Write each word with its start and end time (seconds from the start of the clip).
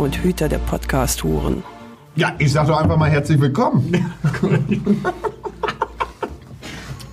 und 0.00 0.22
Hüter 0.24 0.48
der 0.48 0.58
Podcast-Huren. 0.58 1.62
Ja, 2.16 2.34
ich 2.38 2.52
sag 2.52 2.66
doch 2.66 2.80
einfach 2.80 2.96
mal 2.96 3.10
herzlich 3.10 3.38
willkommen. 3.38 3.92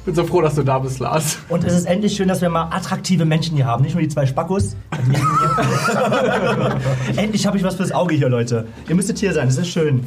bin 0.08 0.16
so 0.16 0.24
froh, 0.24 0.42
dass 0.42 0.56
du 0.56 0.64
da 0.64 0.80
bist, 0.80 1.00
Lars. 1.00 1.38
Und 1.50 1.66
es 1.66 1.74
ist 1.74 1.86
endlich 1.86 2.16
schön, 2.16 2.30
dass 2.30 2.42
wir 2.42 2.50
mal 2.50 2.70
attraktive 2.72 3.26
Menschen 3.26 3.58
hier 3.58 3.66
haben, 3.66 3.84
nicht 3.84 3.94
nur 3.94 4.02
die 4.02 4.08
zwei 4.08 4.26
Spackos. 4.26 4.78
endlich 7.18 7.46
habe 7.46 7.58
ich 7.58 7.64
was 7.64 7.76
fürs 7.76 7.92
Auge 7.92 8.16
hier, 8.16 8.30
Leute. 8.30 8.68
Ihr 8.88 8.96
müsstet 8.96 9.20
hier 9.20 9.34
sein, 9.34 9.48
das 9.48 9.58
ist 9.58 9.68
schön. 9.68 10.04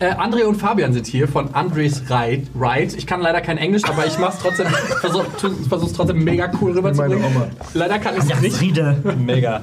Äh, 0.00 0.14
André 0.14 0.42
und 0.42 0.56
Fabian 0.56 0.92
sind 0.92 1.06
hier 1.06 1.28
von 1.28 1.54
Andres 1.54 2.02
Ride. 2.10 2.48
Ride. 2.60 2.96
Ich 2.96 3.06
kann 3.06 3.20
leider 3.20 3.40
kein 3.40 3.58
Englisch, 3.58 3.84
aber 3.84 4.04
ich 4.04 4.18
mach's 4.18 4.38
trotzdem, 4.42 4.66
versuch, 5.00 5.24
versuch's 5.68 5.92
trotzdem 5.92 6.24
mega 6.24 6.50
cool 6.60 6.72
rüberzubringen. 6.72 7.22
Leider 7.74 8.00
kann 8.00 8.16
ich 8.16 8.28
es 8.28 8.40
nicht. 8.40 8.56
Friede. 8.56 8.96
Mega. 9.16 9.60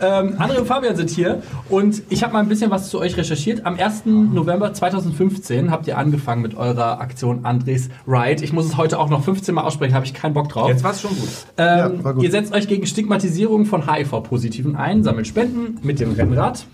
ähm, 0.00 0.34
André 0.38 0.58
und 0.58 0.66
Fabian 0.66 0.96
sind 0.96 1.10
hier 1.10 1.40
und 1.68 2.02
ich 2.08 2.24
habe 2.24 2.32
mal 2.32 2.40
ein 2.40 2.48
bisschen 2.48 2.72
was 2.72 2.88
zu 2.88 2.98
euch 2.98 3.16
recherchiert. 3.16 3.64
Am 3.64 3.78
1. 3.78 4.06
November 4.06 4.74
2015 4.74 5.70
habt 5.70 5.86
ihr 5.86 5.96
angefangen 5.96 6.42
mit 6.42 6.56
eurer 6.56 7.00
Aktion 7.00 7.44
Andres 7.44 7.88
Ride. 8.08 8.42
Ich 8.42 8.52
muss 8.52 8.66
es 8.66 8.71
heute 8.76 8.98
auch 8.98 9.08
noch 9.08 9.22
15 9.24 9.54
Mal 9.54 9.62
aussprechen, 9.62 9.94
habe 9.94 10.06
ich 10.06 10.14
keinen 10.14 10.34
Bock 10.34 10.48
drauf. 10.48 10.68
Jetzt 10.68 10.84
war 10.84 10.92
es 10.92 11.00
schon 11.00 11.10
gut. 11.10 11.28
Ähm, 11.56 11.66
Ja, 11.78 12.04
war 12.04 12.14
gut. 12.14 12.24
Ihr 12.24 12.30
setzt 12.30 12.52
euch 12.52 12.68
gegen 12.68 12.86
Stigmatisierung 12.86 13.66
von 13.66 13.90
HIV-Positiven 13.92 14.76
ein, 14.76 15.02
sammelt 15.04 15.26
Spenden 15.26 15.78
mit 15.82 16.00
dem 16.00 16.12
Rennrad 16.12 16.66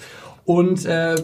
und 0.44 0.84
äh, 0.86 1.16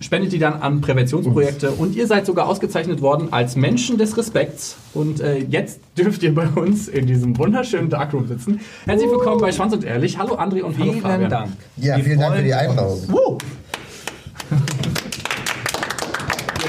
spendet 0.00 0.32
die 0.32 0.38
dann 0.38 0.54
an 0.62 0.80
Präventionsprojekte. 0.80 1.72
Und 1.72 1.94
ihr 1.94 2.06
seid 2.06 2.24
sogar 2.24 2.48
ausgezeichnet 2.48 3.02
worden 3.02 3.28
als 3.32 3.54
Menschen 3.56 3.98
des 3.98 4.16
Respekts. 4.16 4.76
Und 4.94 5.20
äh, 5.20 5.38
jetzt 5.38 5.80
dürft 5.98 6.22
ihr 6.22 6.34
bei 6.34 6.46
uns 6.48 6.88
in 6.88 7.06
diesem 7.06 7.36
wunderschönen 7.36 7.90
Darkroom 7.90 8.26
sitzen. 8.26 8.60
Herzlich 8.86 9.10
willkommen 9.10 9.40
bei 9.40 9.52
Schwanz 9.52 9.74
und 9.74 9.84
Ehrlich. 9.84 10.16
Hallo 10.18 10.36
André 10.36 10.62
und 10.62 10.78
hallo 10.78 10.92
Vielen 10.92 11.02
Fabian. 11.02 11.30
Dank. 11.30 11.52
Ja, 11.76 11.96
Wir 11.96 12.04
vielen 12.04 12.20
Dank 12.20 12.36
für 12.36 12.42
die. 12.42 12.54
Einladung. 12.54 13.38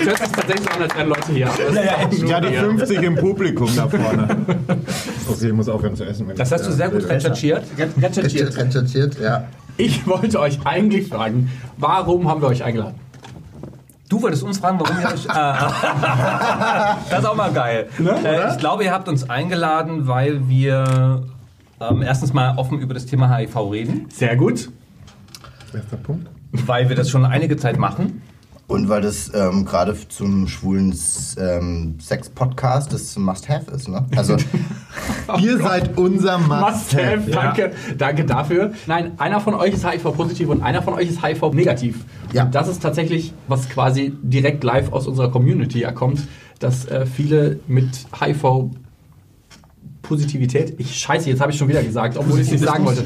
Jetzt 0.05 0.07
hört 0.09 0.17
sich 0.19 0.31
tatsächlich 0.31 0.71
an, 0.71 0.81
als 0.81 0.95
wären 0.95 1.09
Leute 1.09 1.31
hier. 1.31 1.49
Auch 1.49 1.57
nur 2.11 2.30
Ja, 2.30 2.39
die 2.41 2.53
ihr. 2.53 2.59
50 2.59 3.02
im 3.03 3.16
Publikum 3.16 3.69
da 3.75 3.88
vorne. 3.88 4.27
Okay, 5.30 5.47
ich 5.47 5.53
muss 5.53 5.69
aufhören 5.69 5.95
zu 5.95 6.03
essen. 6.05 6.27
Das 6.35 6.52
hast 6.52 6.66
du 6.66 6.71
sehr 6.71 6.89
gut 6.89 7.07
recherchiert. 7.07 7.63
recherchiert. 8.02 8.57
Recherchiert, 8.57 9.19
ja. 9.19 9.45
Ich 9.77 10.05
wollte 10.05 10.39
euch 10.39 10.59
eigentlich 10.66 11.07
fragen, 11.07 11.49
warum 11.77 12.27
haben 12.29 12.41
wir 12.41 12.47
euch 12.49 12.63
eingeladen? 12.63 12.95
Du 14.09 14.22
wolltest 14.22 14.44
uns 14.44 14.57
fragen, 14.57 14.77
warum 14.79 14.99
ihr 14.99 15.07
euch. 15.07 15.25
Äh, 15.25 15.29
das 17.09 17.19
ist 17.19 17.25
auch 17.25 17.35
mal 17.35 17.52
geil. 17.53 17.88
äh, 18.25 18.52
ich 18.52 18.57
glaube, 18.57 18.83
ihr 18.83 18.91
habt 18.91 19.07
uns 19.07 19.29
eingeladen, 19.29 20.07
weil 20.07 20.49
wir 20.49 21.23
ähm, 21.79 22.02
erstens 22.02 22.33
mal 22.33 22.57
offen 22.57 22.79
über 22.79 22.94
das 22.94 23.05
Thema 23.05 23.33
HIV 23.38 23.55
reden, 23.72 24.07
Sehr 24.13 24.35
gut. 24.35 24.69
Erster 25.73 25.95
Punkt. 25.97 26.27
weil 26.52 26.89
wir 26.89 26.97
das 26.97 27.09
schon 27.09 27.23
einige 27.25 27.55
Zeit 27.55 27.77
machen. 27.77 28.22
Und 28.72 28.88
weil 28.88 29.02
das 29.02 29.30
ähm, 29.33 29.66
gerade 29.66 29.97
zum 30.08 30.47
schwulen 30.47 30.97
ähm, 31.38 31.95
Sex-Podcast 32.00 32.94
das 32.94 33.18
Must-Have 33.18 33.69
ist, 33.69 33.90
ne? 33.90 34.06
Also, 34.16 34.38
Ihr 35.41 35.57
seid 35.57 35.97
unser 35.97 36.38
Must-have, 36.38 37.18
Must-Have. 37.18 37.31
danke, 37.31 37.72
danke 37.97 38.23
dafür. 38.23 38.72
Nein, 38.88 39.12
einer 39.18 39.41
von 39.41 39.56
euch 39.56 39.73
ist 39.73 39.85
HIV-positiv 39.85 40.47
und 40.47 40.62
einer 40.62 40.81
von 40.81 40.94
euch 40.94 41.09
ist 41.09 41.22
HIV-negativ. 41.22 42.06
Ja. 42.31 42.45
Und 42.45 42.56
das 42.56 42.69
ist 42.69 42.81
tatsächlich, 42.81 43.34
was 43.50 43.68
quasi 43.68 44.13
direkt 44.22 44.63
live 44.63 44.94
aus 44.94 45.06
unserer 45.06 45.31
Community 45.31 45.81
ja 45.81 45.91
kommt, 45.91 46.22
dass 46.59 46.85
äh, 46.85 47.06
viele 47.06 47.59
mit 47.68 47.90
HIV 48.18 48.72
Positivität, 50.11 50.73
ich 50.77 50.94
scheiße, 50.99 51.29
jetzt 51.29 51.39
habe 51.39 51.53
ich 51.53 51.57
schon 51.57 51.69
wieder 51.69 51.81
gesagt, 51.81 52.17
obwohl 52.17 52.41
ich 52.41 52.47
es 52.47 52.51
nicht 52.51 52.66
sagen 52.66 52.83
wollte. 52.83 53.05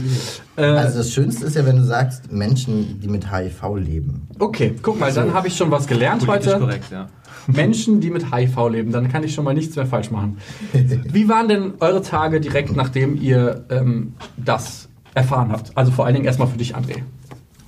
Äh, 0.58 0.64
also 0.64 0.98
das 0.98 1.12
Schönste 1.12 1.46
ist 1.46 1.56
ja, 1.56 1.64
wenn 1.64 1.78
du 1.78 1.84
sagst, 1.84 2.32
Menschen, 2.32 3.00
die 3.00 3.08
mit 3.08 3.32
HIV 3.32 3.62
leben. 3.76 4.28
okay, 4.40 4.74
guck 4.82 5.00
mal, 5.00 5.14
dann 5.14 5.32
habe 5.32 5.48
ich 5.48 5.56
schon 5.56 5.70
was 5.70 5.86
gelernt 5.86 6.26
Politisch 6.26 6.54
heute. 6.54 6.60
korrekt, 6.60 6.86
ja. 6.92 7.08
Menschen, 7.46 8.02
die 8.02 8.10
mit 8.10 8.34
HIV 8.34 8.70
leben, 8.70 8.92
dann 8.92 9.08
kann 9.08 9.24
ich 9.24 9.36
schon 9.36 9.46
mal 9.46 9.54
nichts 9.54 9.76
mehr 9.76 9.86
falsch 9.86 10.10
machen. 10.10 10.40
Wie 10.74 11.30
waren 11.30 11.48
denn 11.48 11.74
eure 11.80 12.02
Tage 12.02 12.42
direkt, 12.42 12.76
nachdem 12.76 13.22
ihr 13.22 13.66
ähm, 13.70 14.14
das 14.36 14.90
erfahren 15.14 15.52
habt? 15.52 15.78
Also 15.78 15.92
vor 15.92 16.06
allen 16.06 16.16
Dingen 16.16 16.26
erstmal 16.26 16.48
für 16.48 16.58
dich, 16.58 16.76
André. 16.76 17.04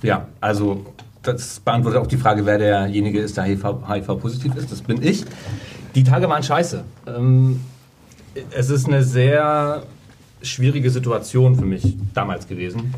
Ja, 0.02 0.26
also 0.40 0.84
das 1.22 1.60
beantwortet 1.60 2.00
auch 2.00 2.08
die 2.08 2.16
Frage, 2.16 2.44
wer 2.44 2.58
derjenige 2.58 3.20
ist, 3.20 3.36
der 3.36 3.44
HIV-positiv 3.44 4.56
ist. 4.56 4.72
Das 4.72 4.82
bin 4.82 5.00
ich. 5.00 5.24
Die 5.94 6.02
Tage 6.02 6.28
waren 6.28 6.42
scheiße. 6.42 6.82
Ähm, 7.06 7.60
es 8.50 8.70
ist 8.70 8.86
eine 8.86 9.02
sehr 9.02 9.82
schwierige 10.42 10.90
Situation 10.90 11.56
für 11.56 11.64
mich 11.64 11.96
damals 12.14 12.46
gewesen. 12.46 12.94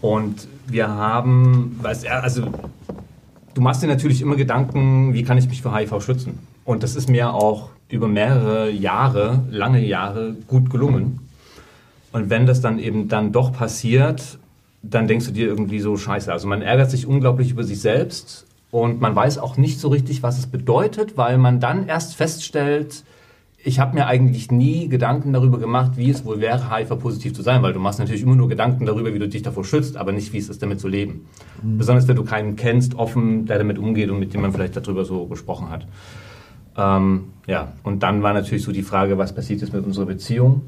Und 0.00 0.48
wir 0.66 0.88
haben, 0.88 1.80
also 1.82 2.52
du 3.54 3.60
machst 3.60 3.82
dir 3.82 3.86
natürlich 3.86 4.20
immer 4.20 4.36
Gedanken, 4.36 5.14
wie 5.14 5.22
kann 5.22 5.38
ich 5.38 5.48
mich 5.48 5.62
vor 5.62 5.76
HIV 5.76 6.02
schützen? 6.02 6.38
Und 6.64 6.82
das 6.82 6.96
ist 6.96 7.08
mir 7.08 7.32
auch 7.34 7.70
über 7.88 8.08
mehrere 8.08 8.70
Jahre, 8.70 9.44
lange 9.50 9.84
Jahre 9.84 10.34
gut 10.46 10.70
gelungen. 10.70 11.20
Und 12.12 12.30
wenn 12.30 12.46
das 12.46 12.60
dann 12.60 12.78
eben 12.78 13.08
dann 13.08 13.32
doch 13.32 13.52
passiert, 13.52 14.38
dann 14.82 15.06
denkst 15.06 15.26
du 15.26 15.32
dir 15.32 15.46
irgendwie 15.46 15.80
so 15.80 15.96
scheiße. 15.96 16.32
Also 16.32 16.48
man 16.48 16.62
ärgert 16.62 16.90
sich 16.90 17.06
unglaublich 17.06 17.50
über 17.50 17.64
sich 17.64 17.80
selbst 17.80 18.46
und 18.70 19.00
man 19.00 19.14
weiß 19.14 19.38
auch 19.38 19.56
nicht 19.56 19.78
so 19.78 19.88
richtig, 19.88 20.22
was 20.22 20.38
es 20.38 20.46
bedeutet, 20.46 21.16
weil 21.16 21.38
man 21.38 21.60
dann 21.60 21.86
erst 21.86 22.16
feststellt, 22.16 23.04
ich 23.64 23.78
habe 23.78 23.94
mir 23.94 24.06
eigentlich 24.06 24.50
nie 24.50 24.88
Gedanken 24.88 25.32
darüber 25.32 25.58
gemacht, 25.58 25.92
wie 25.96 26.10
es 26.10 26.24
wohl 26.24 26.40
wäre, 26.40 26.74
HIV-positiv 26.74 27.32
zu 27.32 27.42
sein, 27.42 27.62
weil 27.62 27.72
du 27.72 27.78
machst 27.78 28.00
natürlich 28.00 28.22
immer 28.22 28.34
nur 28.34 28.48
Gedanken 28.48 28.86
darüber, 28.86 29.14
wie 29.14 29.18
du 29.18 29.28
dich 29.28 29.42
davor 29.42 29.64
schützt, 29.64 29.96
aber 29.96 30.12
nicht, 30.12 30.32
wie 30.32 30.38
es 30.38 30.48
ist, 30.48 30.62
damit 30.62 30.80
zu 30.80 30.88
leben. 30.88 31.26
Besonders 31.62 32.08
wenn 32.08 32.16
du 32.16 32.24
keinen 32.24 32.56
kennst, 32.56 32.96
offen, 32.96 33.46
der 33.46 33.58
damit 33.58 33.78
umgeht 33.78 34.10
und 34.10 34.18
mit 34.18 34.34
dem 34.34 34.42
man 34.42 34.52
vielleicht 34.52 34.76
darüber 34.76 35.04
so 35.04 35.26
gesprochen 35.26 35.70
hat. 35.70 35.86
Ähm, 36.76 37.26
ja, 37.46 37.72
und 37.84 38.02
dann 38.02 38.22
war 38.22 38.32
natürlich 38.32 38.64
so 38.64 38.72
die 38.72 38.82
Frage, 38.82 39.18
was 39.18 39.34
passiert 39.34 39.60
jetzt 39.60 39.72
mit 39.72 39.84
unserer 39.84 40.06
Beziehung? 40.06 40.62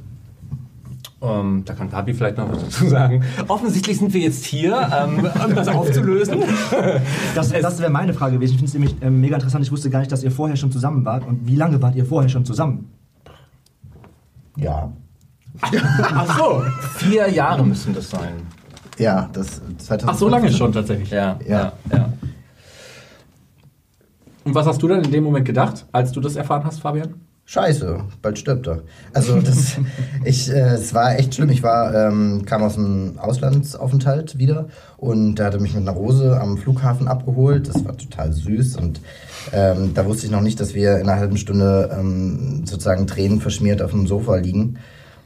Ähm, 1.25 1.63
da 1.65 1.75
kann 1.75 1.89
Fabi 1.91 2.13
vielleicht 2.15 2.37
noch 2.37 2.51
was 2.53 2.63
dazu 2.63 2.89
sagen. 2.89 3.25
Offensichtlich 3.49 3.99
sind 3.99 4.13
wir 4.13 4.21
jetzt 4.21 4.45
hier, 4.45 4.89
ähm, 4.93 5.29
um 5.47 5.55
das 5.55 5.69
aufzulösen. 5.69 6.43
Das, 7.35 7.51
das 7.51 7.79
wäre 7.81 7.91
meine 7.91 8.15
Frage 8.15 8.35
gewesen. 8.35 8.53
Ich 8.53 8.59
finde 8.59 8.69
es 8.69 8.75
nämlich 8.75 8.97
ähm, 9.01 9.21
mega 9.21 9.37
interessant. 9.37 9.65
Ich 9.65 9.73
wusste 9.73 9.91
gar 9.91 10.01
nicht, 10.01 10.13
dass 10.13 10.23
ihr 10.23 10.31
vorher 10.31 10.57
schon 10.57 10.71
zusammen 10.71 11.05
wart. 11.05 11.27
Und 11.27 11.47
wie 11.47 11.57
lange 11.57 11.81
wart 11.83 11.95
ihr 11.97 12.05
vorher 12.05 12.29
schon 12.29 12.45
zusammen? 12.45 12.91
Ja. 14.57 14.93
Ach 16.03 16.39
so. 16.39 16.63
Vier 16.99 17.29
Jahre 17.31 17.65
müssen 17.65 17.95
das 17.95 18.11
sein. 18.11 18.35
Ja, 18.99 19.29
das 19.33 19.57
2015. 19.79 20.09
Ach, 20.09 20.15
so 20.15 20.29
lange 20.29 20.53
schon 20.53 20.73
tatsächlich. 20.73 21.11
Ja, 21.11 21.39
Ja. 21.47 21.73
ja, 21.91 21.97
ja. 21.97 22.13
Und 24.45 24.55
was 24.55 24.67
hast 24.67 24.83
du 24.83 24.89
dann 24.89 25.03
in 25.03 25.11
dem 25.11 25.25
Moment 25.25 25.47
gedacht, 25.47 25.87
als 25.91 26.13
du 26.13 26.21
das 26.21 26.37
erfahren 26.37 26.65
hast, 26.65 26.81
Fabian? 26.81 27.15
Scheiße, 27.47 28.01
bald 28.23 28.39
stirbt 28.39 28.67
er. 28.67 28.83
Also 29.13 29.41
das, 29.41 29.77
ich, 30.25 30.51
äh, 30.51 30.75
es 30.75 30.95
war 30.95 31.19
echt 31.19 31.35
schlimm. 31.35 31.51
Ich 31.51 31.63
war, 31.63 31.95
ähm, 31.95 32.45
kam 32.47 32.63
aus 32.63 32.79
einem 32.79 33.19
Auslandsaufenthalt 33.19 34.39
wieder 34.39 34.69
und 34.97 35.35
da 35.35 35.47
hat 35.47 35.55
er 35.55 35.61
mich 35.61 35.75
mit 35.75 35.83
einer 35.83 35.97
Rose 35.97 36.41
am 36.41 36.57
Flughafen 36.57 37.07
abgeholt. 37.07 37.69
Das 37.69 37.85
war 37.85 37.97
total 37.97 38.33
süß 38.33 38.77
und 38.77 39.01
ähm, 39.53 39.93
da 39.93 40.07
wusste 40.07 40.27
ich 40.27 40.33
noch 40.33 40.41
nicht, 40.41 40.59
dass 40.59 40.75
wir 40.75 40.97
in 40.97 41.09
einer 41.09 41.21
halben 41.21 41.37
Stunde 41.37 41.91
ähm, 41.93 42.63
sozusagen 42.65 43.07
Tränen 43.07 43.41
verschmiert 43.43 43.83
auf 43.83 43.91
dem 43.91 44.07
Sofa 44.07 44.37
liegen. 44.37 44.79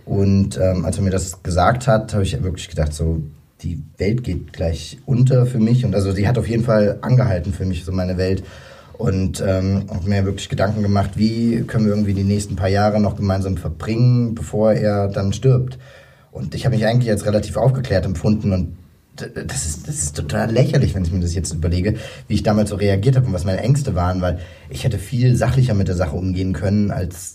Und 0.05 0.59
ähm, 0.59 0.85
als 0.85 0.97
er 0.97 1.05
mir 1.05 1.11
das 1.11 1.43
gesagt 1.45 1.87
hat, 1.87 2.15
habe 2.15 2.25
ich 2.25 2.43
wirklich 2.43 2.69
gedacht, 2.69 2.95
so 2.95 3.23
die 3.63 3.83
Welt 3.97 4.25
geht 4.25 4.53
gleich 4.53 4.99
unter 5.07 5.47
für 5.47 5.59
mich 5.59 5.85
und 5.85 5.95
also 5.95 6.13
die 6.13 6.27
hat 6.27 6.39
auf 6.39 6.49
jeden 6.49 6.65
Fall 6.65 6.99
angehalten 7.03 7.53
für 7.53 7.65
mich, 7.65 7.85
so 7.85 7.93
meine 7.93 8.17
Welt. 8.17 8.43
Und 8.99 9.41
ähm, 9.41 9.87
habe 9.89 10.09
mir 10.09 10.25
wirklich 10.25 10.49
Gedanken 10.49 10.83
gemacht, 10.83 11.13
wie 11.15 11.63
können 11.63 11.87
wir 11.87 11.93
irgendwie 11.93 12.15
die 12.15 12.25
nächsten 12.25 12.57
paar 12.57 12.69
Jahre 12.69 13.01
noch 13.01 13.17
gemeinsam 13.17 13.57
verbringen, 13.57 14.35
bevor 14.35 14.73
er 14.73 15.07
dann 15.09 15.33
stirbt. 15.33 15.79
Und 16.33 16.55
ich 16.55 16.67
habe 16.67 16.75
mich 16.75 16.85
eigentlich 16.85 17.11
als 17.11 17.25
relativ 17.25 17.57
aufgeklärt 17.57 18.05
empfunden 18.05 18.53
und 18.53 18.77
das 19.17 19.67
ist, 19.67 19.89
das 19.89 19.97
ist 19.97 20.17
total 20.17 20.51
lächerlich, 20.51 20.95
wenn 20.95 21.05
ich 21.05 21.13
mir 21.13 21.21
das 21.21 21.35
jetzt 21.35 21.53
überlege, 21.53 21.97
wie 22.29 22.35
ich 22.35 22.43
damals 22.43 22.71
so 22.71 22.77
reagiert 22.77 23.17
habe 23.17 23.27
und 23.27 23.33
was 23.33 23.45
meine 23.45 23.61
Ängste 23.61 23.95
waren, 23.95 24.21
weil 24.21 24.39
ich 24.71 24.85
hätte 24.85 24.99
viel 24.99 25.35
sachlicher 25.35 25.75
mit 25.75 25.89
der 25.89 25.97
Sache 25.97 26.15
umgehen 26.15 26.53
können, 26.53 26.91
als 26.91 27.35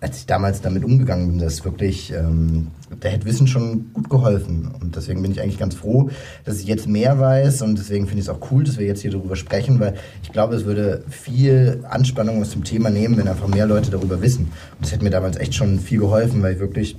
als 0.00 0.18
ich 0.18 0.26
damals 0.26 0.60
damit 0.60 0.84
umgegangen 0.84 1.28
bin, 1.28 1.38
das 1.38 1.64
wirklich, 1.64 2.12
ähm, 2.12 2.68
da 3.00 3.08
hätte 3.08 3.24
Wissen 3.24 3.46
schon 3.46 3.92
gut 3.94 4.10
geholfen. 4.10 4.70
Und 4.80 4.96
deswegen 4.96 5.22
bin 5.22 5.30
ich 5.30 5.40
eigentlich 5.40 5.58
ganz 5.58 5.76
froh, 5.76 6.10
dass 6.44 6.58
ich 6.58 6.66
jetzt 6.66 6.88
mehr 6.88 7.18
weiß 7.18 7.62
und 7.62 7.78
deswegen 7.78 8.06
finde 8.06 8.20
ich 8.20 8.26
es 8.26 8.28
auch 8.28 8.50
cool, 8.50 8.64
dass 8.64 8.78
wir 8.78 8.86
jetzt 8.86 9.02
hier 9.02 9.12
darüber 9.12 9.36
sprechen, 9.36 9.78
weil 9.78 9.94
ich 10.22 10.32
glaube, 10.32 10.56
es 10.56 10.64
würde 10.64 11.04
viel 11.08 11.84
Anspannung 11.88 12.40
aus 12.40 12.50
dem 12.50 12.64
Thema 12.64 12.90
nehmen, 12.90 13.16
wenn 13.16 13.28
einfach 13.28 13.48
mehr 13.48 13.66
Leute 13.66 13.90
darüber 13.90 14.20
wissen. 14.20 14.46
Und 14.46 14.80
das 14.80 14.92
hätte 14.92 15.04
mir 15.04 15.10
damals 15.10 15.36
echt 15.36 15.54
schon 15.54 15.78
viel 15.78 16.00
geholfen, 16.00 16.42
weil 16.42 16.54
ich 16.54 16.58
wirklich 16.58 16.96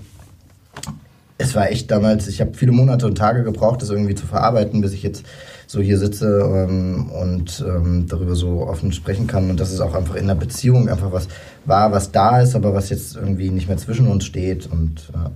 es 1.38 1.56
war 1.56 1.70
echt 1.70 1.92
damals, 1.92 2.28
ich 2.28 2.42
habe 2.42 2.54
viele 2.54 2.72
Monate 2.72 3.06
und 3.06 3.18
Tage 3.18 3.44
gebraucht, 3.44 3.82
das 3.82 3.90
irgendwie 3.90 4.16
zu 4.16 4.26
verarbeiten, 4.26 4.82
bis 4.82 4.94
ich 4.94 5.04
jetzt 5.04 5.26
so 5.68 5.82
hier 5.82 5.98
sitze 5.98 6.68
ähm, 6.70 7.10
und 7.10 7.64
ähm, 7.68 8.06
darüber 8.08 8.36
so 8.36 8.68
offen 8.68 8.92
sprechen 8.92 9.28
kann. 9.28 9.50
Und 9.50 9.60
dass 9.60 9.72
es 9.72 9.82
auch 9.82 9.96
einfach 9.96 10.16
in 10.16 10.28
der 10.28 10.36
Beziehung 10.36 10.90
einfach 10.90 11.12
was 11.12 11.28
war, 11.66 11.92
was 11.92 12.12
da 12.12 12.42
ist, 12.42 12.56
aber 12.56 12.74
was 12.74 12.90
jetzt 12.90 13.16
irgendwie 13.16 13.50
nicht 13.50 13.68
mehr 13.68 13.78
zwischen 13.78 14.08
uns 14.08 14.26
steht. 14.26 14.68
Und 14.68 15.10
ja. 15.14 15.32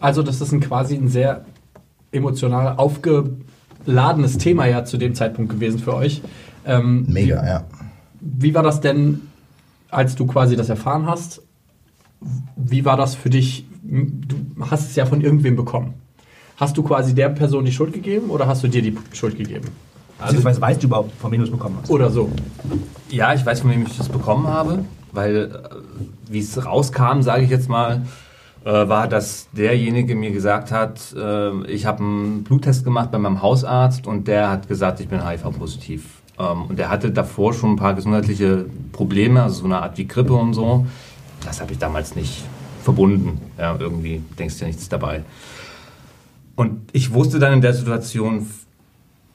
Also 0.00 0.22
das 0.22 0.40
ist 0.40 0.52
ein 0.52 0.60
quasi 0.60 0.96
ein 0.96 1.08
sehr 1.08 1.44
emotional 2.12 2.76
aufgeladenes 2.76 4.38
Thema 4.38 4.66
ja 4.66 4.84
zu 4.84 4.96
dem 4.96 5.14
Zeitpunkt 5.14 5.52
gewesen 5.52 5.78
für 5.78 5.94
euch. 5.94 6.22
Ähm, 6.64 7.06
mega, 7.08 7.42
wie, 7.42 7.46
ja. 7.46 7.64
Wie 8.20 8.54
war 8.54 8.62
das 8.62 8.80
denn, 8.80 9.22
als 9.90 10.16
du 10.16 10.26
quasi 10.26 10.56
das 10.56 10.68
erfahren 10.68 11.06
hast? 11.06 11.42
Wie 12.56 12.84
war 12.84 12.96
das 12.96 13.14
für 13.14 13.30
dich? 13.30 13.66
Du 13.82 14.36
hast 14.68 14.90
es 14.90 14.96
ja 14.96 15.06
von 15.06 15.20
irgendwem 15.20 15.54
bekommen. 15.54 15.94
Hast 16.56 16.76
du 16.76 16.82
quasi 16.82 17.14
der 17.14 17.28
Person 17.28 17.64
die 17.64 17.72
Schuld 17.72 17.92
gegeben 17.92 18.30
oder 18.30 18.46
hast 18.46 18.64
du 18.64 18.68
dir 18.68 18.82
die 18.82 18.96
Schuld 19.12 19.36
gegeben? 19.36 19.68
Also, 20.18 20.42
weißt, 20.42 20.60
weißt 20.60 20.82
du 20.82 20.86
überhaupt, 20.86 21.12
von 21.20 21.30
wem 21.30 21.40
du 21.40 21.44
es 21.44 21.50
bekommen 21.50 21.76
hast? 21.80 21.90
Oder 21.90 22.10
so. 22.10 22.30
Ja, 23.10 23.34
ich 23.34 23.44
weiß, 23.44 23.60
von 23.60 23.70
wem 23.70 23.82
ich 23.82 23.96
das 23.96 24.08
bekommen 24.08 24.46
habe, 24.46 24.84
weil, 25.12 25.36
äh, 25.36 25.50
wie 26.28 26.40
es 26.40 26.64
rauskam, 26.64 27.22
sage 27.22 27.44
ich 27.44 27.50
jetzt 27.50 27.68
mal, 27.68 28.02
äh, 28.64 28.88
war, 28.88 29.06
dass 29.06 29.48
derjenige 29.52 30.14
mir 30.16 30.32
gesagt 30.32 30.72
hat, 30.72 31.14
äh, 31.16 31.66
ich 31.66 31.86
habe 31.86 32.00
einen 32.02 32.44
Bluttest 32.44 32.84
gemacht 32.84 33.12
bei 33.12 33.18
meinem 33.18 33.42
Hausarzt 33.42 34.06
und 34.06 34.26
der 34.26 34.50
hat 34.50 34.68
gesagt, 34.68 35.00
ich 35.00 35.08
bin 35.08 35.26
HIV-positiv. 35.26 36.04
Ähm, 36.38 36.64
und 36.66 36.78
der 36.78 36.90
hatte 36.90 37.10
davor 37.10 37.54
schon 37.54 37.72
ein 37.72 37.76
paar 37.76 37.94
gesundheitliche 37.94 38.66
Probleme, 38.92 39.42
also 39.42 39.60
so 39.60 39.64
eine 39.66 39.82
Art 39.82 39.96
wie 39.98 40.06
Grippe 40.06 40.34
und 40.34 40.54
so. 40.54 40.86
Das 41.44 41.60
habe 41.60 41.72
ich 41.72 41.78
damals 41.78 42.16
nicht 42.16 42.44
verbunden. 42.82 43.40
Ja, 43.58 43.76
irgendwie 43.78 44.22
denkst 44.38 44.56
du 44.56 44.60
ja 44.62 44.66
nichts 44.66 44.88
dabei. 44.88 45.22
Und 46.56 46.80
ich 46.92 47.12
wusste 47.12 47.38
dann 47.38 47.52
in 47.52 47.60
der 47.60 47.74
Situation, 47.74 48.48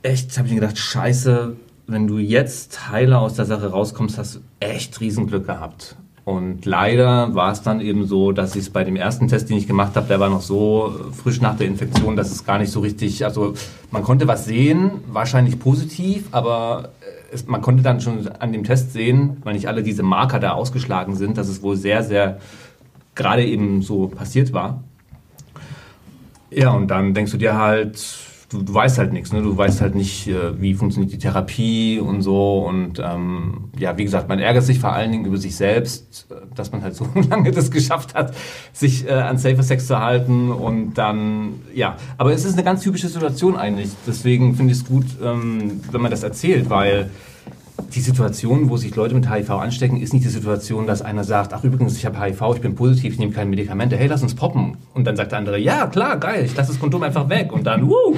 echt, 0.01 0.37
habe 0.37 0.47
ich 0.47 0.53
mir 0.53 0.61
gedacht, 0.61 0.77
scheiße, 0.77 1.55
wenn 1.91 2.07
du 2.07 2.17
jetzt 2.17 2.89
heiler 2.89 3.19
aus 3.19 3.35
der 3.35 3.45
Sache 3.45 3.71
rauskommst, 3.71 4.17
hast 4.17 4.35
du 4.35 4.39
echt 4.59 4.99
Riesenglück 5.01 5.45
gehabt. 5.45 5.95
Und 6.23 6.65
leider 6.65 7.33
war 7.33 7.51
es 7.51 7.63
dann 7.63 7.81
eben 7.81 8.05
so, 8.05 8.31
dass 8.31 8.55
ich 8.55 8.63
es 8.63 8.69
bei 8.69 8.83
dem 8.83 8.95
ersten 8.95 9.27
Test, 9.27 9.49
den 9.49 9.57
ich 9.57 9.67
gemacht 9.67 9.95
habe, 9.95 10.07
der 10.07 10.19
war 10.19 10.29
noch 10.29 10.41
so 10.41 10.93
frisch 11.11 11.41
nach 11.41 11.57
der 11.57 11.67
Infektion, 11.67 12.15
dass 12.15 12.31
es 12.31 12.45
gar 12.45 12.59
nicht 12.59 12.71
so 12.71 12.79
richtig, 12.79 13.25
also 13.25 13.55
man 13.89 14.03
konnte 14.03 14.27
was 14.27 14.45
sehen, 14.45 14.91
wahrscheinlich 15.07 15.59
positiv, 15.59 16.27
aber 16.31 16.89
es, 17.31 17.47
man 17.47 17.61
konnte 17.61 17.81
dann 17.81 18.01
schon 18.01 18.27
an 18.39 18.53
dem 18.53 18.63
Test 18.63 18.93
sehen, 18.93 19.37
weil 19.43 19.55
nicht 19.55 19.67
alle 19.67 19.81
diese 19.81 20.03
Marker 20.03 20.39
da 20.39 20.51
ausgeschlagen 20.51 21.15
sind, 21.15 21.37
dass 21.37 21.49
es 21.49 21.63
wohl 21.63 21.75
sehr, 21.75 22.03
sehr 22.03 22.39
gerade 23.15 23.43
eben 23.43 23.81
so 23.81 24.07
passiert 24.07 24.53
war. 24.53 24.83
Ja, 26.51 26.71
und 26.71 26.87
dann 26.89 27.13
denkst 27.13 27.31
du 27.31 27.37
dir 27.37 27.57
halt, 27.57 27.99
du, 28.51 28.61
du 28.61 28.73
weißt 28.73 28.97
halt 28.97 29.13
nichts, 29.13 29.31
ne? 29.31 29.41
Du 29.41 29.55
weißt 29.55 29.81
halt 29.81 29.95
nicht, 29.95 30.27
äh, 30.27 30.59
wie 30.61 30.73
funktioniert 30.73 31.13
die 31.13 31.17
Therapie 31.17 31.99
und 31.99 32.21
so. 32.21 32.65
Und 32.67 33.01
ähm, 33.03 33.69
ja, 33.77 33.97
wie 33.97 34.03
gesagt, 34.03 34.27
man 34.29 34.39
ärgert 34.39 34.63
sich 34.63 34.79
vor 34.79 34.93
allen 34.93 35.11
Dingen 35.11 35.25
über 35.25 35.37
sich 35.37 35.55
selbst, 35.55 36.27
äh, 36.29 36.35
dass 36.55 36.71
man 36.71 36.83
halt 36.83 36.95
so 36.95 37.07
lange 37.29 37.51
das 37.51 37.71
geschafft 37.71 38.13
hat, 38.13 38.35
sich 38.73 39.07
äh, 39.07 39.11
an 39.11 39.37
Safer 39.37 39.63
Sex 39.63 39.87
zu 39.87 39.99
halten. 39.99 40.51
Und 40.51 40.95
dann, 40.95 41.53
ja, 41.73 41.95
aber 42.17 42.33
es 42.33 42.45
ist 42.45 42.53
eine 42.53 42.63
ganz 42.63 42.81
typische 42.81 43.07
Situation 43.07 43.55
eigentlich. 43.55 43.89
Deswegen 44.05 44.55
finde 44.55 44.73
ich 44.73 44.79
es 44.79 44.85
gut, 44.85 45.05
ähm, 45.23 45.81
wenn 45.91 46.01
man 46.01 46.11
das 46.11 46.23
erzählt, 46.23 46.69
weil 46.69 47.09
die 47.93 48.01
Situation, 48.01 48.69
wo 48.69 48.77
sich 48.77 48.95
Leute 48.95 49.15
mit 49.15 49.29
HIV 49.29 49.49
anstecken, 49.51 50.01
ist 50.01 50.13
nicht 50.13 50.25
die 50.25 50.29
Situation, 50.29 50.87
dass 50.87 51.01
einer 51.01 51.23
sagt, 51.23 51.53
ach 51.53 51.63
übrigens, 51.63 51.97
ich 51.97 52.05
habe 52.05 52.19
HIV, 52.19 52.41
ich 52.55 52.61
bin 52.61 52.75
positiv, 52.75 53.13
ich 53.13 53.19
nehme 53.19 53.31
keine 53.31 53.49
Medikamente, 53.49 53.97
hey, 53.97 54.07
lass 54.07 54.23
uns 54.23 54.35
poppen. 54.35 54.77
Und 54.93 55.05
dann 55.05 55.15
sagt 55.15 55.31
der 55.31 55.39
andere, 55.39 55.59
ja, 55.59 55.87
klar, 55.87 56.17
geil, 56.17 56.45
ich 56.45 56.55
lasse 56.55 56.71
das 56.71 56.79
Kondom 56.79 57.03
einfach 57.03 57.29
weg. 57.29 57.51
Und 57.51 57.65
dann, 57.65 57.87
wuh! 57.87 58.15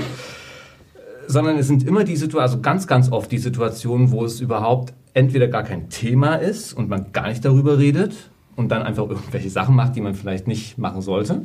Sondern 1.27 1.57
es 1.57 1.67
sind 1.67 1.87
immer 1.87 2.03
die 2.03 2.15
Situationen, 2.15 2.43
also 2.43 2.61
ganz, 2.61 2.87
ganz 2.87 3.11
oft 3.11 3.31
die 3.31 3.37
Situationen, 3.37 4.11
wo 4.11 4.25
es 4.25 4.41
überhaupt 4.41 4.93
entweder 5.13 5.47
gar 5.47 5.63
kein 5.63 5.89
Thema 5.89 6.35
ist 6.35 6.73
und 6.73 6.89
man 6.89 7.11
gar 7.11 7.29
nicht 7.29 7.45
darüber 7.45 7.77
redet 7.77 8.29
und 8.55 8.71
dann 8.71 8.83
einfach 8.83 9.07
irgendwelche 9.07 9.49
Sachen 9.49 9.75
macht, 9.75 9.95
die 9.95 10.01
man 10.01 10.15
vielleicht 10.15 10.47
nicht 10.47 10.77
machen 10.77 11.01
sollte. 11.01 11.43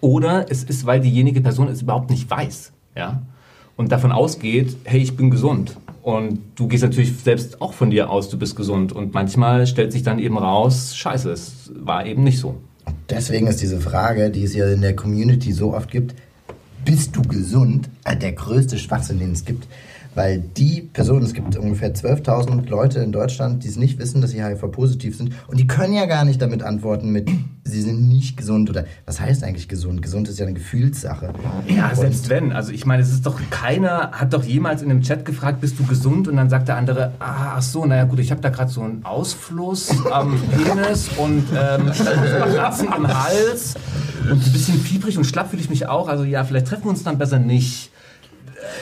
Oder 0.00 0.46
es 0.50 0.64
ist, 0.64 0.86
weil 0.86 1.00
diejenige 1.00 1.40
Person 1.40 1.68
es 1.68 1.82
überhaupt 1.82 2.10
nicht 2.10 2.30
weiß. 2.30 2.72
Ja? 2.96 3.22
Und 3.76 3.92
davon 3.92 4.12
ausgeht, 4.12 4.76
hey, 4.84 5.00
ich 5.00 5.16
bin 5.16 5.30
gesund. 5.30 5.76
Und 6.02 6.40
du 6.54 6.66
gehst 6.66 6.82
natürlich 6.82 7.18
selbst 7.18 7.60
auch 7.60 7.74
von 7.74 7.90
dir 7.90 8.10
aus, 8.10 8.30
du 8.30 8.38
bist 8.38 8.56
gesund. 8.56 8.92
Und 8.92 9.12
manchmal 9.12 9.66
stellt 9.66 9.92
sich 9.92 10.02
dann 10.02 10.18
eben 10.18 10.38
raus, 10.38 10.96
scheiße, 10.96 11.30
es 11.30 11.70
war 11.74 12.06
eben 12.06 12.24
nicht 12.24 12.38
so. 12.38 12.56
Deswegen 13.08 13.46
ist 13.46 13.60
diese 13.60 13.80
Frage, 13.80 14.30
die 14.30 14.44
es 14.44 14.54
ja 14.54 14.70
in 14.70 14.80
der 14.80 14.96
Community 14.96 15.52
so 15.52 15.74
oft 15.74 15.90
gibt, 15.90 16.14
bist 16.84 17.14
du 17.14 17.22
gesund, 17.22 17.90
äh, 18.04 18.16
der 18.16 18.32
größte 18.32 18.78
Schwachsinn, 18.78 19.18
den 19.18 19.32
es 19.32 19.44
gibt. 19.44 19.66
Weil 20.20 20.38
die 20.38 20.82
Personen, 20.82 21.24
es 21.24 21.32
gibt 21.32 21.56
ungefähr 21.56 21.94
12.000 21.94 22.68
Leute 22.68 22.98
in 22.98 23.10
Deutschland, 23.10 23.64
die 23.64 23.68
es 23.68 23.76
nicht 23.76 23.98
wissen, 23.98 24.20
dass 24.20 24.32
sie 24.32 24.44
HIV-positiv 24.44 25.16
sind. 25.16 25.32
Und 25.48 25.58
die 25.58 25.66
können 25.66 25.94
ja 25.94 26.04
gar 26.04 26.26
nicht 26.26 26.42
damit 26.42 26.62
antworten 26.62 27.10
mit, 27.10 27.30
sie 27.64 27.80
sind 27.80 28.06
nicht 28.06 28.36
gesund 28.36 28.68
oder 28.68 28.84
was 29.06 29.18
heißt 29.18 29.42
eigentlich 29.42 29.66
gesund? 29.66 30.02
Gesund 30.02 30.28
ist 30.28 30.38
ja 30.38 30.44
eine 30.44 30.52
Gefühlssache. 30.52 31.32
Ja, 31.68 31.94
selbst 31.94 32.28
wenn. 32.28 32.52
Also 32.52 32.70
ich 32.70 32.84
meine, 32.84 33.02
es 33.02 33.10
ist 33.10 33.24
doch 33.24 33.40
keiner 33.48 34.10
hat 34.12 34.34
doch 34.34 34.44
jemals 34.44 34.82
in 34.82 34.90
einem 34.90 35.00
Chat 35.00 35.24
gefragt, 35.24 35.62
bist 35.62 35.78
du 35.78 35.84
gesund? 35.84 36.28
Und 36.28 36.36
dann 36.36 36.50
sagt 36.50 36.68
der 36.68 36.76
andere, 36.76 37.12
ah, 37.18 37.54
ach 37.56 37.62
so, 37.62 37.86
naja 37.86 38.04
gut, 38.04 38.18
ich 38.18 38.30
habe 38.30 38.42
da 38.42 38.50
gerade 38.50 38.70
so 38.70 38.82
einen 38.82 39.02
Ausfluss 39.06 40.04
am 40.12 40.38
Penis 40.50 41.08
und 41.16 41.44
ähm, 41.58 41.86
Kratzen 41.86 42.88
im 42.94 43.08
Hals 43.08 43.74
und 44.30 44.46
ein 44.46 44.52
bisschen 44.52 44.78
fiebrig 44.80 45.16
und 45.16 45.24
schlapp 45.24 45.48
fühle 45.48 45.62
ich 45.62 45.70
mich 45.70 45.88
auch. 45.88 46.08
Also 46.08 46.24
ja, 46.24 46.44
vielleicht 46.44 46.66
treffen 46.66 46.84
wir 46.84 46.90
uns 46.90 47.04
dann 47.04 47.16
besser 47.16 47.38
nicht 47.38 47.89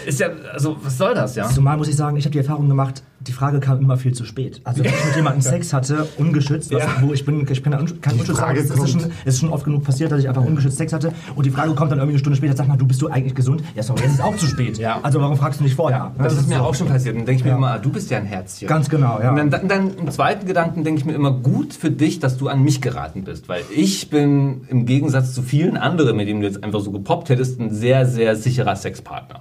ist 0.06 0.20
ja, 0.20 0.30
also 0.52 0.76
was 0.82 0.98
soll 0.98 1.14
das, 1.14 1.34
ja? 1.36 1.48
Zumal 1.48 1.76
muss 1.76 1.88
ich 1.88 1.96
sagen, 1.96 2.16
ich 2.16 2.24
habe 2.24 2.32
die 2.32 2.38
Erfahrung 2.38 2.68
gemacht, 2.68 3.02
die 3.28 3.32
Frage 3.32 3.60
kam 3.60 3.78
immer 3.80 3.96
viel 3.96 4.12
zu 4.12 4.24
spät. 4.24 4.60
Also 4.64 4.82
wenn 4.82 4.90
ich 4.90 5.04
mit 5.04 5.16
jemandem 5.16 5.42
Sex 5.52 5.72
hatte, 5.72 6.08
ungeschützt, 6.16 6.72
was, 6.72 6.82
Ja. 6.82 6.88
wo 7.02 7.12
ich 7.12 7.24
bin, 7.24 7.46
ich 7.50 7.62
bin 7.62 7.72
kein 7.72 8.12
ungeschützt, 8.14 8.40
aber 8.42 8.56
es 8.56 8.70
ist, 8.70 8.90
schon, 8.90 9.00
es 9.24 9.34
ist 9.34 9.40
schon 9.40 9.50
oft 9.50 9.64
genug 9.64 9.84
passiert, 9.84 10.10
dass 10.10 10.20
ich 10.20 10.28
einfach 10.28 10.44
ungeschützt 10.44 10.78
Sex 10.78 10.92
hatte 10.92 11.12
und 11.36 11.44
die 11.46 11.50
Frage 11.50 11.74
kommt 11.74 11.92
dann 11.92 11.98
irgendwie 11.98 12.14
eine 12.14 12.18
Stunde 12.18 12.36
später, 12.36 12.56
sag 12.56 12.66
mal, 12.68 12.76
du 12.76 12.86
bist 12.86 13.00
du 13.02 13.08
eigentlich 13.08 13.34
gesund? 13.34 13.62
Ja, 13.76 13.82
sorry, 13.82 14.00
jetzt 14.00 14.12
ist 14.12 14.18
es 14.18 14.24
auch 14.24 14.36
zu 14.36 14.46
spät. 14.46 14.78
Ja. 14.78 14.98
Also 15.02 15.20
warum 15.20 15.36
fragst 15.36 15.60
du 15.60 15.64
nicht 15.64 15.74
vorher? 15.76 16.12
Das, 16.18 16.32
ist 16.34 16.48
mir 16.48 16.56
so. 16.56 16.62
auch 16.62 16.74
schon 16.74 16.88
passiert. 16.88 17.16
Dann 17.16 17.26
denke 17.26 17.40
ich 17.40 17.44
mir 17.44 17.50
Ja. 17.50 17.56
immer, 17.56 17.70
ah, 17.72 17.78
du 17.78 17.90
bist 17.90 18.10
ja 18.10 18.18
ein 18.18 18.24
Herzchen. 18.26 18.66
Ganz 18.68 18.88
genau, 18.88 19.20
ja. 19.20 19.30
Und 19.32 19.50
dann, 19.50 19.68
dann, 19.68 19.94
im 19.98 20.10
zweiten 20.10 20.46
Gedanken 20.46 20.84
denke 20.84 21.00
ich 21.00 21.04
mir 21.04 21.12
immer, 21.14 21.30
gut 21.32 21.74
für 21.74 21.90
dich, 21.90 22.18
dass 22.20 22.38
du 22.38 22.48
an 22.48 22.62
mich 22.62 22.80
geraten 22.80 23.24
bist. 23.24 23.48
Weil 23.48 23.62
ich 23.74 24.08
bin 24.10 24.62
im 24.68 24.86
Gegensatz 24.86 25.34
zu 25.34 25.42
vielen 25.42 25.76
anderen, 25.76 26.16
mit 26.16 26.28
denen 26.28 26.40
du 26.40 26.46
jetzt 26.46 26.62
einfach 26.64 26.80
so 26.80 26.90
gepoppt 26.92 27.28
hättest, 27.28 27.60
ein 27.60 27.74
sehr, 27.74 28.06
sehr 28.06 28.36
sicherer 28.36 28.74
Sexpartner. 28.76 29.40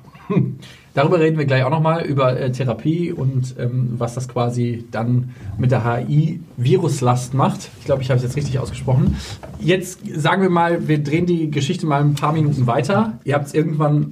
Darüber 0.97 1.19
reden 1.19 1.37
wir 1.37 1.45
gleich 1.45 1.63
auch 1.63 1.69
nochmal, 1.69 2.05
über 2.05 2.39
äh, 2.39 2.51
Therapie 2.51 3.11
und 3.11 3.53
ähm, 3.59 3.93
was 3.99 4.15
das 4.15 4.27
quasi 4.27 4.83
dann 4.89 5.29
mit 5.55 5.69
der 5.69 5.83
HI-Viruslast 5.85 7.35
macht. 7.35 7.69
Ich 7.77 7.85
glaube, 7.85 8.01
ich 8.01 8.09
habe 8.09 8.17
es 8.17 8.23
jetzt 8.23 8.35
richtig 8.35 8.57
ausgesprochen. 8.57 9.15
Jetzt 9.59 9.99
sagen 10.19 10.41
wir 10.41 10.49
mal, 10.49 10.87
wir 10.87 11.03
drehen 11.03 11.27
die 11.27 11.51
Geschichte 11.51 11.85
mal 11.85 12.01
ein 12.01 12.15
paar 12.15 12.33
Minuten 12.33 12.65
weiter. 12.65 13.19
Ihr 13.25 13.35
habt 13.35 13.45
es 13.45 13.53
irgendwann, 13.53 14.11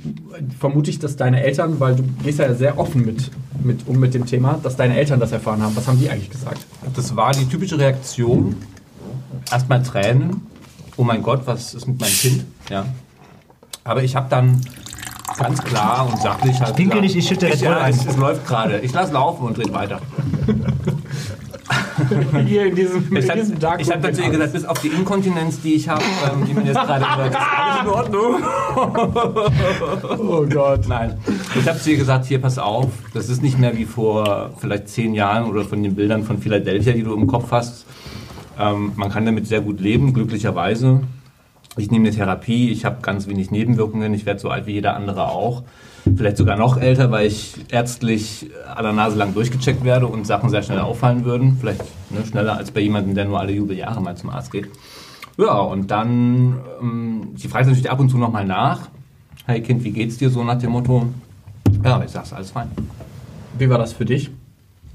vermute 0.60 0.96
dass 1.00 1.16
deine 1.16 1.44
Eltern, 1.44 1.80
weil 1.80 1.96
du 1.96 2.04
gehst 2.24 2.38
ja 2.38 2.54
sehr 2.54 2.78
offen 2.78 3.04
mit, 3.04 3.32
mit 3.64 3.88
um 3.88 4.00
mit 4.00 4.14
dem 4.14 4.28
Thema, 4.28 4.60
dass 4.62 4.76
deine 4.76 4.96
Eltern 4.96 5.20
das 5.20 5.32
erfahren 5.32 5.64
haben. 5.64 5.76
Was 5.76 5.88
haben 5.88 5.98
die 5.98 6.12
eigentlich 6.12 6.30
gesagt? 6.30 6.68
Das 6.96 7.16
war 7.16 7.32
die 7.32 7.46
typische 7.46 7.80
Reaktion. 7.80 8.58
Erstmal 9.52 9.82
Tränen. 9.82 10.42
Oh 10.98 11.04
mein 11.04 11.24
Gott, 11.24 11.48
was 11.48 11.74
ist 11.74 11.88
mit 11.88 12.00
meinem 12.00 12.14
Kind? 12.14 12.46
Ja. 12.70 12.86
Aber 13.84 14.04
ich 14.04 14.16
habe 14.16 14.28
dann 14.30 14.62
ganz 15.38 15.64
klar 15.64 16.08
und 16.12 16.22
sachlich 16.22 16.60
halt. 16.62 16.76
Pinkel 16.76 17.02
nicht, 17.02 17.16
ich 17.16 17.28
schütte 17.28 17.48
Red 17.48 17.60
Bull 17.60 17.74
ein. 17.74 17.94
es, 17.94 18.06
es 18.06 18.18
läuft 18.18 18.46
gerade. 18.46 18.80
Ich 18.80 18.94
lasse 18.94 19.14
laufen 19.14 19.46
und 19.46 19.58
drehe 19.58 19.74
weiter. 19.74 20.00
Hier 22.46 22.66
in 22.66 22.76
diesem, 22.76 23.16
Ich 23.16 23.30
habe 23.30 23.42
hab 23.42 24.02
dann 24.02 24.14
zu 24.14 24.22
ihr 24.22 24.30
gesagt, 24.30 24.54
bis 24.54 24.66
auf 24.66 24.80
die 24.82 24.90
Inkontinenz, 24.90 25.62
die 25.62 25.76
ich 25.76 25.90
habe, 25.90 26.04
ähm, 26.32 26.46
die 26.46 26.54
man 26.54 26.66
jetzt 26.66 26.76
gerade 26.76 27.18
hört, 27.18 27.30
ist 27.30 27.38
alles 27.38 27.82
in 27.82 27.88
Ordnung. 27.88 28.44
Oh 30.20 30.46
Gott. 30.46 30.88
Nein. 30.88 31.18
Ich 31.58 31.68
habe 31.68 31.80
zu 31.80 31.92
ihr 31.92 31.98
gesagt, 31.98 32.26
hier, 32.26 32.42
pass 32.42 32.60
auf, 32.60 32.92
das 33.14 33.30
ist 33.30 33.42
nicht 33.42 33.58
mehr 33.58 33.76
wie 33.78 33.86
vor 33.86 34.52
vielleicht 34.58 34.90
zehn 34.90 35.14
Jahren 35.14 35.50
oder 35.50 35.64
von 35.64 35.82
den 35.82 35.96
Bildern 35.96 36.24
von 36.24 36.38
Philadelphia, 36.40 36.94
die 36.94 37.04
du 37.04 37.14
im 37.14 37.28
Kopf 37.28 37.52
hast. 37.52 37.86
Ähm, 38.60 38.92
man 38.96 39.10
kann 39.10 39.26
damit 39.26 39.48
sehr 39.48 39.62
gut 39.62 39.80
leben, 39.80 40.14
glücklicherweise. 40.14 41.02
Ich 41.78 41.92
nehme 41.92 42.08
eine 42.08 42.16
Therapie, 42.16 42.72
ich 42.72 42.86
habe 42.86 43.02
ganz 43.02 43.28
wenig 43.28 43.52
Nebenwirkungen, 43.52 44.14
ich 44.14 44.26
werde 44.26 44.40
so 44.40 44.50
alt 44.50 44.66
wie 44.66 44.74
jeder 44.74 44.96
andere 44.96 45.30
auch. 45.30 45.64
Vielleicht 46.16 46.38
sogar 46.38 46.56
noch 46.56 46.78
älter, 46.78 47.12
weil 47.12 47.28
ich 47.28 47.56
ärztlich 47.70 48.50
aller 48.74 48.94
Nase 48.94 49.18
lang 49.18 49.34
durchgecheckt 49.34 49.84
werde 49.84 50.08
und 50.08 50.26
Sachen 50.26 50.50
sehr 50.50 50.62
schnell 50.62 50.80
auffallen 50.80 51.26
würden. 51.26 51.58
Vielleicht 51.60 51.82
ne, 52.12 52.26
schneller 52.26 52.58
als 52.58 52.72
bei 52.72 52.80
jemandem, 52.82 53.16
der 53.16 53.26
nur 53.26 53.40
alle 53.40 53.52
Jubeljahre 53.52 54.02
mal 54.02 54.16
zum 54.16 54.30
Arzt 54.30 54.52
geht. 54.52 54.70
Ja, 55.38 55.58
und 55.60 55.92
dann, 55.92 56.60
ähm, 56.82 57.28
sie 57.36 57.48
fragt 57.48 57.66
natürlich 57.66 57.90
ab 57.90 58.00
und 58.00 58.10
zu 58.10 58.18
nochmal 58.18 58.46
nach. 58.46 58.90
Hey 59.46 59.62
Kind, 59.62 59.84
wie 59.84 59.92
geht's 59.92 60.18
dir 60.18 60.30
so 60.30 60.44
nach 60.44 60.60
dem 60.60 60.72
Motto? 60.72 61.08
Ja, 61.84 62.02
ich 62.04 62.12
sag's, 62.12 62.32
alles 62.32 62.52
fein. 62.52 62.70
Wie 63.58 63.70
war 63.70 63.78
das 63.78 63.92
für 63.92 64.06
dich? 64.06 64.32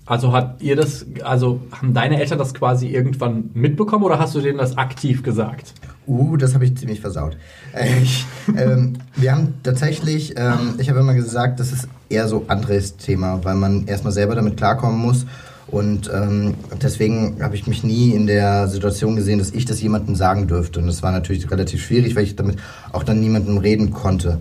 Also 0.07 0.33
hat 0.33 0.63
ihr 0.63 0.77
das, 0.77 1.07
also 1.23 1.61
haben 1.73 1.93
deine 1.93 2.19
Eltern 2.21 2.39
das 2.39 2.55
quasi 2.55 2.89
irgendwann 2.89 3.51
mitbekommen 3.55 4.05
oder 4.05 4.19
hast 4.19 4.35
du 4.35 4.41
denen 4.41 4.59
das 4.59 4.79
aktiv 4.79 5.23
gesagt? 5.23 5.75
Uh, 6.11 6.37
das 6.37 6.55
habe 6.55 6.65
ich 6.65 6.77
ziemlich 6.77 7.01
versaut. 7.01 7.37
Äh, 7.73 8.03
Ich, 8.03 8.27
ähm, 8.57 8.95
wir 9.15 9.31
haben 9.33 9.55
tatsächlich, 9.63 10.35
ähm, 10.37 10.75
ich 10.79 10.91
habe 10.91 10.99
immer 10.99 11.15
gesagt, 11.15 11.61
das 11.61 11.71
ist 11.71 11.87
eher 12.09 12.27
so 12.27 12.47
Andres 12.49 12.97
Thema, 12.97 13.45
weil 13.45 13.55
man 13.55 13.87
erstmal 13.87 14.13
selber 14.13 14.35
damit 14.35 14.57
klarkommen 14.57 14.99
muss. 14.99 15.25
Und 15.69 16.11
ähm, 16.13 16.55
deswegen 16.83 17.37
habe 17.41 17.55
ich 17.55 17.69
mich 17.69 17.85
nie 17.85 18.11
in 18.11 18.27
der 18.27 18.67
Situation 18.67 19.15
gesehen, 19.15 19.39
dass 19.39 19.53
ich 19.53 19.67
das 19.67 19.81
jemandem 19.81 20.17
sagen 20.17 20.49
dürfte. 20.49 20.81
Und 20.81 20.89
das 20.89 21.05
war 21.05 21.13
natürlich 21.13 21.49
relativ 21.49 21.85
schwierig, 21.85 22.17
weil 22.17 22.25
ich 22.25 22.35
damit 22.35 22.57
auch 22.91 23.05
dann 23.05 23.21
niemandem 23.21 23.59
reden 23.59 23.93
konnte. 23.93 24.41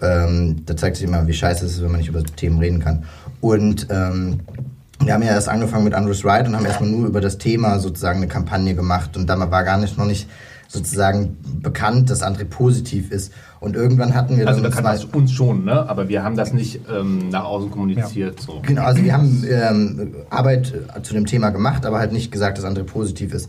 Ähm, 0.00 0.62
da 0.64 0.74
zeigt 0.74 0.96
sich 0.96 1.06
immer, 1.06 1.26
wie 1.26 1.34
scheiße 1.34 1.66
es 1.66 1.74
ist, 1.74 1.82
wenn 1.82 1.90
man 1.90 2.00
nicht 2.00 2.08
über 2.08 2.24
Themen 2.24 2.60
reden 2.60 2.80
kann. 2.80 3.04
Und 3.42 3.88
ähm, 3.90 4.40
wir 5.00 5.12
haben 5.12 5.22
ja 5.22 5.32
erst 5.32 5.50
angefangen 5.50 5.84
mit 5.84 5.92
Andrews 5.92 6.24
Ride 6.24 6.48
und 6.48 6.56
haben 6.56 6.64
erstmal 6.64 6.88
nur 6.88 7.08
über 7.08 7.20
das 7.20 7.36
Thema 7.36 7.78
sozusagen 7.78 8.20
eine 8.20 8.28
Kampagne 8.28 8.74
gemacht. 8.74 9.18
Und 9.18 9.26
da 9.26 9.38
war 9.38 9.64
gar 9.64 9.76
nicht 9.76 9.98
noch 9.98 10.06
nicht 10.06 10.26
sozusagen 10.68 11.36
bekannt, 11.62 12.10
dass 12.10 12.22
André 12.22 12.44
positiv 12.44 13.10
ist. 13.10 13.32
Und 13.60 13.76
irgendwann 13.76 14.14
hatten 14.14 14.36
wir 14.36 14.46
Also 14.48 14.60
dann 14.60 14.70
bekannt 14.70 14.98
zwei- 15.00 15.18
uns 15.18 15.32
schon, 15.32 15.64
ne? 15.64 15.88
aber 15.88 16.08
wir 16.08 16.22
haben 16.22 16.36
das 16.36 16.52
nicht 16.52 16.80
ähm, 16.92 17.28
nach 17.30 17.44
außen 17.44 17.70
kommuniziert. 17.70 18.40
So. 18.40 18.60
Genau, 18.62 18.82
also 18.82 19.02
wir 19.02 19.12
haben 19.12 19.44
ähm, 19.48 20.14
Arbeit 20.30 20.74
äh, 20.96 21.02
zu 21.02 21.14
dem 21.14 21.26
Thema 21.26 21.50
gemacht, 21.50 21.86
aber 21.86 21.98
halt 21.98 22.12
nicht 22.12 22.30
gesagt, 22.30 22.58
dass 22.58 22.64
André 22.64 22.82
positiv 22.84 23.32
ist. 23.32 23.48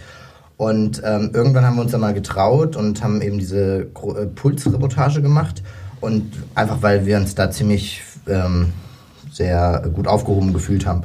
Und 0.57 1.01
ähm, 1.03 1.31
irgendwann 1.33 1.65
haben 1.65 1.75
wir 1.75 1.81
uns 1.81 1.91
dann 1.91 1.99
mal 2.01 2.13
getraut 2.13 2.75
und 2.77 3.03
haben 3.03 3.21
eben 3.21 3.37
diese 3.39 3.79
äh, 3.81 4.25
Pulsreportage 4.35 5.21
gemacht. 5.21 5.61
Und 5.99 6.31
einfach 6.53 6.81
weil 6.81 7.05
wir 7.05 7.17
uns 7.17 7.35
da 7.35 7.51
ziemlich 7.51 8.01
ähm, 8.27 8.67
sehr 9.31 9.89
gut 9.93 10.07
aufgehoben 10.07 10.53
gefühlt 10.53 10.85
haben. 10.85 11.01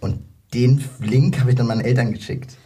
Und 0.00 0.18
den 0.52 0.82
Link 1.00 1.38
habe 1.40 1.50
ich 1.50 1.56
dann 1.56 1.66
meinen 1.68 1.80
Eltern 1.82 2.12
geschickt. 2.12 2.56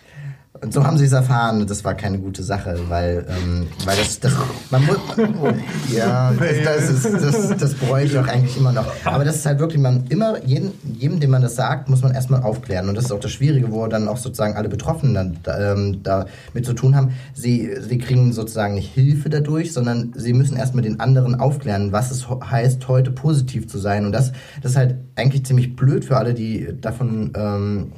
Und 0.60 0.72
so 0.72 0.84
haben 0.84 0.96
sie 0.96 1.04
es 1.04 1.12
erfahren 1.12 1.60
und 1.60 1.70
das 1.70 1.84
war 1.84 1.94
keine 1.94 2.18
gute 2.18 2.42
Sache, 2.42 2.78
weil, 2.88 3.26
ähm, 3.28 3.66
weil 3.84 3.96
das, 3.96 4.20
das, 4.20 4.32
man 4.70 4.86
muss, 4.86 4.96
oh, 5.18 5.52
ja, 5.94 6.32
das, 6.32 6.64
das, 6.64 6.90
ist, 6.90 7.22
das, 7.22 7.56
das 7.56 7.74
bereue 7.74 8.04
ich 8.04 8.16
auch 8.18 8.26
eigentlich 8.26 8.56
immer 8.56 8.72
noch. 8.72 8.86
Aber 9.04 9.24
das 9.24 9.36
ist 9.36 9.46
halt 9.46 9.58
wirklich, 9.58 9.80
man 9.80 10.04
immer, 10.08 10.42
jeden, 10.44 10.72
jedem, 10.84 11.20
dem 11.20 11.30
man 11.30 11.42
das 11.42 11.56
sagt, 11.56 11.88
muss 11.88 12.02
man 12.02 12.14
erstmal 12.14 12.42
aufklären. 12.42 12.88
Und 12.88 12.94
das 12.96 13.06
ist 13.06 13.12
auch 13.12 13.20
das 13.20 13.32
Schwierige, 13.32 13.70
wo 13.70 13.86
dann 13.86 14.08
auch 14.08 14.16
sozusagen 14.16 14.56
alle 14.56 14.68
Betroffenen 14.68 15.14
dann 15.14 15.38
da, 15.42 15.72
ähm, 15.72 16.02
damit 16.02 16.64
zu 16.64 16.72
tun 16.72 16.96
haben. 16.96 17.12
Sie, 17.34 17.70
sie 17.80 17.98
kriegen 17.98 18.32
sozusagen 18.32 18.74
nicht 18.74 18.92
Hilfe 18.92 19.28
dadurch, 19.28 19.72
sondern 19.72 20.12
sie 20.16 20.32
müssen 20.32 20.56
erstmal 20.56 20.82
den 20.82 21.00
anderen 21.00 21.34
aufklären, 21.34 21.92
was 21.92 22.10
es 22.10 22.28
heißt, 22.28 22.88
heute 22.88 23.10
positiv 23.10 23.68
zu 23.68 23.78
sein. 23.78 24.06
Und 24.06 24.12
das, 24.12 24.32
das 24.62 24.72
ist 24.72 24.76
halt 24.76 24.96
eigentlich 25.16 25.44
ziemlich 25.44 25.76
blöd 25.76 26.04
für 26.04 26.16
alle, 26.16 26.34
die 26.34 26.68
davon 26.80 27.32
ähm, 27.36 27.92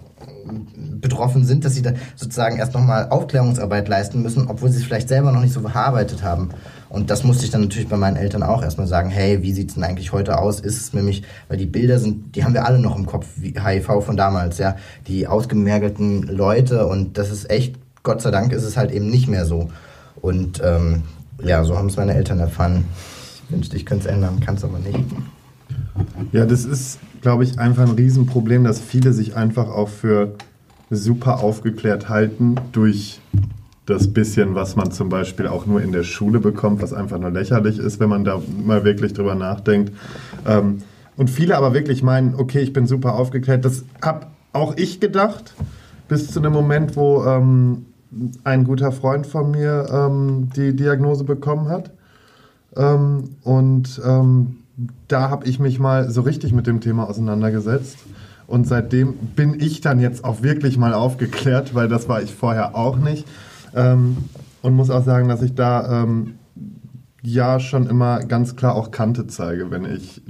betroffen 1.00 1.44
sind, 1.44 1.64
dass 1.64 1.74
sie 1.74 1.82
da 1.82 1.92
sozusagen 2.16 2.58
erst 2.58 2.74
nochmal 2.74 3.08
Aufklärungsarbeit 3.10 3.88
leisten 3.88 4.22
müssen, 4.22 4.48
obwohl 4.48 4.70
sie 4.70 4.78
es 4.78 4.84
vielleicht 4.84 5.08
selber 5.08 5.32
noch 5.32 5.40
nicht 5.40 5.52
so 5.52 5.60
verarbeitet 5.60 6.22
haben. 6.22 6.50
Und 6.88 7.10
das 7.10 7.24
musste 7.24 7.44
ich 7.44 7.50
dann 7.50 7.62
natürlich 7.62 7.88
bei 7.88 7.96
meinen 7.96 8.16
Eltern 8.16 8.42
auch 8.42 8.62
erstmal 8.62 8.86
sagen, 8.86 9.10
hey, 9.10 9.42
wie 9.42 9.52
sieht's 9.52 9.74
denn 9.74 9.84
eigentlich 9.84 10.12
heute 10.12 10.38
aus? 10.38 10.60
Ist 10.60 10.80
es 10.80 10.94
nämlich, 10.94 11.22
weil 11.48 11.58
die 11.58 11.66
Bilder 11.66 11.98
sind, 11.98 12.34
die 12.34 12.44
haben 12.44 12.54
wir 12.54 12.64
alle 12.64 12.78
noch 12.78 12.96
im 12.96 13.06
Kopf, 13.06 13.26
wie 13.36 13.54
HIV 13.58 14.04
von 14.04 14.16
damals, 14.16 14.58
ja, 14.58 14.76
die 15.06 15.26
ausgemergelten 15.26 16.22
Leute 16.22 16.86
und 16.86 17.18
das 17.18 17.30
ist 17.30 17.50
echt, 17.50 17.76
Gott 18.02 18.22
sei 18.22 18.30
Dank 18.30 18.52
ist 18.52 18.64
es 18.64 18.76
halt 18.76 18.90
eben 18.90 19.10
nicht 19.10 19.28
mehr 19.28 19.44
so. 19.44 19.68
Und 20.20 20.62
ähm, 20.64 21.02
ja, 21.42 21.62
so 21.64 21.76
haben 21.76 21.88
es 21.88 21.96
meine 21.96 22.14
Eltern 22.14 22.40
erfahren. 22.40 22.84
Ich 23.44 23.52
wünschte, 23.52 23.76
ich 23.76 23.86
könnte 23.86 24.08
es 24.08 24.14
ändern, 24.14 24.40
kann 24.40 24.56
es 24.56 24.64
aber 24.64 24.78
nicht. 24.78 24.98
Ja, 26.32 26.44
das 26.46 26.64
ist, 26.64 26.98
glaube 27.28 27.44
ich, 27.44 27.58
einfach 27.58 27.86
ein 27.86 27.94
Riesenproblem, 27.94 28.64
dass 28.64 28.80
viele 28.80 29.12
sich 29.12 29.36
einfach 29.36 29.68
auch 29.68 29.90
für 29.90 30.32
super 30.88 31.40
aufgeklärt 31.40 32.08
halten 32.08 32.54
durch 32.72 33.20
das 33.84 34.14
bisschen, 34.14 34.54
was 34.54 34.76
man 34.76 34.92
zum 34.92 35.10
Beispiel 35.10 35.46
auch 35.46 35.66
nur 35.66 35.82
in 35.82 35.92
der 35.92 36.04
Schule 36.04 36.40
bekommt, 36.40 36.80
was 36.80 36.94
einfach 36.94 37.18
nur 37.18 37.30
lächerlich 37.30 37.78
ist, 37.78 38.00
wenn 38.00 38.08
man 38.08 38.24
da 38.24 38.40
mal 38.64 38.82
wirklich 38.84 39.12
drüber 39.12 39.34
nachdenkt. 39.34 39.92
Ähm, 40.46 40.78
und 41.18 41.28
viele 41.28 41.58
aber 41.58 41.74
wirklich 41.74 42.02
meinen, 42.02 42.34
okay, 42.34 42.60
ich 42.60 42.72
bin 42.72 42.86
super 42.86 43.12
aufgeklärt. 43.16 43.62
Das 43.62 43.84
habe 44.00 44.28
auch 44.54 44.78
ich 44.78 44.98
gedacht, 44.98 45.54
bis 46.08 46.30
zu 46.30 46.40
dem 46.40 46.54
Moment, 46.54 46.96
wo 46.96 47.26
ähm, 47.26 47.84
ein 48.42 48.64
guter 48.64 48.90
Freund 48.90 49.26
von 49.26 49.50
mir 49.50 49.86
ähm, 49.92 50.48
die 50.56 50.74
Diagnose 50.74 51.24
bekommen 51.24 51.68
hat. 51.68 51.90
Und 52.74 54.00
da 55.08 55.30
habe 55.30 55.46
ich 55.46 55.58
mich 55.58 55.78
mal 55.78 56.10
so 56.10 56.22
richtig 56.22 56.52
mit 56.52 56.66
dem 56.66 56.80
Thema 56.80 57.08
auseinandergesetzt. 57.08 57.98
Und 58.46 58.66
seitdem 58.66 59.14
bin 59.14 59.60
ich 59.60 59.80
dann 59.80 60.00
jetzt 60.00 60.24
auch 60.24 60.42
wirklich 60.42 60.78
mal 60.78 60.94
aufgeklärt, 60.94 61.74
weil 61.74 61.88
das 61.88 62.08
war 62.08 62.22
ich 62.22 62.34
vorher 62.34 62.74
auch 62.74 62.96
nicht. 62.96 63.26
Ähm, 63.74 64.16
und 64.62 64.74
muss 64.74 64.90
auch 64.90 65.04
sagen, 65.04 65.28
dass 65.28 65.42
ich 65.42 65.54
da 65.54 66.02
ähm, 66.02 66.34
ja 67.22 67.60
schon 67.60 67.86
immer 67.86 68.20
ganz 68.20 68.56
klar 68.56 68.74
auch 68.74 68.90
Kante 68.90 69.26
zeige, 69.26 69.70
wenn 69.70 69.84
ich 69.84 70.22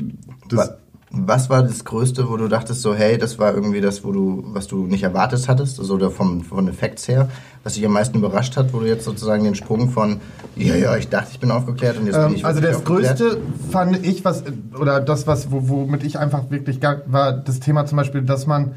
das. 0.49 0.73
Wa- 1.11 1.23
Was 1.27 1.49
war 1.51 1.63
das 1.63 1.85
Größte, 1.85 2.29
wo 2.29 2.37
du 2.37 2.49
dachtest, 2.49 2.83
so, 2.83 2.95
hey, 2.95 3.17
das 3.19 3.39
war 3.39 3.55
irgendwie 3.55 3.81
das, 3.81 4.05
wo 4.05 4.13
du, 4.13 4.43
was 4.49 4.67
du 4.67 4.87
nicht 4.87 5.03
erwartet 5.03 5.49
hattest, 5.49 5.79
also 5.79 5.95
oder 5.95 6.11
vom, 6.11 6.43
von 6.43 6.69
Effekts 6.69 7.09
her, 7.09 7.29
was 7.65 7.75
dich 7.75 7.85
am 7.87 7.93
meisten 7.93 8.19
überrascht 8.19 8.57
hat, 8.57 8.73
wo 8.73 8.81
du 8.81 8.87
jetzt 8.87 9.05
sozusagen 9.05 9.45
den 9.45 9.55
Sprung 9.55 9.91
von, 9.91 10.21
ja, 10.57 10.75
ja, 10.75 10.97
ich 10.97 11.09
dachte, 11.09 11.29
ich 11.33 11.41
bin 11.41 11.51
aufgeklärt 11.51 11.97
und 11.99 12.07
jetzt 12.07 12.17
bin 12.17 12.27
Ähm, 12.29 12.35
ich 12.35 12.45
also 12.45 12.61
das. 12.61 12.85
Größte 12.85 13.39
fand 13.71 14.05
ich, 14.07 14.25
was, 14.25 14.43
oder 14.79 15.01
das, 15.01 15.27
was, 15.27 15.51
wo- 15.51 15.69
womit 15.69 16.03
ich 16.05 16.19
einfach 16.19 16.51
wirklich 16.51 16.81
war 17.07 17.33
das 17.33 17.61
Thema 17.61 17.87
zum 17.87 17.97
Beispiel, 17.97 18.23
dass 18.23 18.47
man 18.47 18.73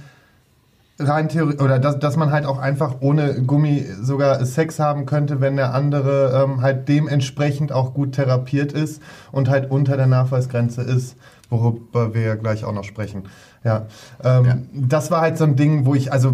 rein 1.08 1.30
Theorie, 1.30 1.58
oder 1.58 1.80
dass, 1.80 2.00
dass 2.00 2.18
man 2.18 2.32
halt 2.32 2.46
auch 2.46 2.60
einfach 2.60 2.96
ohne 3.00 3.42
Gummi 3.44 3.86
sogar 4.02 4.44
Sex 4.46 4.80
haben 4.80 5.06
könnte, 5.06 5.42
wenn 5.42 5.56
der 5.56 5.74
andere 5.74 6.44
ähm, 6.44 6.62
halt 6.62 6.88
dementsprechend 6.88 7.72
auch 7.72 7.94
gut 7.94 8.14
therapiert 8.14 8.72
ist 8.72 9.02
und 9.32 9.50
halt 9.50 9.70
unter 9.70 9.98
der 9.98 10.08
Nachweisgrenze 10.08 10.82
ist, 10.82 11.16
worüber 11.50 12.14
wir 12.14 12.22
ja 12.22 12.36
gleich 12.36 12.64
auch 12.64 12.74
noch 12.74 12.84
sprechen. 12.84 13.24
Ja, 13.64 13.86
ähm, 14.24 14.70
das 14.74 15.12
war 15.12 15.22
halt 15.22 15.38
so 15.38 15.44
ein 15.44 15.56
Ding, 15.56 15.86
wo 15.86 15.94
ich, 15.94 16.12
also 16.12 16.34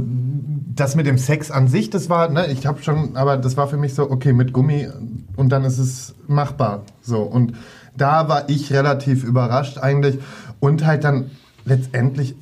das 0.76 0.96
mit 0.96 1.08
dem 1.08 1.18
Sex 1.18 1.52
an 1.52 1.68
sich, 1.68 1.90
das 1.90 2.10
war, 2.10 2.30
ne, 2.30 2.48
ich 2.48 2.66
habe 2.66 2.82
schon, 2.82 3.18
aber 3.18 3.36
das 3.38 3.58
war 3.58 3.68
für 3.68 3.78
mich 3.78 3.96
so, 3.96 4.10
okay, 4.10 4.32
mit 4.32 4.54
Gummi 4.54 4.88
und 5.36 5.50
dann 5.50 5.66
ist 5.66 5.78
es 5.78 6.16
machbar. 6.28 6.84
So, 7.02 7.22
und 7.22 7.54
da 7.98 8.30
war 8.30 8.50
ich 8.50 8.72
relativ 8.72 9.24
überrascht 9.24 9.78
eigentlich 9.78 10.20
und 10.60 10.86
halt 10.86 11.04
dann 11.04 11.32
letztendlich 11.66 12.36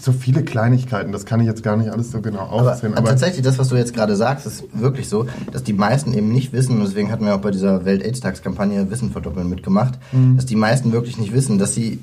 so 0.00 0.12
viele 0.12 0.42
Kleinigkeiten, 0.42 1.12
das 1.12 1.26
kann 1.26 1.40
ich 1.40 1.46
jetzt 1.46 1.62
gar 1.62 1.76
nicht 1.76 1.90
alles 1.90 2.10
so 2.12 2.20
genau 2.22 2.40
Aber, 2.50 2.72
aufzählen. 2.72 2.94
aber 2.94 3.08
tatsächlich, 3.10 3.42
das, 3.42 3.58
was 3.58 3.68
du 3.68 3.76
jetzt 3.76 3.92
gerade 3.94 4.16
sagst, 4.16 4.46
ist 4.46 4.64
wirklich 4.72 5.08
so, 5.08 5.26
dass 5.52 5.62
die 5.64 5.74
meisten 5.74 6.14
eben 6.14 6.32
nicht 6.32 6.52
wissen, 6.52 6.76
und 6.78 6.84
deswegen 6.86 7.12
hatten 7.12 7.24
wir 7.26 7.34
auch 7.34 7.40
bei 7.40 7.50
dieser 7.50 7.84
Welt-AIDS-Tags-Kampagne 7.84 8.90
Wissen 8.90 9.10
verdoppeln 9.10 9.48
mitgemacht, 9.50 9.98
Mhm. 10.12 10.36
dass 10.36 10.46
die 10.46 10.56
meisten 10.56 10.92
wirklich 10.92 11.18
nicht 11.18 11.32
wissen, 11.34 11.58
dass 11.58 11.74
sie, 11.74 11.98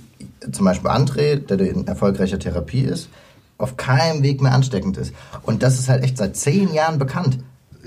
zum 0.52 0.66
Beispiel 0.66 0.90
André, 0.92 1.38
der 1.38 1.60
in 1.62 1.88
erfolgreicher 1.88 2.38
Therapie 2.40 2.82
ist, 2.82 3.10
auf 3.58 3.76
keinem 3.76 4.24
Weg 4.24 4.42
mehr 4.42 4.54
ansteckend 4.54 4.98
ist. 4.98 5.14
Und 5.44 5.64
das 5.64 5.80
ist 5.80 5.90
halt 5.90 6.04
echt 6.04 6.18
seit 6.18 6.36
zehn 6.38 6.74
Jahren 6.74 7.00
bekannt. 7.00 7.40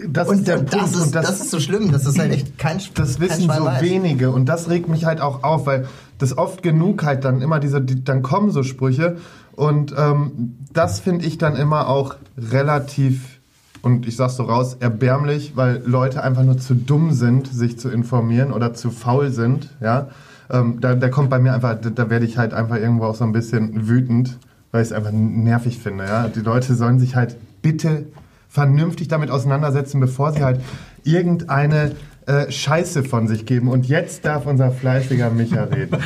Das 0.08 0.26
und 0.28 0.38
ist 0.38 0.48
der 0.48 0.58
und 0.58 0.72
das, 0.72 0.80
Punkt, 0.90 0.96
ist, 0.96 1.14
das, 1.14 1.26
das- 1.26 1.40
ist 1.42 1.50
so 1.50 1.60
schlimm, 1.60 1.92
das 1.92 2.06
ist 2.06 2.18
halt 2.18 2.32
echt 2.32 2.58
kein 2.58 2.78
das 2.94 3.18
kein 3.18 3.20
wissen 3.30 3.42
Schwein 3.44 3.58
so 3.58 3.64
weiß. 3.66 3.82
wenige 3.82 4.30
und 4.32 4.46
das 4.46 4.68
regt 4.68 4.88
mich 4.88 5.04
halt 5.04 5.20
auch 5.20 5.44
auf, 5.44 5.66
weil 5.66 5.86
das 6.18 6.36
oft 6.36 6.62
genug 6.62 7.04
halt 7.04 7.24
dann 7.24 7.40
immer 7.42 7.60
diese, 7.60 7.80
die, 7.80 8.02
dann 8.02 8.22
kommen 8.22 8.50
so 8.50 8.62
Sprüche 8.62 9.18
und 9.56 9.94
ähm, 9.96 10.56
das 10.72 11.00
finde 11.00 11.26
ich 11.26 11.38
dann 11.38 11.56
immer 11.56 11.88
auch 11.88 12.16
relativ 12.36 13.40
und 13.82 14.06
ich 14.06 14.16
sag's 14.16 14.36
so 14.36 14.44
raus, 14.44 14.76
erbärmlich, 14.78 15.56
weil 15.56 15.82
Leute 15.84 16.22
einfach 16.22 16.44
nur 16.44 16.56
zu 16.56 16.74
dumm 16.74 17.12
sind, 17.12 17.48
sich 17.48 17.78
zu 17.78 17.90
informieren 17.90 18.52
oder 18.52 18.74
zu 18.74 18.90
faul 18.90 19.30
sind, 19.30 19.70
ja. 19.80 20.08
Ähm, 20.50 20.80
da, 20.80 20.94
da 20.94 21.08
kommt 21.08 21.30
bei 21.30 21.38
mir 21.38 21.52
einfach, 21.52 21.76
da, 21.80 22.10
werde 22.10 22.24
ich 22.24 22.38
halt 22.38 22.54
einfach 22.54 22.76
irgendwo 22.76 23.04
auch 23.04 23.14
so 23.14 23.24
ein 23.24 23.32
bisschen 23.32 23.88
wütend, 23.88 24.38
weil 24.70 24.82
ich 24.82 24.88
es 24.88 24.92
einfach 24.92 25.10
nervig 25.12 25.78
finde, 25.78 26.04
ja. 26.04 26.28
Die 26.28 26.40
Leute 26.40 26.74
sollen 26.74 27.00
sich 27.00 27.16
halt 27.16 27.36
bitte 27.60 28.06
vernünftig 28.48 29.08
damit 29.08 29.30
auseinandersetzen, 29.30 29.98
bevor 29.98 30.32
sie 30.32 30.44
halt 30.44 30.60
irgendeine 31.04 31.92
äh, 32.26 32.50
Scheiße 32.50 33.02
von 33.04 33.26
sich 33.26 33.46
geben. 33.46 33.68
Und 33.68 33.86
jetzt 33.86 34.24
darf 34.24 34.46
unser 34.46 34.70
fleißiger 34.70 35.30
Micha 35.30 35.64
reden. 35.64 35.96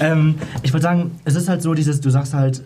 Ähm, 0.00 0.34
ich 0.62 0.72
würde 0.72 0.82
sagen, 0.82 1.10
es 1.24 1.34
ist 1.34 1.48
halt 1.48 1.62
so, 1.62 1.74
dieses, 1.74 2.00
du 2.00 2.10
sagst 2.10 2.34
halt, 2.34 2.62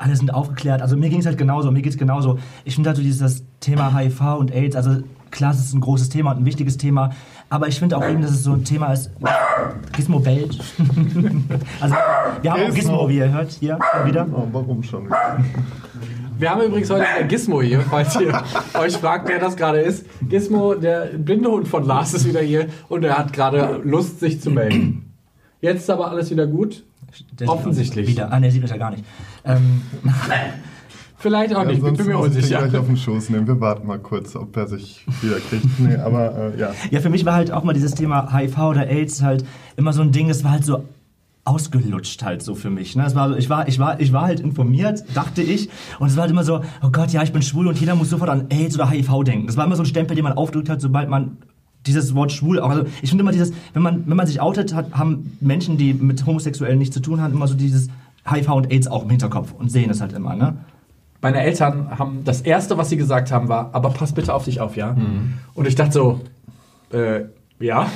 alle 0.00 0.16
sind 0.16 0.32
aufgeklärt. 0.32 0.80
Also 0.80 0.96
mir 0.96 1.10
ging 1.10 1.20
es 1.20 1.26
halt 1.26 1.36
genauso, 1.36 1.70
mir 1.70 1.82
geht 1.82 1.92
es 1.92 1.98
genauso. 1.98 2.38
Ich 2.64 2.74
finde 2.74 2.88
halt 2.88 2.96
so 2.96 3.02
dieses 3.02 3.20
das 3.20 3.44
Thema 3.60 3.94
HIV 3.94 4.38
und 4.38 4.50
AIDS, 4.50 4.74
also 4.74 5.02
klar, 5.30 5.52
es 5.52 5.58
ist 5.58 5.74
ein 5.74 5.80
großes 5.80 6.08
Thema 6.08 6.32
und 6.32 6.38
ein 6.38 6.46
wichtiges 6.46 6.78
Thema, 6.78 7.10
aber 7.50 7.68
ich 7.68 7.78
finde 7.78 7.98
auch 7.98 8.08
eben, 8.08 8.22
dass 8.22 8.30
es 8.30 8.42
so 8.42 8.52
ein 8.52 8.64
Thema 8.64 8.92
ist, 8.92 9.10
Gizmo 9.92 10.20
bellt. 10.20 10.58
also, 11.80 11.94
wir 12.40 12.52
haben 12.52 12.62
auch 12.62 12.74
Gizmo, 12.74 13.08
wie 13.08 13.18
ihr 13.18 13.30
hört, 13.30 13.50
hier 13.50 13.78
wieder. 14.04 14.26
Oh, 14.32 14.46
warum 14.52 14.82
schon? 14.82 15.08
Wir 16.40 16.50
haben 16.50 16.62
übrigens 16.62 16.88
heute 16.88 17.06
einen 17.06 17.28
Gizmo 17.28 17.60
hier, 17.60 17.82
falls 17.82 18.18
ihr 18.18 18.32
euch 18.80 18.96
fragt, 18.96 19.28
wer 19.28 19.38
das 19.38 19.56
gerade 19.56 19.80
ist. 19.80 20.06
Gizmo, 20.26 20.74
der 20.74 21.10
blinde 21.18 21.50
Hund 21.50 21.68
von 21.68 21.84
Lars, 21.84 22.14
ist 22.14 22.26
wieder 22.26 22.40
hier 22.40 22.68
und 22.88 23.04
er 23.04 23.18
hat 23.18 23.34
gerade 23.34 23.82
Lust, 23.84 24.20
sich 24.20 24.40
zu 24.40 24.50
melden. 24.50 25.12
Jetzt 25.60 25.80
ist 25.80 25.90
aber 25.90 26.10
alles 26.10 26.30
wieder 26.30 26.46
gut. 26.46 26.82
Der 27.38 27.50
Offensichtlich. 27.50 28.08
Wieder. 28.08 28.32
Ah, 28.32 28.40
ne, 28.40 28.50
sieht 28.50 28.62
mich 28.62 28.70
ja 28.70 28.78
gar 28.78 28.90
nicht. 28.90 29.04
Ähm, 29.44 29.82
Vielleicht 31.18 31.54
auch 31.54 31.64
nicht, 31.64 31.76
ich 31.76 31.82
bin 31.82 32.06
mir 32.06 32.16
muss 32.16 32.30
ich 32.30 32.36
unsicher. 32.36 32.66
gleich 32.66 32.80
auf 32.80 32.86
den 32.86 32.96
Schoß 32.96 33.28
nehmen. 33.28 33.46
Wir 33.46 33.60
warten 33.60 33.86
mal 33.86 33.98
kurz, 33.98 34.34
ob 34.34 34.56
er 34.56 34.66
sich 34.66 35.04
wieder 35.20 35.36
kriegt. 35.40 35.66
Nee, 35.78 35.96
aber 35.96 36.54
äh, 36.54 36.58
ja. 36.58 36.72
Ja, 36.90 37.00
für 37.00 37.10
mich 37.10 37.26
war 37.26 37.34
halt 37.34 37.52
auch 37.52 37.64
mal 37.64 37.74
dieses 37.74 37.94
Thema 37.94 38.34
HIV 38.34 38.56
oder 38.56 38.86
AIDS 38.86 39.20
halt 39.20 39.44
immer 39.76 39.92
so 39.92 40.00
ein 40.00 40.12
Ding, 40.12 40.28
das 40.28 40.42
war 40.44 40.52
halt 40.52 40.64
so 40.64 40.84
ausgelutscht 41.44 42.22
halt 42.22 42.42
so 42.42 42.54
für 42.54 42.70
mich. 42.70 42.96
Ne? 42.96 43.04
Es 43.06 43.14
war, 43.14 43.36
ich, 43.36 43.48
war, 43.48 43.66
ich, 43.68 43.78
war, 43.78 43.98
ich 44.00 44.12
war 44.12 44.22
halt 44.22 44.40
informiert, 44.40 45.04
dachte 45.14 45.42
ich, 45.42 45.68
und 45.98 46.08
es 46.08 46.16
war 46.16 46.22
halt 46.22 46.30
immer 46.30 46.44
so, 46.44 46.60
oh 46.82 46.90
Gott, 46.90 47.10
ja, 47.12 47.22
ich 47.22 47.32
bin 47.32 47.42
schwul 47.42 47.66
und 47.66 47.78
jeder 47.80 47.94
muss 47.94 48.10
sofort 48.10 48.30
an 48.30 48.46
AIDS 48.50 48.74
oder 48.74 48.88
HIV 48.90 49.24
denken. 49.24 49.46
Das 49.46 49.56
war 49.56 49.64
immer 49.64 49.76
so 49.76 49.82
ein 49.82 49.86
Stempel, 49.86 50.14
den 50.14 50.24
man 50.24 50.34
aufdrückt 50.34 50.68
hat, 50.68 50.80
sobald 50.80 51.08
man 51.08 51.38
dieses 51.86 52.14
Wort 52.14 52.30
schwul, 52.30 52.60
auch- 52.60 52.68
also 52.68 52.84
ich 53.00 53.08
finde 53.08 53.22
immer 53.22 53.32
dieses, 53.32 53.52
wenn 53.72 53.82
man, 53.82 54.06
wenn 54.06 54.16
man 54.16 54.26
sich 54.26 54.40
outet, 54.40 54.74
hat, 54.74 54.92
haben 54.92 55.36
Menschen, 55.40 55.78
die 55.78 55.94
mit 55.94 56.24
Homosexuellen 56.26 56.78
nichts 56.78 56.94
zu 56.94 57.00
tun 57.00 57.20
haben, 57.22 57.32
immer 57.32 57.48
so 57.48 57.54
dieses 57.54 57.88
HIV 58.30 58.48
und 58.50 58.70
AIDS 58.70 58.86
auch 58.86 59.04
im 59.04 59.10
Hinterkopf 59.10 59.52
und 59.58 59.70
sehen 59.72 59.88
es 59.90 60.00
halt 60.02 60.12
immer, 60.12 60.36
ne? 60.36 60.58
Meine 61.22 61.40
Eltern 61.42 61.98
haben 61.98 62.20
das 62.24 62.40
erste, 62.42 62.78
was 62.78 62.88
sie 62.90 62.96
gesagt 62.96 63.30
haben, 63.30 63.48
war, 63.48 63.70
aber 63.72 63.90
pass 63.90 64.12
bitte 64.12 64.32
auf 64.34 64.44
dich 64.44 64.60
auf, 64.60 64.76
ja? 64.76 64.92
Mhm. 64.92 65.34
Und 65.54 65.66
ich 65.66 65.74
dachte 65.74 65.92
so, 65.92 66.20
äh, 66.92 67.24
ja. 67.60 67.90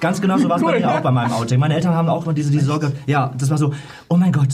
Ganz 0.00 0.20
genau 0.20 0.38
so 0.38 0.48
war 0.48 0.56
es 0.56 0.62
bei 0.62 0.78
mir 0.78 0.90
auch 0.90 1.00
bei 1.00 1.10
meinem 1.10 1.32
Outing. 1.32 1.60
Meine 1.60 1.74
Eltern 1.74 1.94
haben 1.94 2.08
auch 2.08 2.24
immer 2.24 2.34
diese, 2.34 2.50
diese 2.50 2.64
Sorge, 2.64 2.92
ja, 3.06 3.32
das 3.36 3.50
war 3.50 3.58
so, 3.58 3.72
oh 4.08 4.16
mein 4.16 4.32
Gott, 4.32 4.48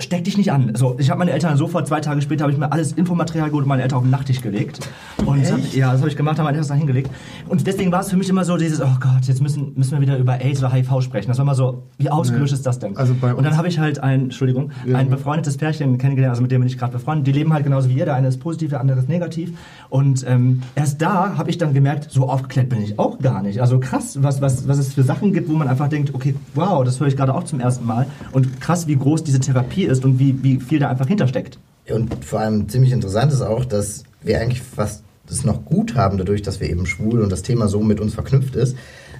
steck 0.00 0.24
dich 0.24 0.36
nicht 0.36 0.52
an. 0.52 0.72
So, 0.74 0.96
ich 0.98 1.10
habe 1.10 1.18
meine 1.18 1.32
Eltern 1.32 1.56
sofort, 1.56 1.86
zwei 1.86 2.00
Tage 2.00 2.20
später 2.22 2.44
habe 2.44 2.52
ich 2.52 2.58
mir 2.58 2.72
alles 2.72 2.92
Infomaterial 2.92 3.48
geholt 3.48 3.64
und 3.64 3.68
meine 3.68 3.82
Eltern 3.82 3.98
auf 3.98 4.04
den 4.04 4.10
Nachttisch 4.10 4.40
gelegt. 4.40 4.80
Und 5.24 5.50
hab, 5.50 5.72
ja, 5.72 5.92
das 5.92 6.00
habe 6.00 6.08
ich 6.08 6.16
gemacht, 6.16 6.38
habe 6.38 6.46
meine 6.46 6.58
Eltern 6.58 6.68
da 6.68 6.74
hingelegt. 6.74 7.10
Und 7.48 7.66
deswegen 7.66 7.92
war 7.92 8.00
es 8.00 8.10
für 8.10 8.16
mich 8.16 8.28
immer 8.28 8.44
so 8.44 8.56
dieses, 8.56 8.80
oh 8.80 8.96
Gott, 9.00 9.24
jetzt 9.24 9.42
müssen, 9.42 9.72
müssen 9.76 9.92
wir 9.92 10.00
wieder 10.00 10.16
über 10.16 10.40
AIDS 10.40 10.60
oder 10.60 10.72
HIV 10.72 11.02
sprechen. 11.02 11.28
Das 11.28 11.38
war 11.38 11.44
immer 11.44 11.54
so, 11.54 11.84
wie 11.98 12.10
ausgelöscht 12.10 12.52
ist 12.52 12.66
das 12.66 12.78
denn? 12.78 12.96
Also 12.96 13.14
und 13.20 13.44
dann 13.44 13.56
habe 13.56 13.68
ich 13.68 13.78
halt 13.78 14.02
ein, 14.02 14.24
Entschuldigung, 14.24 14.70
Ja, 14.86 14.98
ein 14.98 15.10
befreundetes 15.10 15.56
Pärchen 15.56 15.98
kennengelernt, 15.98 16.30
also 16.30 16.42
mit 16.42 16.50
dem 16.50 16.60
bin 16.60 16.68
ich 16.68 16.78
gerade 16.78 16.92
befreundet. 16.92 17.26
Die 17.26 17.32
leben 17.32 17.52
halt 17.52 17.64
genauso 17.64 17.88
wie 17.88 17.94
ihr, 17.94 18.04
der 18.04 18.14
eine 18.14 18.28
ist 18.28 18.38
positiv, 18.38 18.70
der 18.70 18.80
andere 18.80 18.98
ist 18.98 19.08
negativ. 19.08 19.52
Und 19.88 20.24
ähm, 20.26 20.62
erst 20.74 21.02
da 21.02 21.36
habe 21.36 21.50
ich 21.50 21.58
dann 21.58 21.74
gemerkt, 21.74 22.10
so 22.10 22.28
aufgeklärt 22.28 22.68
bin 22.68 22.82
ich 22.82 22.98
auch 22.98 23.18
gar 23.18 23.42
nicht. 23.42 23.60
Also 23.60 23.80
krass, 23.80 24.18
was, 24.22 24.40
was, 24.40 24.66
was 24.68 24.78
es 24.78 24.94
für 24.94 25.02
Sachen 25.02 25.32
gibt, 25.32 25.48
wo 25.48 25.54
man 25.54 25.68
einfach 25.68 25.88
denkt, 25.88 26.14
okay, 26.14 26.34
wow, 26.54 26.84
das 26.84 27.00
höre 27.00 27.08
ich 27.08 27.16
gerade 27.16 27.34
auch 27.34 27.44
zum 27.44 27.60
ersten 27.60 27.84
Mal. 27.86 28.06
Und 28.32 28.60
krass, 28.60 28.86
wie 28.86 28.96
groß 28.96 29.24
diese 29.24 29.40
Therapie 29.40 29.84
ist 29.84 29.89
und 29.98 30.18
wie, 30.18 30.42
wie 30.42 30.60
viel 30.60 30.78
da 30.78 30.88
einfach 30.88 31.08
hintersteckt. 31.08 31.58
Und 31.88 32.24
vor 32.24 32.40
allem 32.40 32.68
ziemlich 32.68 32.92
interessant 32.92 33.32
ist 33.32 33.42
auch, 33.42 33.64
dass 33.64 34.04
wir 34.22 34.40
eigentlich 34.40 34.62
fast 34.62 35.02
das 35.26 35.44
noch 35.44 35.64
gut 35.64 35.94
haben, 35.94 36.18
dadurch, 36.18 36.42
dass 36.42 36.60
wir 36.60 36.68
eben 36.68 36.86
schwul 36.86 37.20
und 37.20 37.30
das 37.30 37.42
Thema 37.42 37.68
so 37.68 37.80
mit 37.80 38.00
uns 38.00 38.14
verknüpft 38.14 38.56
ist. 38.56 38.76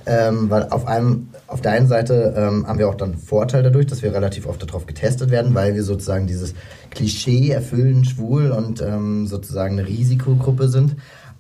Ähm, 0.06 0.48
weil 0.48 0.68
auf, 0.70 0.86
einem, 0.86 1.28
auf 1.46 1.60
der 1.60 1.72
einen 1.72 1.86
Seite 1.86 2.34
ähm, 2.36 2.66
haben 2.66 2.78
wir 2.78 2.88
auch 2.88 2.94
dann 2.94 3.14
Vorteil 3.16 3.62
dadurch, 3.62 3.86
dass 3.86 4.02
wir 4.02 4.12
relativ 4.12 4.46
oft 4.46 4.62
darauf 4.62 4.86
getestet 4.86 5.30
werden, 5.30 5.54
weil 5.54 5.74
wir 5.74 5.84
sozusagen 5.84 6.26
dieses 6.26 6.54
Klischee 6.90 7.50
erfüllen, 7.50 8.04
schwul 8.04 8.50
und 8.50 8.80
ähm, 8.80 9.26
sozusagen 9.26 9.78
eine 9.78 9.86
Risikogruppe 9.86 10.68
sind. 10.68 10.96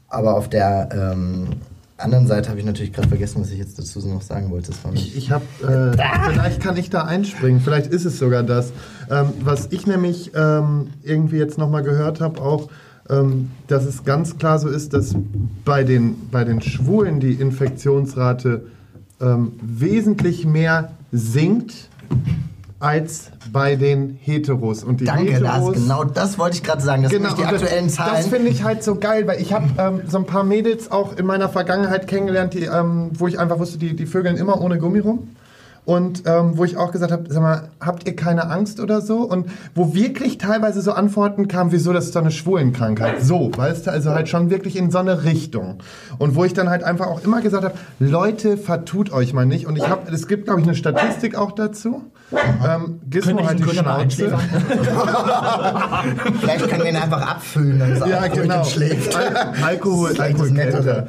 Aber 0.08 0.36
auf 0.36 0.48
der 0.48 0.88
ähm, 0.92 1.48
anderen 2.02 2.26
Seite 2.26 2.48
habe 2.48 2.58
ich 2.58 2.66
natürlich 2.66 2.92
gerade 2.92 3.08
vergessen, 3.08 3.40
was 3.40 3.50
ich 3.50 3.58
jetzt 3.58 3.78
dazu 3.78 4.00
noch 4.06 4.22
sagen 4.22 4.50
wollte. 4.50 4.72
Ich, 4.94 5.16
ich 5.16 5.30
habe, 5.30 5.44
äh, 5.62 6.30
vielleicht 6.30 6.60
kann 6.60 6.76
ich 6.76 6.90
da 6.90 7.04
einspringen, 7.04 7.60
vielleicht 7.60 7.86
ist 7.86 8.04
es 8.04 8.18
sogar 8.18 8.42
das. 8.42 8.72
Ähm, 9.10 9.32
was 9.42 9.68
ich 9.70 9.86
nämlich 9.86 10.32
ähm, 10.34 10.88
irgendwie 11.02 11.38
jetzt 11.38 11.58
nochmal 11.58 11.82
gehört 11.82 12.20
habe, 12.20 12.40
auch, 12.40 12.68
ähm, 13.08 13.50
dass 13.66 13.84
es 13.84 14.04
ganz 14.04 14.38
klar 14.38 14.58
so 14.58 14.68
ist, 14.68 14.92
dass 14.92 15.14
bei 15.64 15.84
den, 15.84 16.28
bei 16.30 16.44
den 16.44 16.60
Schwulen 16.62 17.20
die 17.20 17.32
Infektionsrate 17.32 18.64
ähm, 19.20 19.52
wesentlich 19.62 20.46
mehr 20.46 20.92
sinkt 21.12 21.88
als 22.80 23.30
bei 23.52 23.76
den 23.76 24.18
Heteros. 24.20 24.82
Und 24.82 25.00
die 25.00 25.04
Danke, 25.04 25.32
Heteros, 25.34 25.42
Lars. 25.42 25.72
Genau 25.74 26.04
das 26.04 26.38
wollte 26.38 26.56
ich 26.56 26.62
gerade 26.62 26.82
sagen. 26.82 27.02
Das 27.02 27.12
sind 27.12 27.22
Genau, 27.22 27.34
nämlich 27.34 27.46
die 27.48 27.52
und 27.54 27.60
das- 27.60 27.62
aktuellen 27.68 27.90
Zahlen. 27.90 28.14
Das 28.16 28.26
finde 28.26 28.48
ich 28.48 28.64
halt 28.64 28.82
so 28.82 28.94
geil, 28.96 29.26
weil 29.26 29.40
ich 29.40 29.52
habe 29.52 29.66
ähm, 29.78 30.00
so 30.08 30.18
ein 30.18 30.24
paar 30.26 30.44
Mädels 30.44 30.90
auch 30.90 31.16
in 31.16 31.26
meiner 31.26 31.48
Vergangenheit 31.48 32.08
kennengelernt, 32.08 32.54
die, 32.54 32.64
ähm, 32.64 33.10
wo 33.12 33.28
ich 33.28 33.38
einfach 33.38 33.58
wusste, 33.58 33.78
die, 33.78 33.94
die 33.94 34.06
vögeln 34.06 34.36
immer 34.36 34.60
ohne 34.60 34.78
Gummi 34.78 34.98
rum. 35.00 35.28
Und 35.86 36.22
ähm, 36.26 36.56
wo 36.56 36.64
ich 36.64 36.76
auch 36.76 36.92
gesagt 36.92 37.10
habe, 37.10 37.24
sag 37.28 37.42
mal, 37.42 37.68
habt 37.80 38.06
ihr 38.06 38.14
keine 38.14 38.48
Angst 38.50 38.80
oder 38.80 39.00
so? 39.00 39.22
Und 39.22 39.46
wo 39.74 39.94
wirklich 39.94 40.38
teilweise 40.38 40.82
so 40.82 40.92
Antworten 40.92 41.48
kamen, 41.48 41.72
wieso, 41.72 41.92
das 41.92 42.04
ist 42.04 42.14
doch 42.16 42.20
eine 42.20 42.30
Schwulenkrankheit. 42.30 43.22
So, 43.22 43.50
weißt 43.56 43.86
du, 43.86 43.90
also 43.90 44.10
halt 44.10 44.28
schon 44.28 44.50
wirklich 44.50 44.76
in 44.76 44.90
so 44.90 44.98
eine 44.98 45.24
Richtung. 45.24 45.78
Und 46.18 46.34
wo 46.36 46.44
ich 46.44 46.52
dann 46.52 46.68
halt 46.68 46.84
einfach 46.84 47.06
auch 47.08 47.24
immer 47.24 47.40
gesagt 47.40 47.64
habe, 47.64 47.74
Leute, 47.98 48.56
vertut 48.58 49.10
euch 49.10 49.32
mal 49.32 49.46
nicht. 49.46 49.66
Und 49.66 49.76
ich 49.76 49.88
habe, 49.88 50.12
es 50.12 50.28
gibt, 50.28 50.44
glaube 50.44 50.60
ich, 50.60 50.66
eine 50.66 50.76
Statistik 50.76 51.34
auch 51.34 51.52
dazu. 51.52 52.02
Ähm, 52.32 53.00
Gizmo 53.10 53.38
halt 53.44 53.60
einen 53.60 53.68
die 53.68 53.76
Schnauze. 53.76 54.38
Vielleicht 56.40 56.68
können 56.68 56.82
wir 56.84 56.90
ihn 56.90 56.96
einfach 56.96 57.22
abfüllen, 57.28 57.78
dann 57.78 57.92
ist 57.92 58.02
er 58.02 58.08
Ja, 58.08 58.26
genau. 58.28 58.58
und 58.58 58.66
schläft. 58.66 59.16
Al 59.16 59.52
Alkohol, 59.62 60.16
Alkohol 60.18 60.50
Nettere. 60.52 61.08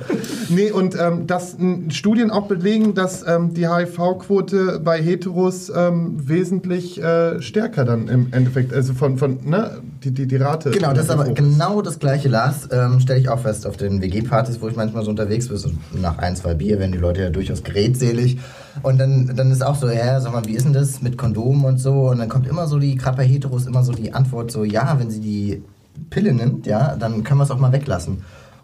Nee, 0.50 0.72
und 0.72 0.98
ähm, 1.00 1.28
dass 1.28 1.56
Studien 1.90 2.32
auch 2.32 2.48
belegen, 2.48 2.96
dass 2.96 3.26
ähm, 3.28 3.54
die 3.54 3.68
HIV-Quote 3.68 4.80
bei 4.84 5.00
Heteros 5.02 5.72
ähm, 5.76 6.16
wesentlich 6.28 7.02
äh, 7.02 7.40
stärker 7.42 7.86
dann 7.86 8.08
im 8.08 8.34
Endeffekt, 8.34 8.74
also 8.74 8.94
von, 8.94 9.18
von 9.18 9.38
ne, 9.44 9.80
die, 10.04 10.12
die, 10.12 10.26
die 10.28 10.38
Rate. 10.38 10.72
Genau, 10.72 10.94
das 10.94 11.06
ist 11.06 11.12
aber 11.12 11.28
hoch 11.28 11.36
genau 11.36 11.82
das 11.84 12.00
gleiche, 12.00 12.30
Lars. 12.30 12.68
Ähm, 12.72 13.00
Stelle 13.00 13.20
ich 13.20 13.30
auch 13.30 13.40
fest 13.40 13.68
auf 13.68 13.78
den 13.78 14.02
WG-Partys, 14.02 14.60
wo 14.62 14.68
ich 14.68 14.76
manchmal 14.76 15.04
so 15.04 15.12
unterwegs 15.12 15.48
bin. 15.48 15.58
So 15.58 15.70
nach 15.94 16.18
ein, 16.18 16.36
zwei 16.36 16.56
Bier 16.56 16.80
werden 16.80 16.92
die 16.92 16.98
Leute 16.98 17.22
ja 17.22 17.30
durchaus 17.30 17.64
geredselig. 17.64 18.40
Und 18.84 19.00
dann, 19.00 19.36
dann 19.36 19.52
ist 19.52 19.64
auch 19.64 19.76
so, 19.76 19.90
ja, 19.90 20.20
sag 20.20 20.34
mal, 20.34 20.46
wie 20.46 20.54
ist 20.54 20.66
denn 20.66 20.74
das 20.74 21.02
mit 21.02 21.18
Kondomen 21.18 21.66
und 21.66 21.78
so? 21.78 22.10
Und 22.10 22.20
dann 22.20 22.30
kommt 22.30 22.48
immer 22.48 22.68
so 22.68 22.80
die, 22.80 22.96
gerade 22.96 23.22
Heteros, 23.24 23.66
immer 23.66 23.84
so 23.84 23.92
die 23.92 24.14
Antwort 24.14 24.52
so, 24.52 24.64
ja, 24.64 24.98
wenn 25.00 25.10
sie 25.10 25.20
die 25.20 25.64
Pille 26.10 26.34
nimmt, 26.34 26.66
ja, 26.66 26.96
dann 26.96 27.24
können 27.24 27.40
wir 27.40 27.44
es 27.44 27.52
auch 27.52 27.60
mal 27.60 27.72
weglassen. 27.72 28.24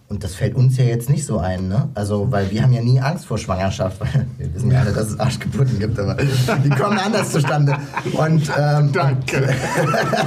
Und 0.10 0.24
das 0.24 0.36
fällt 0.36 0.56
uns 0.56 0.78
ja 0.78 0.86
jetzt 0.86 1.10
nicht 1.10 1.26
so 1.26 1.38
ein, 1.38 1.68
ne? 1.68 1.90
Also, 1.94 2.32
weil 2.32 2.50
wir 2.50 2.64
haben 2.64 2.72
ja 2.72 2.82
nie 2.82 3.02
Angst 3.02 3.26
vor 3.26 3.38
Schwangerschaft, 3.38 4.00
weil 4.00 4.26
wir 4.38 4.54
wissen 4.54 4.72
ja 4.72 4.80
alle, 4.80 4.94
dass 4.94 5.10
es 5.10 5.20
Arschgeburten 5.20 5.80
gibt, 5.80 6.00
aber 6.00 6.16
die 6.16 6.70
kommen 6.70 6.98
anders 6.98 7.34
zustande. 7.34 7.76
Und, 8.14 8.50
ähm, 8.58 8.92
Danke. 8.94 9.50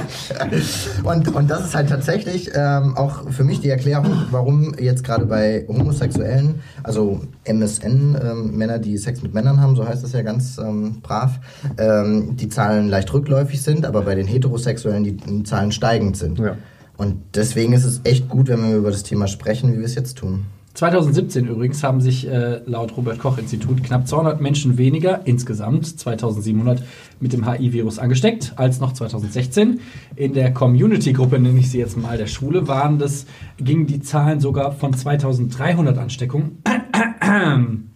und, 1.03 1.33
und 1.33 1.49
das 1.49 1.65
ist 1.65 1.75
halt 1.75 1.89
tatsächlich 1.89 2.51
ähm, 2.53 2.95
auch 2.95 3.27
für 3.31 3.43
mich 3.43 3.59
die 3.59 3.69
Erklärung, 3.69 4.27
warum 4.29 4.75
jetzt 4.77 5.03
gerade 5.03 5.25
bei 5.25 5.65
Homosexuellen, 5.67 6.61
also 6.83 7.21
MSN-Männer, 7.45 8.77
die 8.77 8.99
Sex 8.99 9.23
mit 9.23 9.33
Männern 9.33 9.59
haben, 9.59 9.75
so 9.75 9.87
heißt 9.87 10.03
das 10.03 10.11
ja 10.11 10.21
ganz 10.21 10.59
ähm, 10.59 11.01
brav, 11.01 11.39
ähm, 11.79 12.37
die 12.37 12.49
Zahlen 12.49 12.87
leicht 12.87 13.11
rückläufig 13.13 13.63
sind, 13.63 13.87
aber 13.87 14.03
bei 14.03 14.13
den 14.13 14.27
Heterosexuellen 14.27 15.03
die, 15.03 15.17
die 15.17 15.41
Zahlen 15.41 15.71
steigend 15.71 16.17
sind. 16.17 16.37
Ja. 16.37 16.55
Und 17.01 17.17
deswegen 17.33 17.73
ist 17.73 17.83
es 17.83 18.01
echt 18.03 18.29
gut, 18.29 18.47
wenn 18.47 18.61
wir 18.61 18.77
über 18.77 18.91
das 18.91 19.01
Thema 19.01 19.25
sprechen, 19.25 19.73
wie 19.73 19.79
wir 19.79 19.85
es 19.85 19.95
jetzt 19.95 20.19
tun. 20.19 20.45
2017 20.75 21.47
übrigens 21.47 21.83
haben 21.83 21.99
sich 21.99 22.27
äh, 22.27 22.61
laut 22.67 22.95
Robert 22.95 23.17
Koch 23.17 23.39
Institut 23.39 23.83
knapp 23.83 24.07
200 24.07 24.39
Menschen 24.39 24.77
weniger, 24.77 25.21
insgesamt 25.25 25.99
2700, 25.99 26.83
mit 27.19 27.33
dem 27.33 27.49
HIV-Virus 27.49 27.97
angesteckt 27.97 28.53
als 28.55 28.79
noch 28.79 28.93
2016. 28.93 29.79
In 30.15 30.33
der 30.33 30.53
Community-Gruppe, 30.53 31.39
nenne 31.39 31.59
ich 31.59 31.71
sie 31.71 31.79
jetzt 31.79 31.97
mal, 31.97 32.19
der 32.19 32.27
Schule, 32.27 32.67
waren 32.67 32.99
das, 32.99 33.25
gingen 33.57 33.87
die 33.87 34.01
Zahlen 34.01 34.39
sogar 34.39 34.71
von 34.71 34.93
2300 34.93 35.97
Ansteckungen 35.97 36.61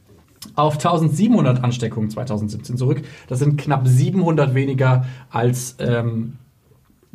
auf 0.55 0.73
1700 0.83 1.63
Ansteckungen 1.63 2.09
2017 2.09 2.75
zurück. 2.75 3.03
Das 3.27 3.37
sind 3.37 3.61
knapp 3.61 3.87
700 3.87 4.55
weniger 4.55 5.05
als 5.29 5.75
ähm, 5.77 6.37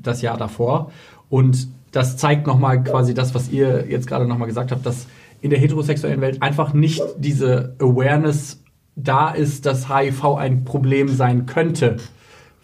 das 0.03 0.23
Jahr 0.23 0.37
davor. 0.37 0.91
Und 1.29 1.69
das 1.93 2.17
zeigt 2.17 2.47
nochmal 2.47 2.83
quasi 2.83 3.15
das, 3.15 3.35
was 3.35 3.51
ihr 3.51 3.87
jetzt 3.89 4.07
gerade 4.07 4.27
nochmal 4.27 4.49
gesagt 4.49 4.71
habt, 4.73 4.87
dass 4.87 5.07
in 5.41 5.51
der 5.51 5.59
heterosexuellen 5.59 6.21
Welt 6.21 6.43
einfach 6.43 6.73
nicht 6.73 7.03
diese 7.19 7.75
Awareness 7.79 8.63
da 8.97 9.31
ist, 9.31 9.67
dass 9.67 9.89
HIV 9.89 10.37
ein 10.37 10.65
Problem 10.65 11.09
sein 11.09 11.47
könnte 11.47 11.97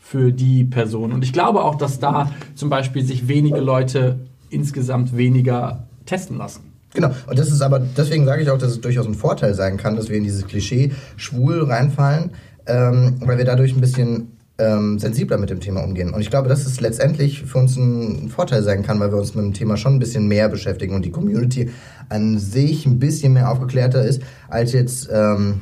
für 0.01 0.33
die 0.33 0.65
Person. 0.65 1.13
Und 1.13 1.25
ich 1.25 1.33
glaube 1.33 1.65
auch, 1.65 1.75
dass 1.75 1.99
da 1.99 2.31
zum 2.55 2.69
Beispiel 2.71 3.05
sich 3.05 3.29
wenige 3.29 3.61
Leute 3.61 4.21
insgesamt 4.51 5.17
weniger 5.17 5.87
testen 6.05 6.37
lassen. 6.37 6.61
Genau, 6.95 7.11
und 7.27 7.39
das 7.39 7.51
ist 7.51 7.61
aber, 7.61 7.81
deswegen 7.81 8.25
sage 8.25 8.43
ich 8.43 8.51
auch, 8.51 8.59
dass 8.59 8.71
es 8.71 8.81
durchaus 8.81 9.07
ein 9.07 9.15
Vorteil 9.15 9.55
sein 9.55 9.77
kann, 9.77 9.97
dass 9.97 10.09
wir 10.09 10.17
in 10.17 10.25
dieses 10.25 10.47
Klischee 10.47 10.93
schwul 11.17 11.65
reinfallen, 11.65 12.31
ähm, 12.67 13.17
weil 13.21 13.39
wir 13.39 13.45
dadurch 13.45 13.75
ein 13.75 13.81
bisschen 13.81 14.36
ähm, 14.59 14.99
sensibler 14.99 15.37
mit 15.39 15.51
dem 15.51 15.61
Thema 15.61 15.83
umgehen. 15.85 16.15
Und 16.15 16.21
ich 16.21 16.31
glaube, 16.31 16.49
dass 16.49 16.65
es 16.65 16.81
letztendlich 16.81 17.43
für 17.43 17.59
uns 17.59 17.77
ein 17.77 18.29
Vorteil 18.35 18.63
sein 18.63 18.83
kann, 18.83 18.99
weil 19.01 19.13
wir 19.13 19.19
uns 19.19 19.35
mit 19.35 19.45
dem 19.45 19.53
Thema 19.53 19.77
schon 19.77 19.95
ein 19.95 19.99
bisschen 19.99 20.27
mehr 20.29 20.49
beschäftigen 20.49 20.95
und 20.95 21.05
die 21.05 21.11
Community 21.11 21.71
an 22.09 22.39
sich 22.39 22.87
ein 22.87 22.99
bisschen 22.99 23.33
mehr 23.35 23.51
aufgeklärter 23.51 24.03
ist, 24.03 24.23
als 24.49 24.73
jetzt 24.73 25.09
ähm, 25.13 25.61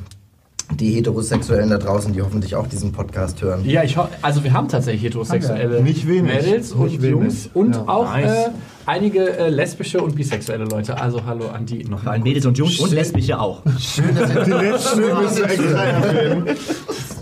die 0.79 0.91
Heterosexuellen 0.91 1.69
da 1.69 1.77
draußen, 1.77 2.11
die 2.13 2.21
hoffentlich 2.21 2.55
auch 2.55 2.65
diesen 2.67 2.91
Podcast 2.91 3.41
hören. 3.41 3.63
Ja, 3.65 3.83
ich 3.83 3.97
ho- 3.97 4.07
also 4.21 4.43
wir 4.43 4.51
haben 4.53 4.67
tatsächlich 4.67 5.03
heterosexuelle 5.03 5.83
Nicht 5.83 6.07
wenig. 6.07 6.23
Mädels 6.43 6.71
und 6.71 6.85
Nicht 6.85 7.01
wenig. 7.01 7.11
Jungs 7.11 7.49
und 7.53 7.75
Ja. 7.75 7.83
auch 7.87 8.11
Nice. 8.11 8.47
äh, 8.47 8.49
einige 8.87 9.37
äh, 9.37 9.49
lesbische 9.49 10.01
und 10.01 10.15
bisexuelle 10.15 10.63
Leute. 10.65 10.99
Also 10.99 11.23
hallo 11.25 11.49
an 11.49 11.65
die 11.67 11.83
noch 11.83 12.05
Ein 12.07 12.23
Mädels 12.23 12.45
und 12.47 12.57
Jungs 12.57 12.79
und 12.79 12.91
lesbische 12.93 13.39
auch. 13.39 13.61
Die 13.63 14.01
letzte 14.01 14.95
müssen 14.95 15.37
wir 15.37 15.45
extra 15.45 15.83
erwähnen. 15.83 16.45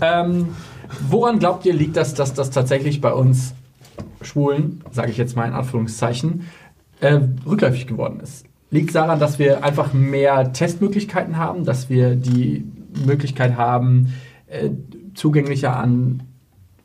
Ähm, 0.00 0.48
woran 1.08 1.38
glaubt 1.38 1.64
ihr, 1.66 1.74
liegt 1.74 1.96
das, 1.96 2.14
dass 2.14 2.34
das 2.34 2.50
tatsächlich 2.50 3.00
bei 3.00 3.12
uns 3.12 3.54
Schwulen, 4.22 4.82
sage 4.90 5.10
ich 5.10 5.16
jetzt 5.16 5.36
mal 5.36 5.46
in 5.46 5.52
Anführungszeichen, 5.52 6.46
äh, 7.00 7.20
rückläufig 7.46 7.86
geworden 7.86 8.20
ist? 8.20 8.46
Liegt 8.70 8.88
es 8.88 8.94
daran, 8.94 9.20
dass 9.20 9.38
wir 9.38 9.62
einfach 9.62 9.92
mehr 9.92 10.52
Testmöglichkeiten 10.52 11.36
haben, 11.36 11.64
dass 11.64 11.88
wir 11.90 12.16
die 12.16 12.64
Möglichkeit 13.06 13.56
haben, 13.56 14.12
äh, 14.46 14.70
zugänglicher 15.14 15.76
an 15.76 16.22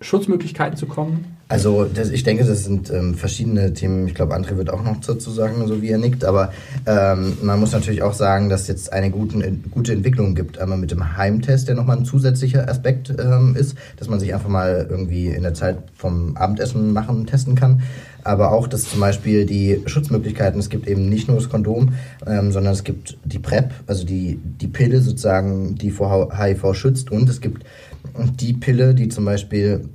Schutzmöglichkeiten 0.01 0.77
zu 0.77 0.85
kommen? 0.85 1.37
Also 1.49 1.85
das, 1.85 2.11
ich 2.11 2.23
denke, 2.23 2.45
das 2.45 2.63
sind 2.63 2.91
ähm, 2.91 3.15
verschiedene 3.15 3.73
Themen. 3.73 4.07
Ich 4.07 4.13
glaube, 4.13 4.35
André 4.35 4.55
wird 4.55 4.69
auch 4.69 4.83
noch 4.83 4.97
dazu 5.01 5.31
sagen, 5.31 5.67
so 5.67 5.81
wie 5.81 5.89
er 5.89 5.97
nickt. 5.97 6.23
Aber 6.23 6.53
ähm, 6.85 7.37
man 7.41 7.59
muss 7.59 7.71
natürlich 7.71 8.03
auch 8.03 8.13
sagen, 8.13 8.49
dass 8.49 8.61
es 8.61 8.67
jetzt 8.67 8.93
eine 8.93 9.09
guten, 9.09 9.63
gute 9.71 9.93
Entwicklung 9.93 10.35
gibt. 10.35 10.59
Einmal 10.59 10.77
mit 10.77 10.91
dem 10.91 11.17
Heimtest, 11.17 11.67
der 11.67 11.73
nochmal 11.73 11.97
ein 11.97 12.05
zusätzlicher 12.05 12.69
Aspekt 12.69 13.09
ähm, 13.09 13.55
ist, 13.57 13.75
dass 13.97 14.07
man 14.07 14.19
sich 14.19 14.33
einfach 14.33 14.47
mal 14.47 14.85
irgendwie 14.89 15.27
in 15.27 15.41
der 15.41 15.55
Zeit 15.55 15.77
vom 15.95 16.37
Abendessen 16.37 16.93
machen 16.93 17.25
testen 17.25 17.55
kann. 17.55 17.81
Aber 18.23 18.51
auch, 18.51 18.67
dass 18.67 18.83
zum 18.83 18.99
Beispiel 18.99 19.45
die 19.45 19.81
Schutzmöglichkeiten, 19.87 20.59
es 20.59 20.69
gibt 20.69 20.87
eben 20.87 21.09
nicht 21.09 21.27
nur 21.27 21.37
das 21.37 21.49
Kondom, 21.49 21.93
ähm, 22.27 22.51
sondern 22.51 22.73
es 22.73 22.83
gibt 22.83 23.17
die 23.23 23.39
PrEP, 23.39 23.71
also 23.87 24.05
die, 24.05 24.39
die 24.43 24.67
Pille 24.67 25.01
sozusagen, 25.01 25.75
die 25.75 25.89
vor 25.89 26.37
HIV 26.37 26.75
schützt. 26.75 27.11
Und 27.11 27.27
es 27.27 27.41
gibt 27.41 27.65
die 28.39 28.53
Pille, 28.53 28.93
die 28.95 29.09
zum 29.09 29.25
Beispiel 29.25 29.89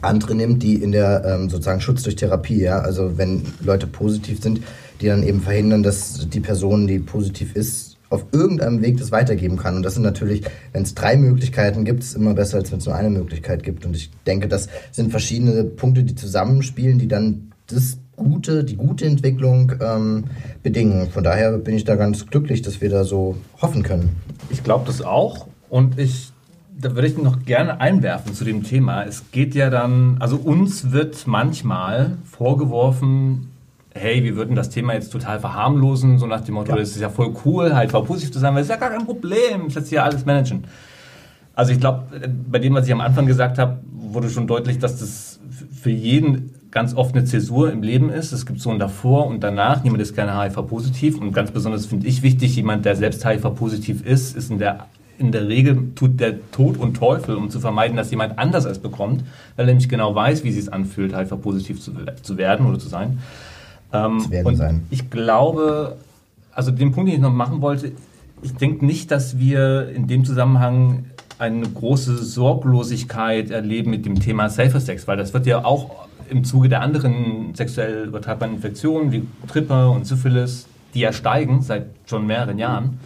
andere 0.00 0.34
nimmt, 0.34 0.62
die 0.62 0.76
in 0.76 0.92
der 0.92 1.24
ähm, 1.24 1.50
sozusagen 1.50 1.80
Schutz 1.80 2.02
durch 2.02 2.16
Therapie, 2.16 2.62
ja, 2.62 2.78
also 2.78 3.16
wenn 3.16 3.42
Leute 3.60 3.86
positiv 3.86 4.42
sind, 4.42 4.60
die 5.00 5.06
dann 5.06 5.22
eben 5.22 5.40
verhindern, 5.40 5.82
dass 5.82 6.28
die 6.28 6.40
Person, 6.40 6.86
die 6.86 6.98
positiv 6.98 7.54
ist, 7.54 7.94
auf 8.10 8.26
irgendeinem 8.32 8.80
Weg 8.80 8.98
das 8.98 9.10
weitergeben 9.10 9.56
kann. 9.56 9.76
Und 9.76 9.82
das 9.82 9.94
sind 9.94 10.02
natürlich, 10.02 10.44
wenn 10.72 10.82
es 10.82 10.94
drei 10.94 11.16
Möglichkeiten 11.16 11.84
gibt, 11.84 12.02
ist 12.02 12.14
immer 12.14 12.34
besser, 12.34 12.58
als 12.58 12.70
wenn 12.70 12.78
es 12.78 12.86
nur 12.86 12.94
eine 12.94 13.10
Möglichkeit 13.10 13.62
gibt. 13.62 13.84
Und 13.84 13.96
ich 13.96 14.10
denke, 14.26 14.46
das 14.46 14.68
sind 14.92 15.10
verschiedene 15.10 15.64
Punkte, 15.64 16.04
die 16.04 16.14
zusammenspielen, 16.14 16.98
die 16.98 17.08
dann 17.08 17.52
das 17.66 17.98
Gute, 18.16 18.62
die 18.62 18.76
gute 18.76 19.06
Entwicklung 19.06 19.72
ähm, 19.80 20.24
bedingen. 20.62 21.10
Von 21.10 21.24
daher 21.24 21.58
bin 21.58 21.74
ich 21.74 21.84
da 21.84 21.96
ganz 21.96 22.26
glücklich, 22.26 22.62
dass 22.62 22.80
wir 22.80 22.88
da 22.88 23.02
so 23.04 23.36
hoffen 23.60 23.82
können. 23.82 24.16
Ich 24.50 24.62
glaube 24.62 24.84
das 24.86 25.02
auch. 25.02 25.48
Und 25.68 25.98
ich, 25.98 26.30
da 26.76 26.94
würde 26.94 27.08
ich 27.08 27.16
noch 27.16 27.44
gerne 27.44 27.80
einwerfen 27.80 28.34
zu 28.34 28.44
dem 28.44 28.62
Thema. 28.62 29.04
Es 29.04 29.30
geht 29.30 29.54
ja 29.54 29.70
dann, 29.70 30.16
also 30.20 30.36
uns 30.36 30.92
wird 30.92 31.26
manchmal 31.26 32.16
vorgeworfen, 32.24 33.50
hey, 33.94 34.24
wir 34.24 34.36
würden 34.36 34.56
das 34.56 34.70
Thema 34.70 34.94
jetzt 34.94 35.10
total 35.10 35.38
verharmlosen, 35.38 36.18
so 36.18 36.26
nach 36.26 36.40
dem 36.40 36.54
Motto, 36.54 36.74
das 36.74 36.90
ist 36.90 37.00
ja 37.00 37.10
voll 37.10 37.34
cool, 37.44 37.74
halt 37.74 37.92
positiv 37.92 38.32
zu 38.32 38.40
sein, 38.40 38.54
weil 38.54 38.62
das 38.62 38.66
ist 38.68 38.74
ja 38.74 38.76
gar 38.76 38.90
kein 38.90 39.06
Problem, 39.06 39.66
das 39.66 39.74
lässt 39.74 39.86
sich 39.86 39.96
ja 39.96 40.02
alles 40.04 40.24
managen. 40.24 40.64
Also 41.54 41.72
ich 41.72 41.78
glaube, 41.78 42.04
bei 42.50 42.58
dem, 42.58 42.74
was 42.74 42.86
ich 42.86 42.92
am 42.92 43.00
Anfang 43.00 43.26
gesagt 43.26 43.58
habe, 43.58 43.78
wurde 43.92 44.28
schon 44.28 44.48
deutlich, 44.48 44.78
dass 44.78 44.98
das 44.98 45.40
für 45.72 45.90
jeden 45.90 46.50
ganz 46.72 46.94
oft 46.94 47.14
eine 47.14 47.24
Zäsur 47.24 47.70
im 47.70 47.82
Leben 47.82 48.10
ist. 48.10 48.32
Es 48.32 48.44
gibt 48.44 48.60
so 48.60 48.70
ein 48.70 48.80
davor 48.80 49.28
und 49.28 49.44
danach. 49.44 49.84
Niemand 49.84 50.02
ist 50.02 50.14
gerne 50.16 50.36
HIV-positiv. 50.36 51.18
Und 51.18 51.32
ganz 51.32 51.52
besonders 51.52 51.86
finde 51.86 52.08
ich 52.08 52.22
wichtig, 52.22 52.56
jemand, 52.56 52.84
der 52.84 52.96
selbst 52.96 53.24
HIV-positiv 53.24 54.04
ist, 54.04 54.36
ist 54.36 54.50
in 54.50 54.58
der, 54.58 54.86
in 55.18 55.32
der 55.32 55.48
Regel 55.48 55.94
tut 55.94 56.20
der 56.20 56.50
Tod 56.50 56.76
und 56.76 56.94
Teufel, 56.94 57.36
um 57.36 57.50
zu 57.50 57.60
vermeiden, 57.60 57.96
dass 57.96 58.10
jemand 58.10 58.38
anders 58.38 58.64
es 58.64 58.78
bekommt, 58.78 59.22
weil 59.56 59.64
er 59.64 59.66
nämlich 59.66 59.88
genau 59.88 60.14
weiß, 60.14 60.44
wie 60.44 60.48
es 60.48 60.56
sich 60.56 60.72
anfühlt, 60.72 61.16
HIV-positiv 61.16 61.80
zu, 61.80 61.92
zu 62.22 62.36
werden 62.36 62.66
oder 62.66 62.78
zu 62.78 62.88
sein. 62.88 63.18
Ähm, 63.92 64.20
Zu 64.20 64.30
werden 64.30 64.46
und 64.46 64.56
sein. 64.56 64.86
ich 64.90 65.10
glaube, 65.10 65.96
also 66.52 66.70
den 66.70 66.92
Punkt, 66.92 67.08
den 67.08 67.16
ich 67.16 67.22
noch 67.22 67.32
machen 67.32 67.60
wollte, 67.60 67.92
ich 68.42 68.54
denke 68.54 68.84
nicht, 68.84 69.10
dass 69.10 69.38
wir 69.38 69.88
in 69.88 70.06
dem 70.06 70.24
Zusammenhang 70.24 71.06
eine 71.38 71.68
große 71.68 72.16
Sorglosigkeit 72.16 73.50
erleben 73.50 73.90
mit 73.90 74.06
dem 74.06 74.20
Thema 74.20 74.48
Safer 74.50 74.80
Sex, 74.80 75.08
weil 75.08 75.16
das 75.16 75.32
wird 75.32 75.46
ja 75.46 75.64
auch 75.64 76.08
im 76.30 76.44
Zuge 76.44 76.68
der 76.68 76.80
anderen 76.80 77.54
sexuell 77.54 78.06
übertragbaren 78.06 78.54
Infektionen 78.54 79.12
wie 79.12 79.26
Tripper 79.48 79.90
und 79.90 80.06
Syphilis, 80.06 80.66
die 80.94 81.00
ja 81.00 81.12
steigen 81.12 81.62
seit 81.62 81.86
schon 82.06 82.26
mehreren 82.26 82.58
Jahren. 82.58 82.98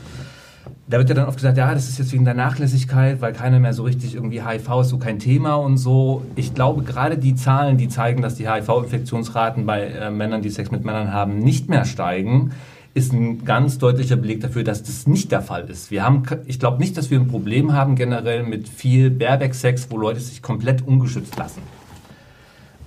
Da 0.91 0.97
wird 0.97 1.11
ja 1.11 1.15
dann 1.15 1.27
oft 1.27 1.37
gesagt, 1.37 1.59
ja, 1.59 1.75
das 1.75 1.89
ist 1.89 1.99
jetzt 1.99 2.13
wegen 2.13 2.25
der 2.25 2.33
Nachlässigkeit, 2.35 3.21
weil 3.21 3.35
keiner 3.35 3.61
mehr 3.61 3.75
so 3.75 3.83
richtig 3.83 4.15
irgendwie 4.15 4.43
HIV 4.43 4.81
ist 4.81 4.89
so 4.89 4.97
kein 4.97 5.19
Thema 5.19 5.57
und 5.57 5.77
so. 5.77 6.25
Ich 6.35 6.55
glaube, 6.55 6.83
gerade 6.83 7.19
die 7.19 7.35
Zahlen, 7.35 7.77
die 7.77 7.89
zeigen, 7.89 8.23
dass 8.23 8.37
die 8.37 8.49
HIV-Infektionsraten 8.49 9.67
bei 9.67 9.83
äh, 9.83 10.11
Männern, 10.11 10.41
die 10.41 10.49
Sex 10.49 10.71
mit 10.71 10.85
Männern 10.85 11.13
haben, 11.13 11.41
nicht 11.41 11.69
mehr 11.69 11.85
steigen, 11.85 12.53
ist 12.95 13.13
ein 13.13 13.45
ganz 13.45 13.79
deutlicher 13.79 14.17
Beleg 14.17 14.41
dafür, 14.41 14.65
dass 14.65 14.83
das 14.83 15.07
nicht 15.07 15.31
der 15.31 15.43
Fall 15.43 15.69
ist. 15.69 15.91
Wir 15.91 16.05
haben, 16.05 16.23
ich 16.47 16.59
glaube 16.59 16.79
nicht, 16.79 16.97
dass 16.97 17.11
wir 17.11 17.21
ein 17.21 17.29
Problem 17.29 17.73
haben 17.75 17.95
generell 17.95 18.43
mit 18.43 18.69
viel 18.69 19.11
Bareback-Sex, 19.11 19.89
wo 19.91 19.99
Leute 19.99 20.21
sich 20.21 20.41
komplett 20.41 20.87
ungeschützt 20.87 21.37
lassen. 21.37 21.61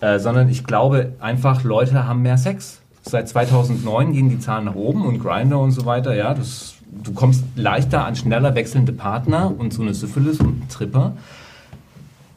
Äh, 0.02 0.18
sondern 0.18 0.50
ich 0.50 0.64
glaube 0.64 1.14
einfach, 1.20 1.64
Leute 1.64 2.08
haben 2.08 2.24
mehr 2.24 2.38
Sex. 2.38 2.82
Seit 3.04 3.30
2009 3.30 4.12
gehen 4.12 4.30
die 4.30 4.40
Zahlen 4.40 4.66
nach 4.66 4.76
oben 4.76 5.06
und 5.06 5.20
Grinder 5.20 5.60
und 5.60 5.72
so 5.72 5.86
weiter. 5.86 6.16
Ja, 6.16 6.34
das, 6.34 6.76
du 6.92 7.14
kommst 7.14 7.44
leichter 7.56 8.06
an 8.06 8.16
schneller 8.16 8.56
wechselnde 8.56 8.94
Partner 8.94 9.54
und 9.58 9.74
so 9.74 9.82
eine 9.82 9.94
Syphilis 9.94 10.40
und 10.40 10.64
ein 10.64 10.70
Tripper. 10.70 11.14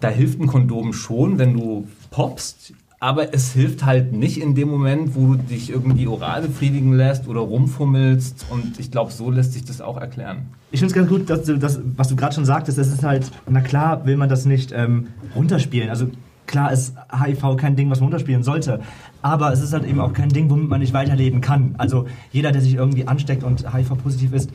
Da 0.00 0.08
hilft 0.08 0.40
ein 0.40 0.46
Kondom 0.46 0.92
schon, 0.92 1.38
wenn 1.38 1.54
du 1.54 1.88
popst, 2.10 2.72
aber 3.00 3.34
es 3.34 3.52
hilft 3.52 3.84
halt 3.84 4.12
nicht 4.12 4.40
in 4.40 4.54
dem 4.54 4.68
Moment, 4.68 5.14
wo 5.14 5.34
du 5.34 5.36
dich 5.36 5.70
irgendwie 5.70 6.06
oral 6.06 6.42
befriedigen 6.42 6.94
lässt 6.94 7.28
oder 7.28 7.40
rumfummelst. 7.40 8.46
Und 8.50 8.80
ich 8.80 8.90
glaube, 8.90 9.12
so 9.12 9.30
lässt 9.30 9.52
sich 9.52 9.64
das 9.64 9.80
auch 9.80 9.98
erklären. 9.98 10.46
Ich 10.70 10.80
finde 10.80 10.92
es 10.92 10.94
ganz 10.94 11.08
gut, 11.08 11.28
dass 11.28 11.44
du 11.44 11.58
das, 11.58 11.80
was 11.96 12.08
du 12.08 12.16
gerade 12.16 12.34
schon 12.34 12.46
sagtest, 12.46 12.78
es 12.78 12.88
ist 12.88 13.02
halt, 13.02 13.30
na 13.46 13.60
klar 13.60 14.06
will 14.06 14.16
man 14.16 14.28
das 14.28 14.46
nicht 14.46 14.72
ähm, 14.72 15.08
runterspielen. 15.34 15.90
Also 15.90 16.08
klar 16.46 16.72
ist 16.72 16.94
HIV 17.12 17.56
kein 17.56 17.76
Ding, 17.76 17.90
was 17.90 18.00
man 18.00 18.06
runterspielen 18.06 18.42
sollte. 18.42 18.80
Aber 19.22 19.52
es 19.52 19.60
ist 19.60 19.72
halt 19.72 19.84
eben 19.84 20.00
auch 20.00 20.12
kein 20.12 20.28
Ding, 20.28 20.50
womit 20.50 20.68
man 20.68 20.80
nicht 20.80 20.92
weiterleben 20.92 21.40
kann. 21.40 21.74
Also 21.78 22.06
jeder, 22.32 22.52
der 22.52 22.60
sich 22.60 22.74
irgendwie 22.74 23.06
ansteckt 23.06 23.42
und 23.42 23.72
HIV-positiv 23.74 24.32
ist, 24.32 24.50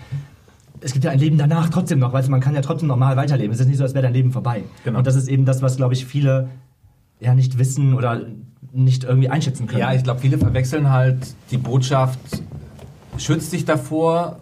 es 0.81 0.93
gibt 0.93 1.03
ja 1.05 1.11
ein 1.11 1.19
Leben 1.19 1.37
danach 1.37 1.69
trotzdem 1.69 1.99
noch, 1.99 2.13
weil 2.13 2.27
man 2.29 2.39
kann 2.39 2.55
ja 2.55 2.61
trotzdem 2.61 2.87
normal 2.87 3.17
weiterleben. 3.17 3.51
Es 3.51 3.59
ist 3.59 3.67
nicht 3.67 3.77
so, 3.77 3.83
als 3.83 3.93
wäre 3.93 4.03
dein 4.03 4.13
Leben 4.13 4.31
vorbei. 4.31 4.63
Genau. 4.83 4.99
Und 4.99 5.07
das 5.07 5.15
ist 5.15 5.27
eben 5.27 5.45
das, 5.45 5.61
was, 5.61 5.77
glaube 5.77 5.93
ich, 5.93 6.05
viele 6.05 6.49
ja 7.19 7.35
nicht 7.35 7.57
wissen 7.57 7.93
oder 7.93 8.21
nicht 8.71 9.03
irgendwie 9.03 9.29
einschätzen 9.29 9.67
können. 9.67 9.81
Ja, 9.81 9.93
ich 9.93 10.03
glaube, 10.03 10.21
viele 10.21 10.37
verwechseln 10.37 10.89
halt 10.89 11.35
die 11.51 11.57
Botschaft, 11.57 12.19
schützt 13.17 13.51
dich 13.51 13.65
davor, 13.65 14.39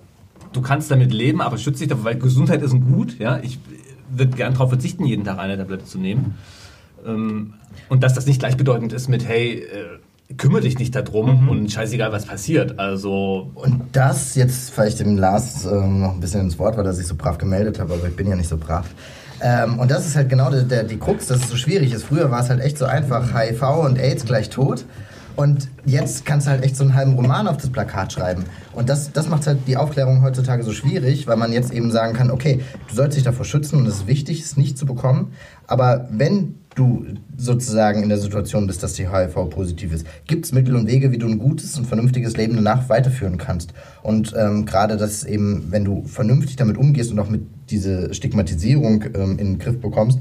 du 0.54 0.62
kannst 0.62 0.92
damit 0.92 1.14
leben, 1.14 1.42
aber 1.42 1.58
schützt 1.58 1.82
dich 1.82 1.88
davor, 1.88 2.06
weil 2.06 2.20
Gesundheit 2.20 2.62
ist 2.62 2.74
ein 2.74 2.86
Gut. 2.92 3.18
Ja? 3.20 3.40
Ich 3.42 3.60
würde 4.10 4.36
gern 4.36 4.54
darauf 4.54 4.70
verzichten, 4.70 5.06
jeden 5.06 5.24
Tag 5.24 5.40
eine 5.40 5.58
Tablette 5.58 5.86
zu 5.86 5.98
nehmen. 5.98 6.36
Ähm, 7.08 7.54
und 7.90 8.04
dass 8.04 8.14
das 8.14 8.26
nicht 8.26 8.40
gleichbedeutend 8.40 8.94
ist 8.94 9.08
mit, 9.08 9.28
hey, 9.28 9.64
äh, 9.64 10.34
kümmere 10.36 10.62
dich 10.62 10.78
nicht 10.78 10.94
darum 10.94 11.48
und 11.48 11.72
scheißegal, 11.72 12.12
was 12.12 12.26
passiert. 12.26 12.80
Also, 12.80 13.52
Und 13.56 13.82
das, 13.94 14.36
jetzt 14.36 14.72
vielleicht 14.72 15.00
dem 15.00 15.18
Lars 15.18 15.66
ähm, 15.66 16.02
noch 16.02 16.14
ein 16.14 16.20
bisschen 16.20 16.42
ins 16.42 16.60
Wort, 16.60 16.78
weil 16.78 16.86
er 16.86 16.94
sich 16.94 17.08
so 17.08 17.16
brav 17.16 17.38
gemeldet 17.38 17.80
hat, 17.80 17.90
aber 17.90 18.08
ich 18.08 18.16
bin 18.16 18.28
ja 18.28 18.36
nicht 18.36 18.50
so 18.50 18.58
brav. 18.58 18.86
Ähm, 19.40 19.80
und 19.80 19.92
das 19.92 20.06
ist 20.06 20.16
halt 20.16 20.30
genau 20.30 20.50
der, 20.50 20.64
der, 20.64 20.84
die 20.84 20.98
Krux, 20.98 21.28
dass 21.28 21.44
es 21.44 21.50
so 21.50 21.56
schwierig 21.56 21.94
ist. 21.94 22.04
Früher 22.04 22.32
war 22.32 22.42
es 22.42 22.50
halt 22.50 22.60
echt 22.60 22.78
so 22.78 22.86
einfach, 22.86 23.34
HIV 23.34 23.62
und 23.86 24.00
AIDS 24.00 24.26
gleich 24.26 24.50
tot. 24.50 24.86
Und 25.38 25.70
jetzt 25.86 26.26
kannst 26.26 26.48
du 26.48 26.52
halt 26.52 26.64
echt 26.64 26.76
so 26.76 26.84
einen 26.84 26.96
halben 26.96 27.14
Roman 27.14 27.48
auf 27.48 27.58
das 27.58 27.70
Plakat 27.70 28.12
schreiben. 28.12 28.46
Und 28.74 28.90
das, 28.90 29.12
das 29.14 29.30
macht 29.30 29.46
halt 29.46 29.60
die 29.68 29.78
Aufklärung 29.78 30.24
heutzutage 30.24 30.64
so 30.64 30.74
schwierig, 30.74 31.28
weil 31.28 31.38
man 31.38 31.54
jetzt 31.54 31.72
eben 31.72 31.92
sagen 31.92 32.16
kann, 32.16 32.32
okay, 32.32 32.62
du 32.90 32.96
sollst 32.96 33.16
dich 33.16 33.24
davor 33.24 33.46
schützen 33.46 33.78
und 33.78 33.86
es 33.86 33.98
ist 33.98 34.08
wichtig, 34.08 34.42
es 34.42 34.58
nicht 34.58 34.80
zu 34.80 34.88
bekommen. 34.88 35.34
Aber 35.68 36.08
wenn 36.12 36.56
du 36.74 37.06
sozusagen 37.36 38.02
in 38.02 38.10
der 38.10 38.18
Situation 38.18 38.66
bist, 38.66 38.82
dass 38.82 38.94
die 38.94 39.10
HIV 39.12 39.50
positiv 39.52 39.94
ist, 39.94 40.08
gibt 40.26 40.46
es 40.46 40.54
Mittel 40.54 40.76
und 40.76 40.88
Wege, 40.88 41.12
wie 41.12 41.20
du 41.20 41.28
ein 41.28 41.38
gutes 41.38 41.78
und 41.78 41.86
vernünftiges 41.86 42.36
Leben 42.36 42.56
danach 42.56 42.90
weiterführen 42.90 43.38
kannst. 43.38 43.74
Und 44.02 44.34
ähm, 44.36 44.66
gerade 44.66 44.98
das 44.98 45.24
eben, 45.24 45.68
wenn 45.70 45.86
du 45.86 46.04
vernünftig 46.06 46.56
damit 46.56 46.78
umgehst 46.78 47.12
und 47.12 47.20
auch 47.20 47.30
mit 47.30 47.42
diese 47.70 48.12
Stigmatisierung 48.14 49.04
ähm, 49.14 49.32
in 49.38 49.38
den 49.38 49.60
Griff 49.60 49.80
bekommst, 49.80 50.20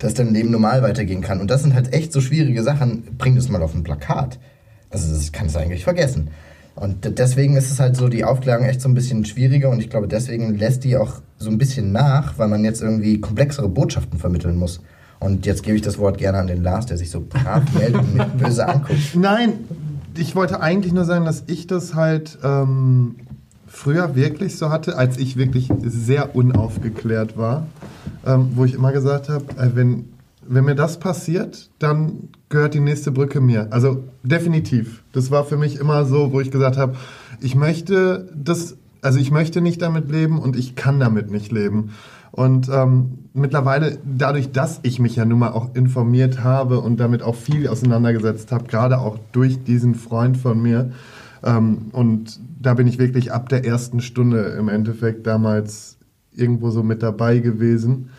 dass 0.00 0.14
dein 0.14 0.34
Leben 0.34 0.50
normal 0.50 0.82
weitergehen 0.82 1.20
kann. 1.20 1.40
Und 1.40 1.50
das 1.50 1.62
sind 1.62 1.74
halt 1.74 1.92
echt 1.92 2.12
so 2.12 2.20
schwierige 2.20 2.62
Sachen. 2.62 3.04
Bring 3.16 3.36
das 3.36 3.48
mal 3.48 3.62
auf 3.62 3.74
ein 3.74 3.84
Plakat. 3.84 4.38
Also 4.90 5.12
das 5.12 5.30
kannst 5.30 5.54
du 5.54 5.60
eigentlich 5.60 5.84
vergessen. 5.84 6.30
Und 6.74 7.18
deswegen 7.18 7.56
ist 7.56 7.70
es 7.70 7.78
halt 7.78 7.94
so, 7.96 8.08
die 8.08 8.24
Aufklärung 8.24 8.64
echt 8.64 8.80
so 8.80 8.88
ein 8.88 8.94
bisschen 8.94 9.24
schwieriger 9.24 9.68
und 9.68 9.80
ich 9.80 9.90
glaube, 9.90 10.08
deswegen 10.08 10.54
lässt 10.54 10.84
die 10.84 10.96
auch 10.96 11.20
so 11.36 11.50
ein 11.50 11.58
bisschen 11.58 11.92
nach, 11.92 12.38
weil 12.38 12.48
man 12.48 12.64
jetzt 12.64 12.80
irgendwie 12.80 13.20
komplexere 13.20 13.68
Botschaften 13.68 14.18
vermitteln 14.18 14.56
muss. 14.56 14.80
Und 15.18 15.44
jetzt 15.44 15.62
gebe 15.62 15.76
ich 15.76 15.82
das 15.82 15.98
Wort 15.98 16.16
gerne 16.16 16.38
an 16.38 16.46
den 16.46 16.62
Lars, 16.62 16.86
der 16.86 16.96
sich 16.96 17.10
so 17.10 17.20
brav 17.20 17.62
meldet 17.78 18.00
und 18.00 18.14
mich 18.14 18.24
böse 18.24 18.66
anguckt. 18.66 19.14
Nein, 19.14 19.52
ich 20.16 20.34
wollte 20.34 20.60
eigentlich 20.60 20.94
nur 20.94 21.04
sagen, 21.04 21.26
dass 21.26 21.44
ich 21.46 21.66
das 21.66 21.94
halt 21.94 22.38
ähm, 22.42 23.16
früher 23.70 24.16
wirklich 24.16 24.58
so 24.58 24.68
hatte, 24.68 24.98
als 24.98 25.16
ich 25.16 25.36
wirklich 25.36 25.68
sehr 25.82 26.34
unaufgeklärt 26.34 27.38
war, 27.38 27.66
ähm, 28.26 28.50
wo 28.54 28.64
ich 28.64 28.74
immer 28.74 28.92
gesagt 28.92 29.28
habe, 29.28 29.44
äh, 29.56 29.70
wenn, 29.74 30.06
wenn 30.46 30.64
mir 30.64 30.74
das 30.74 30.98
passiert, 30.98 31.70
dann 31.78 32.28
gehört 32.48 32.74
die 32.74 32.80
nächste 32.80 33.12
Brücke 33.12 33.40
mir. 33.40 33.68
Also 33.70 34.02
definitiv. 34.24 35.04
Das 35.12 35.30
war 35.30 35.44
für 35.44 35.56
mich 35.56 35.76
immer 35.76 36.04
so, 36.04 36.32
wo 36.32 36.40
ich 36.40 36.50
gesagt 36.50 36.76
habe, 36.76 36.96
ich 37.40 37.54
möchte 37.54 38.28
das, 38.34 38.76
also 39.02 39.20
ich 39.20 39.30
möchte 39.30 39.60
nicht 39.60 39.80
damit 39.80 40.10
leben 40.10 40.40
und 40.40 40.56
ich 40.56 40.74
kann 40.74 40.98
damit 40.98 41.30
nicht 41.30 41.52
leben. 41.52 41.92
Und 42.32 42.68
ähm, 42.68 43.18
mittlerweile, 43.34 43.98
dadurch, 44.04 44.50
dass 44.52 44.80
ich 44.82 44.98
mich 44.98 45.16
ja 45.16 45.24
nun 45.24 45.38
mal 45.38 45.52
auch 45.52 45.74
informiert 45.74 46.42
habe 46.42 46.80
und 46.80 46.98
damit 46.98 47.22
auch 47.22 47.36
viel 47.36 47.68
auseinandergesetzt 47.68 48.50
habe, 48.52 48.64
gerade 48.64 48.98
auch 48.98 49.18
durch 49.32 49.62
diesen 49.62 49.94
Freund 49.94 50.36
von 50.36 50.60
mir, 50.60 50.90
und 51.42 52.40
da 52.60 52.74
bin 52.74 52.86
ich 52.86 52.98
wirklich 52.98 53.32
ab 53.32 53.48
der 53.48 53.64
ersten 53.64 54.00
Stunde 54.00 54.56
im 54.58 54.68
Endeffekt 54.68 55.26
damals 55.26 55.98
irgendwo 56.32 56.70
so 56.70 56.82
mit 56.82 57.02
dabei 57.02 57.38
gewesen. 57.38 58.10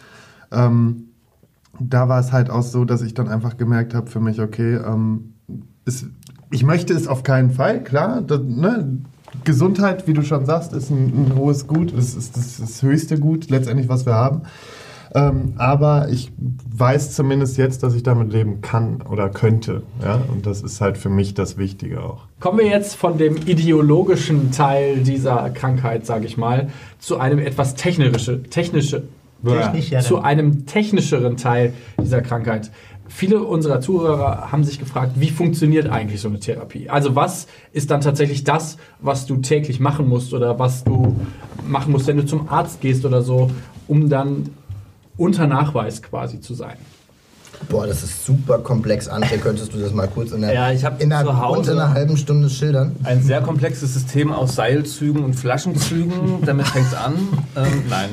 Ähm, 0.52 1.06
da 1.80 2.10
war 2.10 2.20
es 2.20 2.32
halt 2.32 2.50
auch 2.50 2.64
so, 2.64 2.86
dass 2.86 3.02
ich 3.02 3.14
dann 3.14 3.28
einfach 3.28 3.58
gemerkt 3.58 3.94
habe 3.94 4.10
für 4.10 4.20
mich, 4.20 4.42
okay, 4.42 4.76
ähm, 4.76 5.34
es, 5.86 6.06
ich 6.52 6.64
möchte 6.64 6.94
es 6.94 7.08
auf 7.08 7.24
keinen 7.24 7.52
Fall, 7.52 7.84
klar, 7.84 8.22
das, 8.22 8.42
ne, 8.44 9.00
Gesundheit, 9.44 10.08
wie 10.08 10.14
du 10.14 10.24
schon 10.24 10.46
sagst, 10.46 10.74
ist 10.74 10.90
ein, 10.90 11.28
ein 11.28 11.36
hohes 11.36 11.68
Gut, 11.68 11.94
es 11.94 12.16
ist 12.16 12.36
das, 12.36 12.58
das 12.58 12.84
höchste 12.84 13.18
Gut 13.18 13.50
letztendlich, 13.50 13.88
was 13.88 14.06
wir 14.06 14.14
haben. 14.14 14.42
Ähm, 15.14 15.54
aber 15.58 16.08
ich 16.10 16.32
weiß 16.74 17.14
zumindest 17.14 17.58
jetzt, 17.58 17.84
dass 17.84 17.94
ich 17.96 18.04
damit 18.04 18.32
leben 18.32 18.62
kann 18.62 19.02
oder 19.02 19.30
könnte. 19.30 19.84
Ja? 20.02 20.22
Und 20.32 20.46
das 20.46 20.62
ist 20.62 20.80
halt 20.80 20.98
für 20.98 21.10
mich 21.10 21.34
das 21.34 21.58
Wichtige 21.58 22.02
auch. 22.02 22.24
Kommen 22.40 22.60
wir 22.60 22.68
jetzt 22.68 22.96
von 22.96 23.18
dem 23.18 23.36
ideologischen 23.36 24.52
Teil 24.52 24.98
dieser 25.00 25.50
Krankheit, 25.50 26.06
sage 26.06 26.26
ich 26.26 26.38
mal, 26.38 26.70
zu 27.00 27.20
einem 27.20 27.40
etwas 27.40 27.76
technische, 27.76 28.42
technische, 28.44 29.04
zu 30.02 30.22
einem 30.22 30.66
technischeren 30.66 31.36
Teil 31.36 31.74
dieser 32.02 32.22
Krankheit. 32.22 32.72
Viele 33.08 33.44
unserer 33.44 33.82
Zuhörer 33.82 34.52
haben 34.52 34.64
sich 34.64 34.80
gefragt, 34.80 35.14
wie 35.16 35.30
funktioniert 35.30 35.90
eigentlich 35.90 36.22
so 36.22 36.30
eine 36.30 36.40
Therapie? 36.40 36.90
Also 36.90 37.16
was 37.16 37.48
ist 37.74 37.92
dann 37.92 38.00
tatsächlich 38.00 38.46
das, 38.46 38.78
was 39.02 39.26
du 39.26 39.38
täglich 39.38 39.82
machen 39.82 40.08
musst 40.08 40.34
oder 40.34 40.58
was 40.60 40.86
du 40.86 41.18
machen 41.68 41.92
musst, 41.92 42.08
wenn 42.08 42.18
du 42.18 42.26
zum 42.26 42.48
Arzt 42.48 42.80
gehst 42.80 43.04
oder 43.04 43.22
so, 43.22 43.52
um 43.88 44.08
dann 44.08 44.52
unter 45.22 45.48
Nachweis 45.48 46.02
quasi 46.02 46.42
zu 46.42 46.54
sein? 46.54 46.78
Boah, 47.70 47.86
das 47.86 48.02
ist 48.02 48.26
super 48.26 48.58
komplex. 48.58 49.08
André, 49.08 49.38
könntest 49.38 49.72
du 49.72 49.78
das 49.78 49.94
mal 49.94 50.08
kurz 50.08 50.32
in 50.32 50.42
der, 50.42 50.52
Ja, 50.52 50.72
ich 50.72 50.84
hab 50.84 51.00
in 51.00 51.12
der 51.12 51.24
zu 51.24 51.38
Hause- 51.40 51.60
unter 51.60 51.72
einer 51.74 51.94
halben 51.94 52.18
Stunde 52.18 52.50
schildern? 52.50 52.96
Ein 53.04 53.22
sehr 53.22 53.42
komplexes 53.42 53.94
System 53.94 54.32
aus 54.32 54.56
Seilzügen 54.56 55.24
und 55.24 55.36
Flaschenzügen. 55.36 56.42
Damit 56.44 56.68
fängt 56.68 56.88
es 56.88 56.96
an. 56.96 57.14
Ähm, 57.56 57.84
nein. 57.88 58.10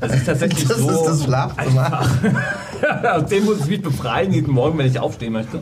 Es 0.00 0.12
ist 0.16 0.26
tatsächlich 0.26 0.64
Das 0.68 0.78
so. 0.78 0.90
ist 0.90 1.04
das 1.04 1.22
Schlafzimmer. 1.24 2.00
Aus 3.12 3.26
dem 3.30 3.44
muss 3.44 3.60
ich 3.60 3.66
mich 3.66 3.82
befreien 3.82 4.32
jeden 4.32 4.52
Morgen, 4.52 4.76
wenn 4.78 4.86
ich 4.86 4.98
aufstehen 4.98 5.34
möchte. 5.34 5.60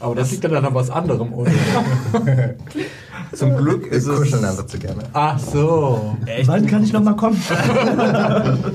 Aber 0.00 0.14
das 0.14 0.30
liegt 0.30 0.44
dann 0.44 0.54
an 0.64 0.74
was 0.74 0.90
anderem, 0.90 1.32
oder? 1.32 1.50
Zum 3.32 3.56
Glück 3.56 3.86
ist 3.86 4.06
Wir 4.06 4.12
es. 4.14 4.18
kuscheln 4.20 4.44
einfach 4.44 4.66
zu 4.66 4.78
gerne. 4.78 5.02
Ach 5.12 5.38
so. 5.38 6.16
Echt? 6.26 6.46
Wann 6.46 6.66
kann 6.66 6.84
ich 6.84 6.92
noch 6.92 7.02
mal 7.02 7.16
kommen? 7.16 7.40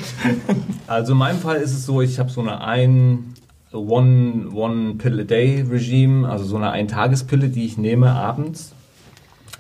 Also 0.88 1.12
in 1.12 1.20
meinem 1.20 1.40
Fall 1.40 1.58
ist 1.58 1.72
es 1.72 1.86
so, 1.86 2.02
ich 2.02 2.18
habe 2.20 2.32
so 2.32 2.42
eine 2.42 2.62
ein 2.62 3.36
One, 3.72 4.50
One 4.52 4.96
Pill 4.96 5.20
a 5.20 5.24
Day 5.24 5.64
Regime, 5.70 6.28
also 6.28 6.44
so 6.46 6.56
eine 6.58 6.72
Eintagespille, 6.72 7.50
die 7.50 7.66
ich 7.66 7.78
nehme 7.78 8.12
abends. 8.12 8.74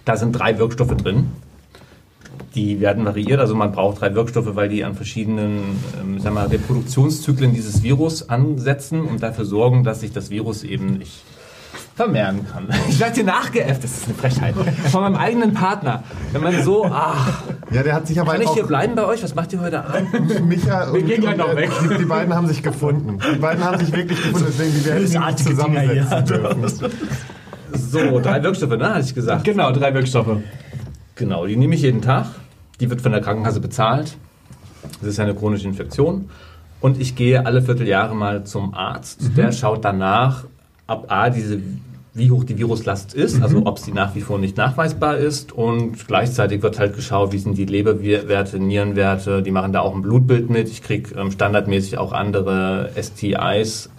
Da 0.05 0.17
sind 0.17 0.31
drei 0.31 0.57
Wirkstoffe 0.57 0.95
drin. 0.97 1.27
Die 2.55 2.79
werden 2.81 3.05
variiert, 3.05 3.39
also 3.39 3.53
man 3.53 3.71
braucht 3.71 4.01
drei 4.01 4.15
Wirkstoffe, 4.15 4.55
weil 4.55 4.69
die 4.69 4.83
an 4.83 4.95
verschiedenen 4.95 5.61
ähm, 6.01 6.19
sag 6.19 6.33
mal, 6.33 6.47
Reproduktionszyklen 6.47 7.53
dieses 7.53 7.83
Virus 7.83 8.27
ansetzen 8.27 9.01
und 9.03 9.21
dafür 9.21 9.45
sorgen, 9.45 9.83
dass 9.83 9.99
sich 9.99 10.11
das 10.11 10.31
Virus 10.31 10.63
eben 10.63 10.97
nicht 10.97 11.21
vermehren 11.99 12.47
kann. 12.49 12.69
Ich 12.89 12.97
werde 12.97 13.15
hier 13.15 13.23
nachgeäfft, 13.25 13.83
das 13.83 13.91
ist 13.91 14.05
eine 14.05 14.15
Frechheit. 14.15 14.55
Von 14.89 15.01
meinem 15.01 15.15
eigenen 15.15 15.53
Partner. 15.53 16.03
Wenn 16.31 16.41
man 16.41 16.63
so, 16.63 16.85
ach, 16.91 17.43
Ja, 17.71 17.83
der 17.83 17.93
hat 17.93 18.07
sich 18.07 18.19
aber 18.21 18.31
kann 18.31 18.41
ich 18.41 18.49
hier 18.51 18.65
bleiben 18.65 18.95
bei 18.95 19.05
euch? 19.05 19.21
Was 19.21 19.35
macht 19.35 19.51
ihr 19.51 19.59
heute 19.59 19.83
Abend? 19.83 20.45
Micha 20.47 20.91
und, 20.91 21.05
gehen 21.05 21.19
gleich 21.19 21.33
und, 21.33 21.39
noch 21.39 21.49
äh, 21.49 21.57
weg. 21.57 21.71
Die, 21.83 21.97
die 21.97 22.05
beiden 22.05 22.33
haben 22.33 22.47
sich 22.47 22.63
gefunden. 22.63 23.19
Die 23.35 23.39
beiden 23.39 23.63
haben 23.65 23.77
sich 23.79 23.93
wirklich 23.93 24.17
gefunden, 24.17 24.45
deswegen 24.47 24.73
die 24.73 24.85
werden 24.85 25.07
hier. 25.07 25.35
zusammensetzen 25.35 26.25
dürfen. 26.25 26.91
So, 27.73 28.19
drei 28.21 28.41
Wirkstoffe, 28.43 28.77
ne, 28.77 28.89
hatte 28.89 29.05
ich 29.05 29.13
gesagt. 29.13 29.43
Genau, 29.43 29.71
drei 29.73 29.93
Wirkstoffe. 29.93 30.37
Genau, 31.15 31.45
die 31.47 31.57
nehme 31.57 31.75
ich 31.75 31.81
jeden 31.81 32.01
Tag. 32.01 32.27
Die 32.79 32.89
wird 32.89 33.01
von 33.01 33.11
der 33.11 33.21
Krankenkasse 33.21 33.59
bezahlt. 33.59 34.15
Das 35.01 35.09
ist 35.09 35.17
ja 35.17 35.25
eine 35.25 35.35
chronische 35.35 35.67
Infektion. 35.67 36.29
Und 36.79 36.99
ich 36.99 37.15
gehe 37.15 37.45
alle 37.45 37.61
Vierteljahre 37.61 38.15
mal 38.15 38.45
zum 38.45 38.73
Arzt. 38.73 39.31
Der 39.35 39.51
schaut 39.51 39.83
danach, 39.83 40.45
ob 40.87 41.11
A, 41.11 41.29
diese, 41.29 41.59
wie 42.19 42.29
hoch 42.29 42.43
die 42.43 42.57
Viruslast 42.57 43.13
ist, 43.13 43.41
also 43.41 43.65
ob 43.65 43.79
sie 43.79 43.91
nach 43.91 44.13
wie 44.13 44.21
vor 44.21 44.37
nicht 44.37 44.57
nachweisbar 44.57 45.17
ist. 45.17 45.51
Und 45.51 46.07
gleichzeitig 46.07 46.61
wird 46.61 46.77
halt 46.77 46.95
geschaut, 46.95 47.31
wie 47.31 47.39
sind 47.39 47.57
die 47.57 47.65
Leberwerte, 47.65 48.59
Nierenwerte. 48.59 49.41
Die 49.41 49.51
machen 49.51 49.73
da 49.73 49.79
auch 49.79 49.95
ein 49.95 50.01
Blutbild 50.01 50.49
mit. 50.49 50.69
Ich 50.69 50.83
kriege 50.83 51.19
ähm, 51.19 51.31
standardmäßig 51.31 51.97
auch 51.97 52.11
andere 52.11 52.91
STIs, 53.01 53.89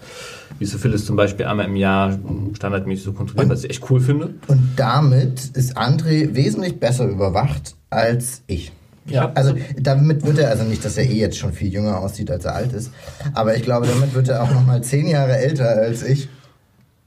wie 0.58 0.64
Syphilis 0.64 1.06
zum 1.06 1.16
Beispiel 1.16 1.46
einmal 1.46 1.66
im 1.66 1.76
Jahr 1.76 2.18
standardmäßig 2.54 3.04
so 3.04 3.12
kontrolliert, 3.12 3.50
was 3.50 3.64
ich 3.64 3.70
echt 3.70 3.90
cool 3.90 4.00
finde. 4.00 4.34
Und 4.46 4.60
damit 4.76 5.46
ist 5.54 5.76
André 5.76 6.34
wesentlich 6.34 6.78
besser 6.78 7.06
überwacht 7.08 7.74
als 7.88 8.42
ich. 8.46 8.72
Ja. 9.06 9.32
Also 9.34 9.54
damit 9.78 10.24
wird 10.24 10.38
er, 10.38 10.50
also 10.50 10.64
nicht, 10.64 10.84
dass 10.84 10.96
er 10.96 11.04
eh 11.04 11.18
jetzt 11.18 11.38
schon 11.38 11.52
viel 11.52 11.72
jünger 11.72 11.98
aussieht, 11.98 12.30
als 12.30 12.44
er 12.44 12.54
alt 12.54 12.72
ist, 12.72 12.92
aber 13.34 13.56
ich 13.56 13.62
glaube, 13.62 13.86
damit 13.86 14.14
wird 14.14 14.28
er 14.28 14.42
auch 14.42 14.50
nochmal 14.52 14.82
zehn 14.82 15.08
Jahre 15.08 15.36
älter 15.36 15.68
als 15.68 16.02
ich. 16.02 16.28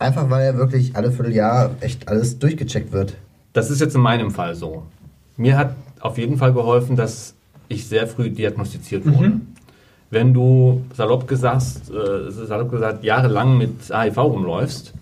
Einfach 0.03 0.29
weil 0.29 0.43
er 0.43 0.57
wirklich 0.57 0.97
alle 0.97 1.13
Vierteljahr 1.13 1.71
echt 1.79 2.09
alles 2.09 2.37
durchgecheckt 2.37 2.91
wird. 2.91 3.15
Das 3.53 3.71
ist 3.71 3.79
jetzt 3.79 3.95
in 3.95 4.01
meinem 4.01 4.31
Fall 4.31 4.53
so. 4.53 4.83
Mir 5.37 5.57
hat 5.57 5.75
auf 6.01 6.17
jeden 6.17 6.35
Fall 6.37 6.51
geholfen, 6.51 6.97
dass 6.97 7.35
ich 7.69 7.87
sehr 7.87 8.05
früh 8.07 8.29
diagnostiziert 8.29 9.05
wurde. 9.05 9.39
Wenn 10.11 10.33
du 10.33 10.81
salopp 10.93 11.25
gesagt, 11.27 11.63
äh, 11.89 12.29
salopp 12.31 12.69
gesagt 12.71 13.05
jahrelang 13.05 13.57
mit 13.57 13.71
HIV 13.89 14.17
rumläufst, 14.17 14.93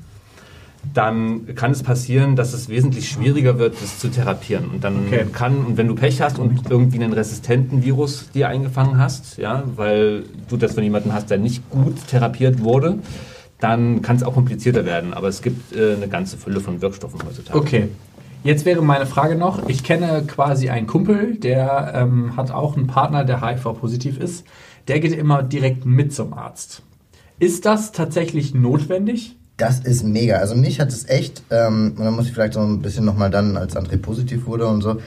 dann 0.94 1.56
kann 1.56 1.72
es 1.72 1.82
passieren, 1.82 2.36
dass 2.36 2.54
es 2.54 2.70
wesentlich 2.70 3.10
schwieriger 3.10 3.58
wird, 3.58 3.82
das 3.82 3.98
zu 3.98 4.10
therapieren. 4.10 4.66
Und 4.72 4.84
dann 4.84 5.08
Okay. 5.08 5.26
kann, 5.34 5.66
und 5.66 5.78
wenn 5.78 5.88
du 5.88 5.96
Pech 5.96 6.22
hast 6.22 6.38
und 6.38 6.70
irgendwie 6.70 7.02
einen 7.04 7.14
resistenten 7.14 7.84
Virus 7.84 8.30
dir 8.32 8.50
eingefangen 8.50 9.00
hast, 9.00 9.38
ja, 9.38 9.64
weil 9.76 10.24
du 10.48 10.58
das 10.58 10.74
von 10.74 10.84
jemandem 10.84 11.12
hast, 11.14 11.32
der 11.32 11.40
nicht 11.40 11.68
gut 11.72 11.96
therapiert 12.08 12.64
wurde, 12.64 13.00
dann 13.62 14.02
kann 14.02 14.18
es 14.18 14.24
auch 14.24 14.34
komplizierter 14.34 14.86
werden. 14.86 15.14
Aber 15.14 15.30
es 15.30 15.42
gibt 15.42 15.74
äh, 15.74 15.96
eine 15.96 16.10
ganze 16.10 16.36
Fülle 16.36 16.60
von 16.60 16.82
Wirkstoffen 16.82 17.22
heutzutage. 17.26 17.58
Okay. 17.58 17.88
Jetzt 18.44 18.66
wäre 18.66 18.82
meine 18.82 19.06
Frage 19.06 19.36
noch, 19.36 19.70
ich 19.70 19.84
kenne 19.84 20.24
quasi 20.26 20.70
einen 20.70 20.88
Kumpel, 20.88 21.36
der 21.36 21.94
ähm, 21.96 22.36
hat 22.36 22.50
auch 22.50 22.76
einen 22.76 22.88
Partner, 22.88 23.24
der 23.24 23.40
HIV-positiv 23.40 24.20
ist. 24.20 24.46
Der 24.88 25.00
geht 25.00 25.14
immer 25.14 25.44
direkt 25.44 25.86
mit 25.86 26.12
zum 26.12 26.34
Arzt. 26.34 26.82
Ist 27.38 27.66
das 27.66 27.92
tatsächlich 27.92 28.56
notwendig? 28.56 29.38
Das 29.58 29.80
ist 29.80 30.04
mega. 30.04 30.38
Also 30.38 30.56
mich 30.56 30.80
hat 30.80 30.90
es 30.90 31.08
echt, 31.08 31.44
ähm, 31.52 31.94
und 31.96 32.04
dann 32.04 32.16
muss 32.16 32.26
ich 32.26 32.34
vielleicht 32.34 32.54
so 32.54 32.62
ein 32.62 32.82
bisschen 32.82 33.06
nochmal 33.06 33.30
dann, 33.30 33.58
als 33.58 33.76
André 33.76 33.98
positiv 33.98 34.48
wurde 34.48 34.66
und 34.66 34.82
so, 34.82 34.98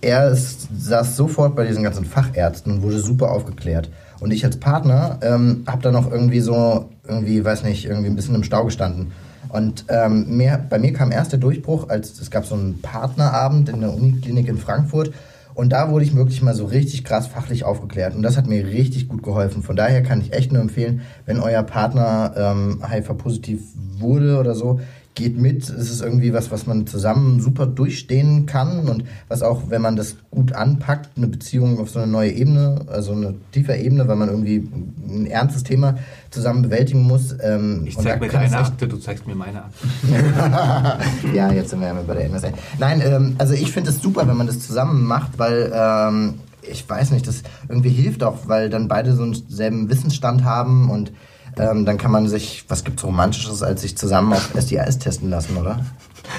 er 0.00 0.30
ist, 0.30 0.68
saß 0.78 1.16
sofort 1.16 1.56
bei 1.56 1.66
diesen 1.66 1.82
ganzen 1.82 2.04
Fachärzten 2.04 2.72
und 2.72 2.82
wurde 2.82 3.00
super 3.00 3.32
aufgeklärt. 3.32 3.90
Und 4.20 4.30
ich 4.30 4.44
als 4.44 4.58
Partner 4.58 5.18
ähm, 5.22 5.64
habe 5.66 5.82
dann 5.82 5.94
noch 5.94 6.10
irgendwie 6.10 6.40
so, 6.40 6.88
irgendwie, 7.06 7.44
weiß 7.44 7.64
nicht, 7.64 7.84
irgendwie 7.84 8.08
ein 8.08 8.16
bisschen 8.16 8.34
im 8.34 8.44
Stau 8.44 8.64
gestanden. 8.64 9.12
Und 9.48 9.86
ähm, 9.88 10.36
mir, 10.36 10.64
bei 10.68 10.78
mir 10.78 10.92
kam 10.92 11.10
erst 11.10 11.32
der 11.32 11.38
Durchbruch, 11.38 11.88
als 11.88 12.20
es 12.20 12.30
gab 12.30 12.46
so 12.46 12.54
einen 12.54 12.80
Partnerabend 12.80 13.68
in 13.68 13.80
der 13.80 13.92
Uniklinik 13.92 14.48
in 14.48 14.58
Frankfurt. 14.58 15.12
Und 15.54 15.70
da 15.70 15.90
wurde 15.90 16.04
ich 16.04 16.14
wirklich 16.14 16.42
mal 16.42 16.54
so 16.54 16.66
richtig 16.66 17.04
krass 17.04 17.26
fachlich 17.26 17.64
aufgeklärt. 17.64 18.14
Und 18.14 18.22
das 18.22 18.36
hat 18.36 18.46
mir 18.46 18.66
richtig 18.66 19.08
gut 19.08 19.22
geholfen. 19.22 19.62
Von 19.62 19.76
daher 19.76 20.02
kann 20.02 20.20
ich 20.20 20.32
echt 20.32 20.52
nur 20.52 20.62
empfehlen, 20.62 21.02
wenn 21.26 21.40
euer 21.40 21.62
Partner 21.62 22.32
ähm, 22.36 22.82
HIV-positiv 22.88 23.60
wurde 23.98 24.38
oder 24.38 24.54
so, 24.54 24.80
geht 25.20 25.38
mit. 25.38 25.68
Es 25.68 25.90
ist 25.90 26.00
irgendwie 26.00 26.32
was, 26.32 26.50
was 26.50 26.66
man 26.66 26.86
zusammen 26.86 27.40
super 27.40 27.66
durchstehen 27.66 28.46
kann 28.46 28.88
und 28.88 29.04
was 29.28 29.42
auch, 29.42 29.64
wenn 29.68 29.82
man 29.82 29.94
das 29.94 30.16
gut 30.30 30.52
anpackt, 30.52 31.10
eine 31.16 31.28
Beziehung 31.28 31.78
auf 31.78 31.90
so 31.90 31.98
eine 31.98 32.10
neue 32.10 32.30
Ebene, 32.30 32.86
also 32.86 33.12
eine 33.12 33.34
tiefe 33.52 33.74
Ebene, 33.74 34.08
weil 34.08 34.16
man 34.16 34.30
irgendwie 34.30 34.66
ein 35.08 35.26
ernstes 35.26 35.62
Thema 35.62 35.98
zusammen 36.30 36.62
bewältigen 36.62 37.02
muss. 37.02 37.36
Ähm, 37.42 37.82
Ich 37.86 37.98
zeig 37.98 38.18
mir 38.20 38.28
deine 38.28 38.56
Akte, 38.56 38.88
du 38.88 38.96
zeigst 38.96 39.26
mir 39.26 39.34
meine 39.34 39.64
Akte. 39.64 39.86
ja, 41.34 41.52
jetzt 41.52 41.70
sind 41.70 41.80
wir 41.80 41.88
ja 41.88 41.94
bei 42.06 42.14
der 42.14 42.30
NSA. 42.30 42.48
Nein, 42.78 43.02
ähm, 43.04 43.34
also 43.36 43.52
ich 43.52 43.72
finde 43.72 43.90
es 43.90 44.00
super, 44.00 44.26
wenn 44.26 44.38
man 44.38 44.46
das 44.46 44.60
zusammen 44.60 45.04
macht, 45.04 45.38
weil 45.38 45.70
ähm, 45.74 46.34
ich 46.62 46.88
weiß 46.88 47.10
nicht, 47.10 47.26
das 47.26 47.42
irgendwie 47.68 47.90
hilft 47.90 48.22
auch, 48.22 48.48
weil 48.48 48.70
dann 48.70 48.88
beide 48.88 49.14
so 49.14 49.22
einen 49.22 49.34
selben 49.48 49.90
Wissensstand 49.90 50.44
haben 50.44 50.88
und 50.88 51.12
ähm, 51.60 51.84
dann 51.84 51.98
kann 51.98 52.10
man 52.10 52.28
sich, 52.28 52.64
was 52.68 52.84
gibt's 52.84 53.04
Romantisches, 53.04 53.62
als 53.62 53.82
sich 53.82 53.96
zusammen 53.96 54.32
auf 54.32 54.50
SDIS 54.54 54.98
testen 54.98 55.30
lassen, 55.30 55.56
oder? 55.56 55.84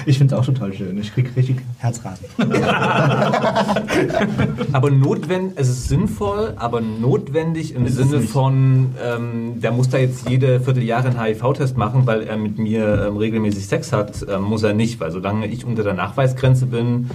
Ich 0.06 0.18
finde 0.18 0.34
es 0.34 0.40
auch 0.40 0.44
total 0.44 0.72
schön. 0.72 0.98
Ich 0.98 1.14
krieg 1.14 1.30
richtig 1.36 1.58
Herzrasen. 1.78 2.26
Aber 4.72 4.90
notwendig, 4.90 5.52
es 5.56 5.68
ist 5.68 5.88
sinnvoll, 5.88 6.54
aber 6.56 6.80
notwendig 6.80 7.74
im 7.74 7.88
Sinne 7.88 8.20
von, 8.20 8.94
ähm, 9.02 9.60
der 9.60 9.72
muss 9.72 9.90
da 9.90 9.98
jetzt 9.98 10.28
jede 10.28 10.60
Vierteljahre 10.60 11.08
einen 11.08 11.20
HIV-Test 11.20 11.76
machen, 11.76 12.06
weil 12.06 12.22
er 12.22 12.36
mit 12.36 12.58
mir 12.58 13.06
ähm, 13.06 13.16
regelmäßig 13.16 13.66
Sex 13.66 13.92
hat, 13.92 14.24
ähm, 14.28 14.42
muss 14.42 14.62
er 14.62 14.72
nicht, 14.72 15.00
weil 15.00 15.10
solange 15.10 15.46
ich 15.46 15.66
unter 15.66 15.82
der 15.82 15.94
Nachweisgrenze 15.94 16.66
bin, 16.66 17.10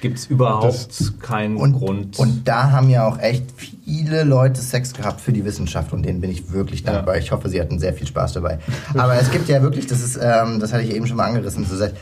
gibt 0.00 0.18
es 0.18 0.26
überhaupt 0.26 1.12
keinen 1.20 1.56
Und, 1.56 1.72
Grund. 1.72 2.18
und 2.18 2.46
da 2.48 2.70
haben 2.70 2.88
ja 2.88 3.06
auch 3.06 3.18
echt 3.18 3.44
viele 3.84 4.24
Leute 4.24 4.60
Sex 4.60 4.94
gehabt 4.94 5.20
für 5.20 5.32
die 5.32 5.44
Wissenschaft 5.44 5.92
und 5.92 6.02
denen 6.04 6.20
bin 6.20 6.30
ich 6.30 6.52
wirklich 6.52 6.82
dankbar. 6.82 7.16
Ich 7.18 7.32
hoffe, 7.32 7.48
sie 7.48 7.60
hatten 7.60 7.78
sehr 7.78 7.92
viel 7.92 8.06
Spaß 8.06 8.34
dabei. 8.34 8.58
Aber 8.94 9.14
es 9.14 9.30
gibt 9.30 9.48
ja 9.48 9.62
wirklich, 9.62 9.86
das 9.86 10.02
ist, 10.02 10.18
ähm, 10.22 10.60
das 10.60 10.72
hatte 10.72 10.82
ich 10.84 10.94
eben 10.94 11.06
schon 11.06 11.16
mal 11.16 11.24
angerissen, 11.26 11.64
so 11.64 11.76
seit 11.76 11.94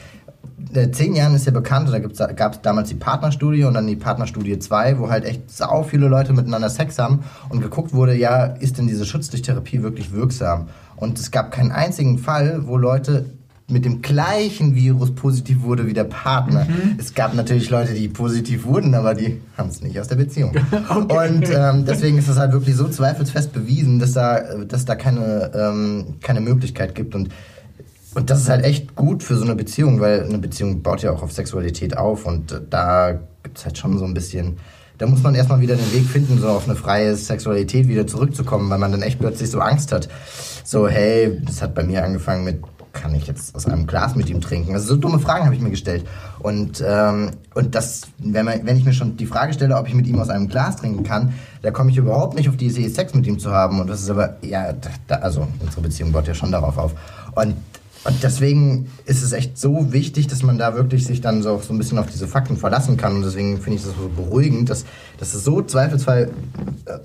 äh, 0.74 0.90
zehn 0.90 1.14
Jahren 1.14 1.34
ist 1.34 1.46
ja 1.46 1.52
bekannt, 1.52 1.90
da 1.90 1.98
gab 1.98 2.52
es 2.52 2.60
damals 2.60 2.88
die 2.88 2.94
Partnerstudie 2.94 3.64
und 3.64 3.74
dann 3.74 3.86
die 3.86 3.96
Partnerstudie 3.96 4.58
2, 4.58 4.98
wo 4.98 5.08
halt 5.08 5.24
echt 5.24 5.50
sau 5.50 5.82
viele 5.82 6.08
Leute 6.08 6.32
miteinander 6.32 6.68
Sex 6.68 6.98
haben 6.98 7.24
und 7.48 7.60
geguckt 7.60 7.92
wurde, 7.94 8.14
ja, 8.14 8.44
ist 8.44 8.78
denn 8.78 8.86
diese 8.86 9.06
Schutz 9.06 9.30
durch 9.30 9.42
Therapie 9.42 9.82
wirklich 9.82 10.12
wirksam? 10.12 10.68
Und 10.96 11.18
es 11.18 11.30
gab 11.30 11.52
keinen 11.52 11.70
einzigen 11.70 12.18
Fall, 12.18 12.66
wo 12.66 12.76
Leute 12.76 13.26
mit 13.70 13.84
dem 13.84 14.00
gleichen 14.00 14.74
Virus 14.74 15.14
positiv 15.14 15.62
wurde 15.62 15.86
wie 15.86 15.92
der 15.92 16.04
Partner. 16.04 16.66
Es 16.96 17.12
gab 17.14 17.34
natürlich 17.34 17.68
Leute, 17.68 17.92
die 17.92 18.08
positiv 18.08 18.64
wurden, 18.64 18.94
aber 18.94 19.14
die 19.14 19.42
haben 19.58 19.68
es 19.68 19.82
nicht 19.82 20.00
aus 20.00 20.08
der 20.08 20.16
Beziehung. 20.16 20.52
Und 20.88 21.48
ähm, 21.54 21.84
deswegen 21.84 22.16
ist 22.16 22.28
es 22.28 22.38
halt 22.38 22.52
wirklich 22.52 22.76
so 22.76 22.88
zweifelsfest 22.88 23.52
bewiesen, 23.52 23.98
dass 23.98 24.12
da, 24.12 24.40
dass 24.64 24.86
da 24.86 24.94
keine, 24.94 25.50
ähm, 25.54 26.14
keine 26.22 26.40
Möglichkeit 26.40 26.94
gibt. 26.94 27.14
Und 27.14 27.28
und 28.14 28.30
das 28.30 28.40
ist 28.40 28.48
halt 28.48 28.64
echt 28.64 28.96
gut 28.96 29.22
für 29.22 29.36
so 29.36 29.44
eine 29.44 29.54
Beziehung, 29.54 30.00
weil 30.00 30.24
eine 30.24 30.38
Beziehung 30.38 30.82
baut 30.82 31.02
ja 31.02 31.12
auch 31.12 31.22
auf 31.22 31.32
Sexualität 31.32 31.96
auf 31.96 32.26
und 32.26 32.52
äh, 32.52 32.60
da 32.68 33.20
gibt 33.42 33.58
es 33.58 33.64
halt 33.64 33.78
schon 33.78 33.98
so 33.98 34.04
ein 34.04 34.14
bisschen. 34.14 34.56
Da 34.96 35.06
muss 35.06 35.22
man 35.22 35.36
erstmal 35.36 35.60
wieder 35.60 35.76
den 35.76 35.92
Weg 35.92 36.06
finden, 36.06 36.38
so 36.40 36.48
auf 36.48 36.64
eine 36.66 36.74
freie 36.74 37.14
Sexualität 37.14 37.86
wieder 37.86 38.08
zurückzukommen, 38.08 38.68
weil 38.70 38.78
man 38.78 38.90
dann 38.90 39.02
echt 39.02 39.20
plötzlich 39.20 39.48
so 39.50 39.60
Angst 39.60 39.92
hat. 39.92 40.08
So, 40.64 40.88
hey, 40.88 41.40
das 41.44 41.62
hat 41.62 41.76
bei 41.76 41.84
mir 41.84 42.02
angefangen 42.02 42.42
mit, 42.42 42.60
kann 42.92 43.14
ich 43.14 43.26
jetzt 43.26 43.54
aus 43.54 43.66
einem 43.66 43.86
Glas 43.86 44.14
mit 44.14 44.28
ihm 44.28 44.40
trinken? 44.40 44.74
Also 44.74 44.94
so 44.94 44.96
dumme 44.96 45.18
Fragen 45.18 45.44
habe 45.44 45.54
ich 45.54 45.60
mir 45.60 45.70
gestellt. 45.70 46.06
Und, 46.38 46.82
ähm, 46.86 47.30
und 47.54 47.74
das, 47.74 48.02
wenn, 48.18 48.44
man, 48.44 48.64
wenn 48.64 48.76
ich 48.76 48.84
mir 48.84 48.92
schon 48.92 49.16
die 49.16 49.26
Frage 49.26 49.52
stelle, 49.52 49.76
ob 49.76 49.88
ich 49.88 49.94
mit 49.94 50.06
ihm 50.06 50.18
aus 50.18 50.28
einem 50.28 50.48
Glas 50.48 50.76
trinken 50.76 51.02
kann, 51.02 51.34
da 51.62 51.70
komme 51.70 51.90
ich 51.90 51.96
überhaupt 51.96 52.36
nicht 52.36 52.48
auf 52.48 52.56
die 52.56 52.66
Idee, 52.66 52.88
Sex 52.88 53.14
mit 53.14 53.26
ihm 53.26 53.38
zu 53.38 53.50
haben. 53.50 53.80
Und 53.80 53.88
das 53.88 54.00
ist 54.00 54.10
aber, 54.10 54.36
ja, 54.42 54.72
da, 55.06 55.16
also 55.16 55.46
unsere 55.60 55.80
Beziehung 55.80 56.12
baut 56.12 56.26
ja 56.26 56.34
schon 56.34 56.52
darauf 56.52 56.78
auf. 56.78 56.94
Und 57.34 57.54
und 58.04 58.22
deswegen 58.22 58.90
ist 59.06 59.22
es 59.22 59.32
echt 59.32 59.58
so 59.58 59.92
wichtig, 59.92 60.28
dass 60.28 60.42
man 60.42 60.56
da 60.56 60.74
wirklich 60.74 61.04
sich 61.04 61.20
dann 61.20 61.42
so, 61.42 61.58
so 61.58 61.74
ein 61.74 61.78
bisschen 61.78 61.98
auf 61.98 62.06
diese 62.06 62.28
Fakten 62.28 62.56
verlassen 62.56 62.96
kann. 62.96 63.16
Und 63.16 63.22
deswegen 63.22 63.60
finde 63.60 63.78
ich 63.78 63.84
das 63.84 63.92
so 63.94 64.08
beruhigend, 64.08 64.70
dass, 64.70 64.84
dass 65.18 65.34
es 65.34 65.44
so 65.44 65.62
zweifelsfrei 65.62 66.22
äh, 66.22 66.28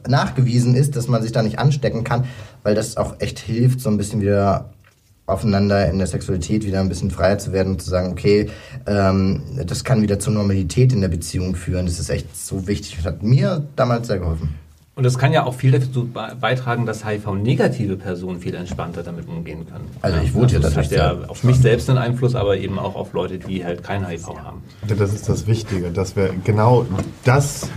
nachgewiesen 0.07 0.75
ist, 0.75 0.95
dass 0.95 1.07
man 1.07 1.21
sich 1.21 1.31
da 1.31 1.41
nicht 1.41 1.59
anstecken 1.59 2.03
kann, 2.03 2.25
weil 2.61 2.75
das 2.75 2.95
auch 2.97 3.15
echt 3.19 3.39
hilft, 3.39 3.81
so 3.81 3.89
ein 3.89 3.97
bisschen 3.97 4.21
wieder 4.21 4.69
aufeinander 5.25 5.89
in 5.89 5.97
der 5.97 6.07
Sexualität 6.07 6.65
wieder 6.65 6.79
ein 6.79 6.89
bisschen 6.89 7.12
freier 7.12 7.38
zu 7.38 7.53
werden 7.53 7.73
und 7.73 7.81
zu 7.81 7.89
sagen, 7.89 8.12
okay, 8.12 8.49
ähm, 8.86 9.41
das 9.65 9.83
kann 9.83 10.01
wieder 10.01 10.19
zur 10.19 10.33
Normalität 10.33 10.91
in 10.91 11.01
der 11.01 11.07
Beziehung 11.07 11.55
führen. 11.55 11.86
Das 11.86 11.99
ist 11.99 12.09
echt 12.09 12.36
so 12.36 12.67
wichtig 12.67 12.97
und 12.97 13.05
hat 13.05 13.23
mir 13.23 13.65
damals 13.75 14.07
sehr 14.07 14.19
geholfen. 14.19 14.62
Und 14.95 15.03
das 15.03 15.17
kann 15.17 15.34
ja 15.34 15.43
auch 15.43 15.56
viel 15.56 15.71
dazu 15.71 16.06
be- 16.06 16.36
beitragen, 16.39 16.86
dass 16.86 17.03
HIV-negative 17.03 17.95
Personen 17.97 18.39
viel 18.39 18.53
entspannter 18.53 19.01
damit 19.01 19.27
umgehen 19.27 19.65
können. 19.67 19.89
Also 20.03 20.19
ich 20.23 20.36
wurde 20.36 20.53
ja 20.53 20.60
das 20.60 20.75
da 20.75 20.82
hat 20.82 20.91
ja 20.91 21.15
auf 21.29 21.43
mich 21.43 21.58
selbst 21.58 21.89
einen 21.89 21.97
Einfluss, 21.97 22.36
aber 22.36 22.58
eben 22.58 22.77
auch 22.77 22.93
auf 22.95 23.12
Leute, 23.13 23.39
die 23.39 23.65
halt 23.65 23.84
kein 23.84 24.08
HIV 24.08 24.27
haben. 24.43 24.62
Ja, 24.88 24.95
Das 24.95 25.12
ist 25.12 25.27
das 25.27 25.47
Wichtige, 25.47 25.89
dass 25.89 26.15
wir 26.15 26.29
genau 26.43 26.86
das 27.23 27.69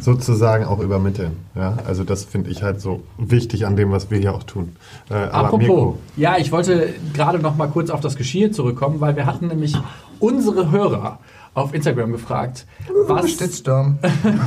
sozusagen 0.00 0.66
auch 0.66 0.80
übermitteln. 0.80 1.32
Ja? 1.54 1.78
Also 1.86 2.04
das 2.04 2.24
finde 2.24 2.50
ich 2.50 2.62
halt 2.62 2.82
so 2.82 3.02
wichtig 3.16 3.66
an 3.66 3.74
dem, 3.76 3.90
was 3.90 4.10
wir 4.10 4.18
hier 4.18 4.34
auch 4.34 4.42
tun. 4.42 4.76
Äh, 5.10 5.14
aber 5.14 5.46
Apropos, 5.48 5.58
Mirko, 5.66 5.98
ja, 6.18 6.36
ich 6.36 6.52
wollte 6.52 6.90
gerade 7.14 7.38
noch 7.38 7.56
mal 7.56 7.68
kurz 7.68 7.88
auf 7.88 8.00
das 8.00 8.14
Geschirr 8.16 8.52
zurückkommen, 8.52 9.00
weil 9.00 9.16
wir 9.16 9.24
hatten 9.24 9.46
nämlich 9.46 9.74
unsere 10.20 10.70
Hörer 10.70 11.18
auf 11.60 11.74
Instagram 11.74 12.12
gefragt, 12.12 12.66
was, 13.06 13.30
Shitstorm. 13.30 13.98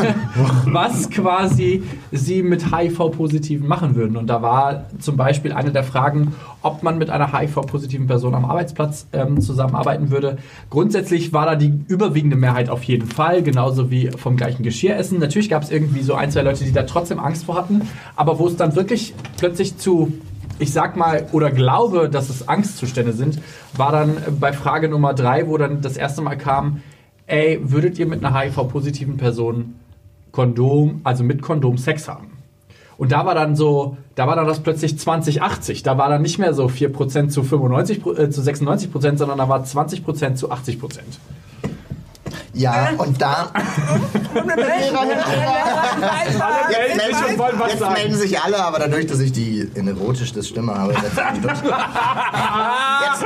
was 0.65 1.09
quasi 1.09 1.83
sie 2.11 2.43
mit 2.43 2.73
HIV-Positiven 2.73 3.67
machen 3.67 3.95
würden. 3.95 4.17
Und 4.17 4.27
da 4.27 4.41
war 4.41 4.85
zum 4.99 5.17
Beispiel 5.17 5.51
eine 5.51 5.71
der 5.71 5.83
Fragen, 5.83 6.33
ob 6.61 6.83
man 6.83 6.97
mit 6.97 7.09
einer 7.09 7.37
HIV-positiven 7.37 8.07
Person 8.07 8.35
am 8.35 8.45
Arbeitsplatz 8.45 9.07
ähm, 9.13 9.41
zusammenarbeiten 9.41 10.11
würde. 10.11 10.37
Grundsätzlich 10.69 11.33
war 11.33 11.45
da 11.45 11.55
die 11.55 11.73
überwiegende 11.87 12.35
Mehrheit 12.35 12.69
auf 12.69 12.83
jeden 12.83 13.07
Fall, 13.07 13.43
genauso 13.43 13.89
wie 13.91 14.09
vom 14.09 14.37
gleichen 14.37 14.63
Geschirr 14.63 14.95
essen. 14.95 15.19
Natürlich 15.19 15.49
gab 15.49 15.63
es 15.63 15.71
irgendwie 15.71 16.01
so 16.01 16.13
ein, 16.13 16.31
zwei 16.31 16.41
Leute, 16.41 16.63
die 16.63 16.71
da 16.71 16.83
trotzdem 16.83 17.19
Angst 17.19 17.45
vor 17.45 17.55
hatten, 17.55 17.81
aber 18.15 18.39
wo 18.39 18.47
es 18.47 18.55
dann 18.55 18.75
wirklich 18.75 19.13
plötzlich 19.37 19.77
zu 19.77 20.13
ich 20.61 20.71
sag 20.71 20.95
mal, 20.95 21.27
oder 21.31 21.49
glaube, 21.49 22.07
dass 22.07 22.29
es 22.29 22.47
Angstzustände 22.47 23.13
sind, 23.13 23.39
war 23.75 23.91
dann 23.91 24.17
bei 24.39 24.53
Frage 24.53 24.89
Nummer 24.89 25.13
drei, 25.15 25.47
wo 25.47 25.57
dann 25.57 25.81
das 25.81 25.97
erste 25.97 26.21
Mal 26.21 26.37
kam, 26.37 26.83
ey, 27.27 27.59
würdet 27.63 27.99
ihr 27.99 28.05
mit 28.05 28.23
einer 28.23 28.37
HIV-positiven 28.37 29.17
Person 29.17 29.75
Kondom, 30.31 31.01
also 31.03 31.23
mit 31.23 31.41
Kondom 31.41 31.77
Sex 31.77 32.07
haben? 32.07 32.27
Und 32.97 33.11
da 33.11 33.25
war 33.25 33.33
dann 33.33 33.55
so, 33.55 33.97
da 34.13 34.27
war 34.27 34.35
dann 34.35 34.45
das 34.45 34.59
plötzlich 34.59 34.99
2080. 34.99 35.81
Da 35.81 35.97
war 35.97 36.09
dann 36.09 36.21
nicht 36.21 36.37
mehr 36.37 36.53
so 36.53 36.67
4% 36.67 37.29
zu 37.29 37.41
95, 37.41 38.05
äh, 38.05 38.29
zu 38.29 38.41
96%, 38.41 39.17
sondern 39.17 39.39
da 39.39 39.49
war 39.49 39.63
20% 39.63 40.35
zu 40.35 40.51
80%. 40.51 40.99
Ja, 42.53 42.89
und 42.97 43.21
da. 43.21 43.51
Jetzt, 44.33 44.47
melden, 46.97 47.39
wollen 47.39 47.59
was 47.59 47.71
jetzt 47.71 47.79
sagen. 47.79 47.93
melden 47.93 48.15
sich 48.15 48.39
alle, 48.39 48.63
aber 48.63 48.79
dadurch, 48.79 49.07
dass 49.07 49.19
ich 49.19 49.31
die 49.31 49.69
eine 49.77 49.91
erotischste 49.91 50.43
Stimme 50.43 50.75
habe, 50.75 50.93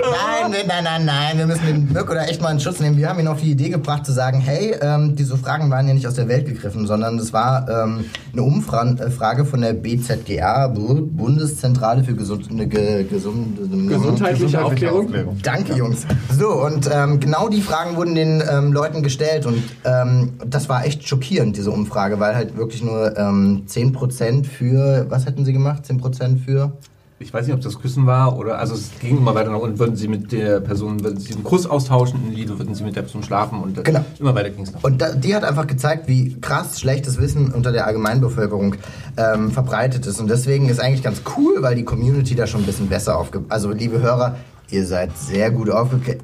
nein, 0.01 0.51
nein, 0.67 0.84
nein, 0.84 1.05
nein, 1.05 1.38
wir 1.38 1.47
müssen 1.47 1.65
den 1.65 1.88
Birk 1.88 2.10
oder 2.10 2.27
echt 2.29 2.41
mal 2.41 2.51
in 2.51 2.60
Schutz 2.60 2.79
nehmen. 2.79 2.97
Wir 2.97 3.10
haben 3.10 3.19
ihn 3.19 3.27
auf 3.27 3.41
die 3.41 3.51
Idee 3.51 3.69
gebracht 3.69 4.05
zu 4.05 4.12
sagen, 4.12 4.39
hey, 4.39 4.75
ähm, 4.81 5.15
diese 5.15 5.38
Fragen 5.38 5.69
waren 5.69 5.88
ja 5.88 5.93
nicht 5.93 6.08
aus 6.08 6.15
der 6.15 6.27
Welt 6.27 6.45
gegriffen, 6.45 6.86
sondern 6.88 7.17
das 7.17 7.34
war 7.34 7.67
ähm, 7.69 8.05
eine 8.34 8.43
Umfrage 8.43 9.45
von 9.45 9.62
der 9.62 9.73
BZGA, 9.73 10.67
Bu- 10.67 11.05
Bundeszentrale 11.05 12.03
für 12.03 12.13
gesund, 12.15 12.47
eine 12.49 12.67
ge, 12.67 13.03
gesunde, 13.03 13.62
Gesundheitliche 13.88 14.63
Aufklärung. 14.63 15.08
Danke, 15.43 15.73
Jungs. 15.75 16.05
So, 16.38 16.49
und 16.63 16.89
ähm, 16.93 17.19
genau 17.19 17.47
die 17.49 17.62
Fragen 17.62 17.95
wurden 17.95 18.15
den 18.15 18.43
ähm, 18.49 18.73
Leuten 18.73 19.03
gestellt 19.03 19.45
und 19.45 19.62
ähm, 19.84 20.34
das 20.45 20.69
war 20.69 20.86
echt 20.86 21.08
schockierend, 21.08 21.55
diese 21.58 21.71
Umfrage, 21.71 22.19
weil 22.19 22.36
halt 22.36 22.58
wirklich 22.58 22.84
nur 22.84 23.17
ähm, 23.17 23.63
10% 23.67 24.45
für, 24.45 25.05
was 25.10 25.25
hätten 25.25 25.45
sie 25.45 25.53
gemacht? 25.53 25.84
10% 25.89 26.38
für? 26.43 26.71
Ich 27.17 27.34
weiß 27.34 27.45
nicht, 27.47 27.56
ob 27.56 27.62
das 27.62 27.80
Küssen 27.80 28.06
war 28.06 28.38
oder, 28.38 28.60
also 28.60 28.73
es 28.75 28.91
ging 28.99 29.17
immer 29.19 29.34
weiter 29.34 29.49
nach 29.49 29.60
unten, 29.60 29.80
würden 29.80 29.95
sie 29.95 30.10
mit 30.10 30.34
der 30.34 30.60
Person, 30.60 31.01
würden 31.01 31.17
sie 31.17 31.34
einen 31.34 31.45
Kuss 31.45 31.65
austauschen, 31.65 32.19
in 32.28 32.34
Liebe 32.34 32.60
würden 32.60 32.75
sie 32.75 32.84
mit 32.84 32.97
der 32.97 33.04
Person 33.04 33.23
schlafen 33.23 33.62
und 33.62 33.82
Genau. 33.86 34.04
immer 34.19 34.36
weiter 34.36 34.49
ging 34.49 34.65
es 34.65 34.73
nach 34.73 34.84
Und 34.84 35.01
da, 35.01 35.13
die 35.13 35.34
hat 35.34 35.45
einfach 35.45 35.65
gezeigt, 35.65 36.10
wie 36.10 36.36
krass 36.41 36.78
schlechtes 36.78 37.17
Wissen 37.17 37.54
unter 37.54 37.71
der 37.71 37.88
Allgemeinbevölkerung 37.88 38.75
ähm, 39.15 39.49
verbreitet 39.51 40.06
ist. 40.06 40.19
Und 40.19 40.30
deswegen 40.30 40.67
ist 40.67 40.82
eigentlich 40.82 41.04
ganz 41.04 41.21
cool, 41.38 41.62
weil 41.62 41.75
die 41.75 41.86
Community 41.86 42.36
da 42.36 42.47
schon 42.47 42.63
ein 42.63 42.65
bisschen 42.65 42.89
besser 42.89 43.17
aufge... 43.17 43.45
Also, 43.47 43.71
liebe 43.71 44.01
Hörer, 44.01 44.36
ihr 44.69 44.86
seid 44.86 45.17
sehr 45.17 45.51
gut 45.51 45.69
aufgeklärt. 45.69 46.19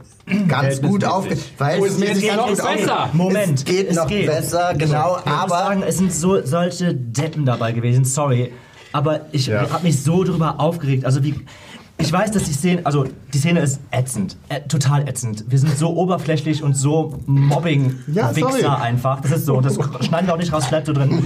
Ganz 0.50 0.82
gut 0.82 1.06
aufgeklärt. 1.06 1.80
Oh, 1.80 1.86
es 1.86 1.98
geht 2.00 2.36
noch 2.36 2.48
besser. 2.50 3.10
Moment, 3.14 3.60
Es 3.60 3.66
geht 3.66 3.96
noch 3.96 4.08
besser, 4.08 4.74
genau. 4.78 5.20
Ich 5.20 5.26
muss 5.26 5.34
Aber 5.42 5.50
sagen, 5.58 5.84
es 5.88 5.98
sind 5.98 6.12
so 6.14 6.46
solche 6.46 6.94
Deppen 6.94 7.46
dabei 7.46 7.72
gewesen, 7.72 8.04
sorry. 8.04 8.52
Aber 8.92 9.22
ich 9.32 9.48
Ja. 9.48 9.70
habe 9.70 9.84
mich 9.84 10.02
so 10.02 10.24
drüber 10.24 10.60
aufgeregt. 10.60 11.06
Also 11.06 11.24
wie. 11.24 11.36
Ich 11.98 12.12
weiß, 12.12 12.32
dass 12.32 12.46
die 12.46 12.54
Szene, 12.54 12.84
also 12.84 13.06
die 13.32 13.38
Szene 13.38 13.60
ist 13.60 13.80
ätzend, 13.92 14.36
äh, 14.50 14.62
total 14.62 15.08
ätzend. 15.08 15.46
Wir 15.50 15.60
sind 15.60 15.78
so 15.78 15.90
oberflächlich 15.96 16.64
und 16.64 16.76
so 16.76 17.12
Ja, 17.12 17.18
sorry. 17.28 17.40
Mobbing-Wichser 17.76 18.82
einfach. 18.82 19.22
Das 19.22 19.32
ist 19.32 19.46
so, 19.46 19.62
das 19.62 19.76
schneiden 20.06 20.26
wir 20.28 20.34
auch 20.34 20.40
nicht 20.40 20.52
raus, 20.52 20.68
bleibt 20.68 20.88
so 20.88 20.94
drin. 20.94 21.22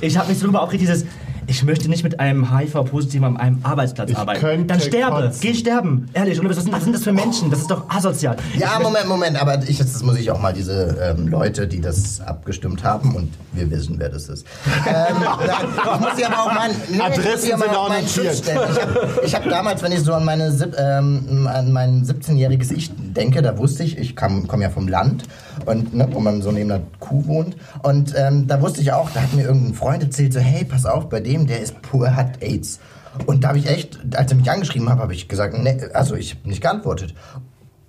ich 0.00 0.16
habe 0.16 0.28
mich 0.30 0.38
so 0.38 0.46
drüber 0.46 0.62
aufgeregt, 0.62 0.82
dieses, 0.88 1.04
ich 1.46 1.64
möchte 1.64 1.88
nicht 1.88 2.04
mit 2.04 2.20
einem 2.20 2.56
HIV-Positiven 2.56 3.24
an 3.24 3.36
einem 3.36 3.60
Arbeitsplatz 3.62 4.10
Ich 4.10 4.16
arbeiten. 4.16 4.66
Dann 4.66 4.80
sterbe, 4.80 5.22
kotzen. 5.22 5.40
geh 5.40 5.54
sterben, 5.54 6.08
ehrlich. 6.14 6.40
Und 6.40 6.48
was 6.48 6.56
sind, 6.56 6.72
was 6.72 6.84
sind 6.84 6.94
das 6.94 7.04
für 7.04 7.12
Menschen? 7.12 7.50
Das 7.50 7.60
ist 7.60 7.70
doch 7.70 7.88
asozial. 7.88 8.36
Ja, 8.56 8.78
Moment, 8.80 9.08
Moment, 9.08 9.40
aber 9.40 9.62
ich, 9.66 9.78
jetzt 9.78 10.02
muss 10.04 10.18
ich 10.18 10.30
auch 10.30 10.40
mal 10.40 10.52
diese 10.52 10.96
ähm, 11.00 11.28
Leute, 11.28 11.66
die 11.66 11.80
das 11.80 12.20
abgestimmt 12.20 12.84
haben, 12.84 13.14
und 13.14 13.32
wir 13.52 13.70
wissen, 13.70 13.96
wer 13.98 14.08
das 14.08 14.28
ist. 14.28 14.46
Ähm, 14.86 15.16
ich 15.94 16.00
muss 16.00 16.16
sie 16.16 16.24
aber 16.24 16.42
auch 16.42 16.54
mal, 16.54 16.68
nee, 16.68 16.96
ich 16.96 17.02
Adressen 17.02 17.52
aber 17.52 17.64
sind 17.64 17.76
auch. 17.76 17.92
Schutz 18.08 18.38
stellen. 18.38 18.60
Ich 18.72 18.80
habe 18.80 19.20
ich 19.24 19.34
hab 19.34 19.48
damals, 19.48 19.82
wenn 19.82 19.92
ich 19.92 20.00
so 20.00 20.14
an, 20.14 20.24
meine, 20.24 20.52
ähm, 20.78 21.48
an 21.50 21.72
mein 21.72 22.04
17-jähriges 22.04 22.72
Ich 22.72 22.90
denke, 22.96 23.42
da 23.42 23.56
wusste 23.58 23.82
ich, 23.84 23.98
ich 23.98 24.16
komme 24.16 24.44
komm 24.46 24.62
ja 24.62 24.70
vom 24.70 24.88
Land. 24.88 25.24
Und 25.66 25.94
ne, 25.94 26.08
wo 26.10 26.20
man 26.20 26.42
so 26.42 26.52
neben 26.52 26.70
einer 26.70 26.82
Kuh 27.00 27.26
wohnt. 27.26 27.56
Und 27.82 28.14
ähm, 28.16 28.46
da 28.46 28.60
wusste 28.60 28.80
ich 28.80 28.92
auch, 28.92 29.10
da 29.10 29.22
hat 29.22 29.34
mir 29.34 29.44
irgendein 29.44 29.74
Freund 29.74 30.02
erzählt, 30.02 30.32
so 30.32 30.40
hey, 30.40 30.64
pass 30.64 30.86
auf, 30.86 31.08
bei 31.08 31.20
dem, 31.20 31.46
der 31.46 31.60
ist 31.60 31.80
pur, 31.82 32.14
hat 32.14 32.42
AIDS. 32.42 32.80
Und 33.26 33.44
da 33.44 33.48
habe 33.48 33.58
ich 33.58 33.68
echt, 33.68 33.98
als 34.14 34.30
er 34.30 34.36
mich 34.36 34.50
angeschrieben 34.50 34.88
hat, 34.88 34.98
habe 34.98 35.14
ich 35.14 35.28
gesagt, 35.28 35.56
nee, 35.58 35.78
also 35.92 36.14
ich 36.14 36.36
habe 36.36 36.48
nicht 36.48 36.62
geantwortet. 36.62 37.14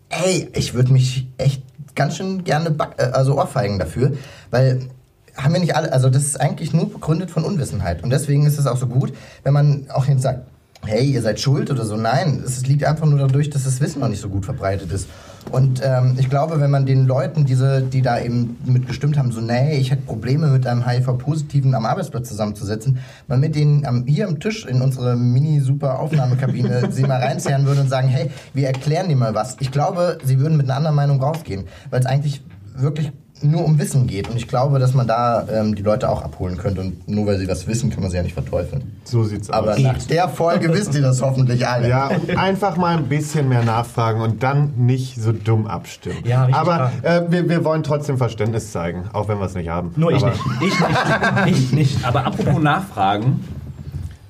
Ey, 0.09 0.49
ich 0.53 0.74
würde 0.74 0.91
mich 0.91 1.28
echt 1.38 1.64
ganz 1.95 2.18
schön 2.18 2.43
gerne 2.43 2.76
äh, 2.97 3.03
also 3.03 3.38
ohrfeigen 3.38 3.80
dafür, 3.80 4.14
weil 4.51 4.89
haben 5.36 5.53
wir 5.53 5.59
nicht 5.59 5.76
alle, 5.76 5.91
also 5.91 6.09
das 6.09 6.24
ist 6.24 6.39
eigentlich 6.39 6.74
nur 6.74 6.91
begründet 6.91 7.32
von 7.32 7.43
Unwissenheit. 7.43 8.03
Und 8.03 8.11
deswegen 8.11 8.45
ist 8.45 8.59
es 8.59 8.68
auch 8.68 8.78
so 8.78 8.88
gut, 8.88 9.14
wenn 9.43 9.53
man 9.53 9.88
auch 9.89 10.05
jetzt 10.05 10.22
sagt, 10.22 10.47
hey, 10.86 11.05
ihr 11.05 11.21
seid 11.21 11.39
schuld 11.39 11.71
oder 11.71 11.86
so. 11.86 11.95
Nein, 11.95 12.41
es 12.45 12.65
liegt 12.65 12.84
einfach 12.84 13.05
nur 13.05 13.19
dadurch, 13.19 13.49
dass 13.49 13.63
das 13.63 13.79
Wissen 13.81 14.01
noch 14.01 14.09
nicht 14.09 14.21
so 14.21 14.29
gut 14.29 14.45
verbreitet 14.45 14.91
ist. 14.91 15.07
Und 15.51 15.81
ähm, 15.84 16.15
ich 16.17 16.29
glaube, 16.29 16.59
wenn 16.59 16.71
man 16.71 16.86
den 16.86 17.05
Leuten, 17.05 17.45
diese, 17.45 17.81
die 17.81 18.01
da 18.01 18.19
eben 18.19 18.57
mitgestimmt 18.65 19.17
haben, 19.17 19.31
so, 19.31 19.41
nee, 19.41 19.77
ich 19.77 19.91
hätte 19.91 20.03
Probleme 20.03 20.47
mit 20.47 20.65
einem 20.65 20.88
HIV-Positiven 20.88 21.75
am 21.75 21.86
Arbeitsplatz 21.86 22.29
zusammenzusetzen, 22.29 22.99
man 23.27 23.39
mit 23.39 23.55
denen 23.55 23.86
am, 23.86 24.05
hier 24.05 24.27
am 24.27 24.39
Tisch 24.39 24.65
in 24.65 24.81
unsere 24.81 25.15
mini-super-Aufnahmekabine 25.15 26.88
sie 26.91 27.03
mal 27.03 27.21
reinzerren 27.21 27.65
würde 27.65 27.81
und 27.81 27.89
sagen, 27.89 28.07
hey, 28.07 28.31
wir 28.53 28.67
erklären 28.67 29.09
dir 29.09 29.15
mal 29.15 29.36
was. 29.36 29.57
Ich 29.59 29.71
glaube, 29.71 30.17
sie 30.23 30.39
würden 30.39 30.57
mit 30.57 30.67
einer 30.67 30.77
anderen 30.77 30.95
Meinung 30.95 31.21
rausgehen, 31.21 31.65
weil 31.89 31.99
es 31.99 32.05
eigentlich 32.05 32.41
wirklich 32.75 33.11
nur 33.43 33.65
um 33.65 33.77
Wissen 33.79 34.07
geht. 34.07 34.29
Und 34.29 34.37
ich 34.37 34.47
glaube, 34.47 34.79
dass 34.79 34.93
man 34.93 35.07
da 35.07 35.45
ähm, 35.51 35.75
die 35.75 35.81
Leute 35.83 36.09
auch 36.09 36.21
abholen 36.21 36.57
könnte. 36.57 36.81
Und 36.81 37.07
nur 37.07 37.25
weil 37.27 37.37
sie 37.37 37.47
was 37.47 37.67
wissen, 37.67 37.89
kann 37.89 38.01
man 38.01 38.09
sie 38.11 38.17
ja 38.17 38.23
nicht 38.23 38.33
verteufeln. 38.33 38.97
So 39.03 39.23
sieht's 39.23 39.49
Aber 39.49 39.73
aus. 39.73 39.79
nach 39.79 40.01
der 40.03 40.29
Folge 40.29 40.69
wisst 40.73 40.95
ihr 40.95 41.01
das 41.01 41.21
hoffentlich 41.21 41.67
alle. 41.67 41.89
Ja, 41.89 42.07
und 42.07 42.37
einfach 42.37 42.77
mal 42.77 42.97
ein 42.97 43.05
bisschen 43.09 43.49
mehr 43.49 43.63
nachfragen 43.63 44.21
und 44.21 44.41
dann 44.43 44.73
nicht 44.77 45.21
so 45.21 45.31
dumm 45.31 45.67
abstimmen. 45.67 46.17
Ja, 46.25 46.45
richtig 46.45 46.59
Aber 46.61 46.91
äh, 47.01 47.21
wir, 47.29 47.49
wir 47.49 47.63
wollen 47.65 47.83
trotzdem 47.83 48.17
Verständnis 48.17 48.71
zeigen, 48.71 49.05
auch 49.13 49.27
wenn 49.27 49.39
wir 49.39 49.45
es 49.45 49.55
nicht 49.55 49.69
haben. 49.69 49.93
Nur 49.95 50.11
ich 50.11 50.23
Aber 50.23 50.31
nicht. 50.31 50.43
Ich 50.61 50.79
nicht. 50.79 51.53
Ich 51.63 51.71
nicht. 51.73 52.05
Aber 52.05 52.25
apropos 52.25 52.61
Nachfragen. 52.61 53.43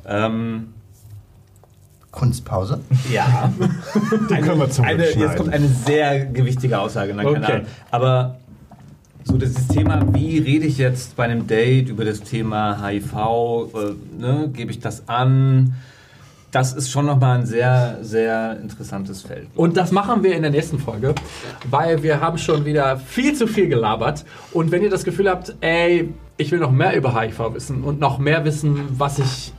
Ähm, 0.06 0.68
Kunstpause. 2.12 2.80
ja. 3.12 3.52
Die 4.30 4.36
können 4.36 4.60
wir 4.60 4.70
zum 4.70 4.86
eine, 4.86 5.10
Jetzt 5.10 5.36
kommt 5.36 5.52
eine 5.52 5.68
sehr 5.68 6.26
gewichtige 6.26 6.80
Aussage. 6.80 7.14
Na, 7.16 7.24
keine 7.24 7.38
Okay. 7.40 7.52
Ahnung. 7.54 7.66
Aber 7.90 8.36
so 9.24 9.38
das 9.38 9.68
Thema, 9.68 10.14
wie 10.14 10.38
rede 10.40 10.66
ich 10.66 10.78
jetzt 10.78 11.16
bei 11.16 11.24
einem 11.24 11.48
Date 11.48 11.90
über 11.90 12.06
das 12.06 12.22
Thema 12.22 12.86
HIV? 12.86 13.14
Äh, 13.14 14.22
ne? 14.22 14.50
Gebe 14.54 14.72
ich 14.72 14.80
das 14.80 15.08
an? 15.08 15.74
Das 16.52 16.74
ist 16.74 16.92
schon 16.92 17.08
nochmal 17.08 17.40
ein 17.40 17.46
sehr, 17.48 17.98
sehr 18.02 18.60
interessantes 18.62 19.24
Feld. 19.24 19.48
Und 19.56 19.76
das 19.76 19.92
machen 19.92 20.22
wir 20.22 20.36
in 20.36 20.44
der 20.44 20.52
nächsten 20.52 20.78
Folge, 20.78 21.16
weil 21.70 22.04
wir 22.04 22.22
haben 22.22 22.38
schon 22.38 22.64
wieder 22.64 22.98
viel 22.98 23.34
zu 23.34 23.48
viel 23.48 23.68
gelabert. 23.68 24.24
Und 24.52 24.72
wenn 24.72 24.84
ihr 24.84 24.92
das 24.92 25.04
Gefühl 25.04 25.30
habt, 25.30 25.56
ey, 25.62 26.14
ich 26.38 26.52
will 26.52 26.60
noch 26.60 26.72
mehr 26.72 26.96
über 26.96 27.20
HIV 27.20 27.56
wissen 27.56 27.84
und 27.84 28.00
noch 28.00 28.20
mehr 28.20 28.46
wissen, 28.46 28.82
was 28.98 29.18
ich 29.18 29.54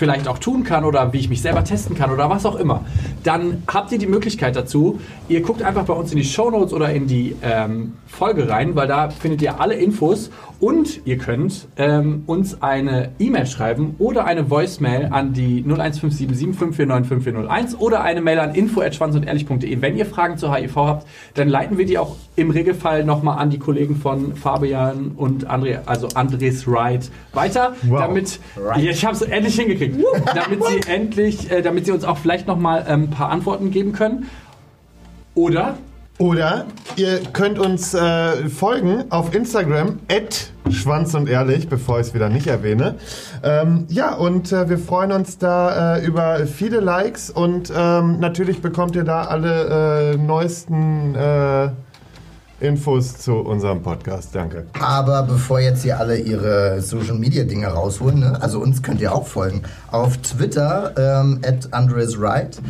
vielleicht 0.00 0.26
auch 0.28 0.38
tun 0.38 0.64
kann 0.64 0.84
oder 0.84 1.12
wie 1.12 1.18
ich 1.18 1.28
mich 1.28 1.42
selber 1.42 1.62
testen 1.62 1.94
kann 1.94 2.10
oder 2.10 2.30
was 2.30 2.46
auch 2.46 2.56
immer, 2.56 2.86
dann 3.22 3.62
habt 3.68 3.92
ihr 3.92 3.98
die 3.98 4.06
Möglichkeit 4.06 4.56
dazu. 4.56 4.98
Ihr 5.28 5.42
guckt 5.42 5.62
einfach 5.62 5.84
bei 5.84 5.92
uns 5.92 6.10
in 6.10 6.16
die 6.16 6.24
Shownotes 6.24 6.72
oder 6.72 6.90
in 6.90 7.06
die 7.06 7.36
ähm, 7.42 7.92
Folge 8.06 8.48
rein, 8.48 8.74
weil 8.76 8.88
da 8.88 9.10
findet 9.10 9.42
ihr 9.42 9.60
alle 9.60 9.74
Infos 9.74 10.30
und 10.58 11.02
ihr 11.06 11.18
könnt 11.18 11.68
ähm, 11.76 12.22
uns 12.26 12.62
eine 12.62 13.10
E-Mail 13.18 13.44
schreiben 13.46 13.94
oder 13.98 14.24
eine 14.24 14.48
Voicemail 14.50 15.08
an 15.10 15.34
die 15.34 15.62
01577549501 15.64 17.76
oder 17.78 18.02
eine 18.02 18.20
Mail 18.20 18.38
an 18.40 18.54
info@schwanzundehrlich.de. 18.54 19.80
Wenn 19.80 19.96
ihr 19.96 20.04
Fragen 20.06 20.36
zu 20.38 20.52
HIV 20.54 20.76
habt, 20.76 21.06
dann 21.34 21.48
leiten 21.48 21.78
wir 21.78 21.86
die 21.86 21.98
auch 21.98 22.16
im 22.36 22.50
Regelfall 22.50 23.04
nochmal 23.04 23.38
an 23.38 23.50
die 23.50 23.58
Kollegen 23.58 23.96
von 23.96 24.34
Fabian 24.36 25.12
und 25.16 25.48
André, 25.50 25.78
also 25.86 26.08
Andres 26.14 26.66
Wright 26.66 27.10
weiter, 27.32 27.74
Wow. 27.82 28.00
damit 28.00 28.40
ich 28.78 29.04
habe 29.04 29.14
es 29.14 29.22
endlich 29.22 29.54
hingekriegt, 29.56 29.89
damit 30.34 30.64
sie 30.64 30.80
endlich, 30.88 31.50
äh, 31.50 31.62
damit 31.62 31.86
sie 31.86 31.92
uns 31.92 32.04
auch 32.04 32.18
vielleicht 32.18 32.46
nochmal 32.46 32.84
ähm, 32.88 33.04
ein 33.04 33.10
paar 33.10 33.30
Antworten 33.30 33.70
geben 33.70 33.92
können. 33.92 34.28
Oder 35.34 35.76
Oder 36.18 36.66
ihr 36.96 37.20
könnt 37.32 37.58
uns 37.58 37.94
äh, 37.94 38.48
folgen 38.48 39.04
auf 39.10 39.34
Instagram, 39.34 40.00
Schwanz 40.70 41.14
und 41.14 41.28
Ehrlich, 41.28 41.68
bevor 41.68 41.98
ich 41.98 42.08
es 42.08 42.14
wieder 42.14 42.28
nicht 42.28 42.46
erwähne. 42.46 42.96
Ähm, 43.42 43.86
ja, 43.88 44.14
und 44.14 44.52
äh, 44.52 44.68
wir 44.68 44.78
freuen 44.78 45.12
uns 45.12 45.38
da 45.38 45.96
äh, 45.96 46.04
über 46.04 46.46
viele 46.46 46.80
Likes 46.80 47.30
und 47.30 47.72
ähm, 47.74 48.20
natürlich 48.20 48.60
bekommt 48.60 48.96
ihr 48.96 49.04
da 49.04 49.22
alle 49.22 50.12
äh, 50.12 50.16
neuesten 50.16 51.14
äh, 51.14 51.70
Infos 52.60 53.16
zu 53.16 53.36
unserem 53.36 53.82
Podcast. 53.82 54.34
Danke. 54.34 54.66
Aber 54.78 55.22
bevor 55.22 55.60
jetzt 55.60 55.82
hier 55.82 55.98
alle 55.98 56.18
ihre 56.18 56.80
Social 56.82 57.16
Media 57.16 57.44
Dinge 57.44 57.66
rausholen, 57.66 58.20
ne? 58.20 58.38
also 58.40 58.60
uns 58.60 58.82
könnt 58.82 59.00
ihr 59.00 59.14
auch 59.14 59.26
folgen. 59.26 59.62
Auf 59.90 60.18
Twitter 60.18 60.92
ähm, 60.96 61.40
at 61.44 61.72
Andres 61.72 62.20
Wright, 62.20 62.60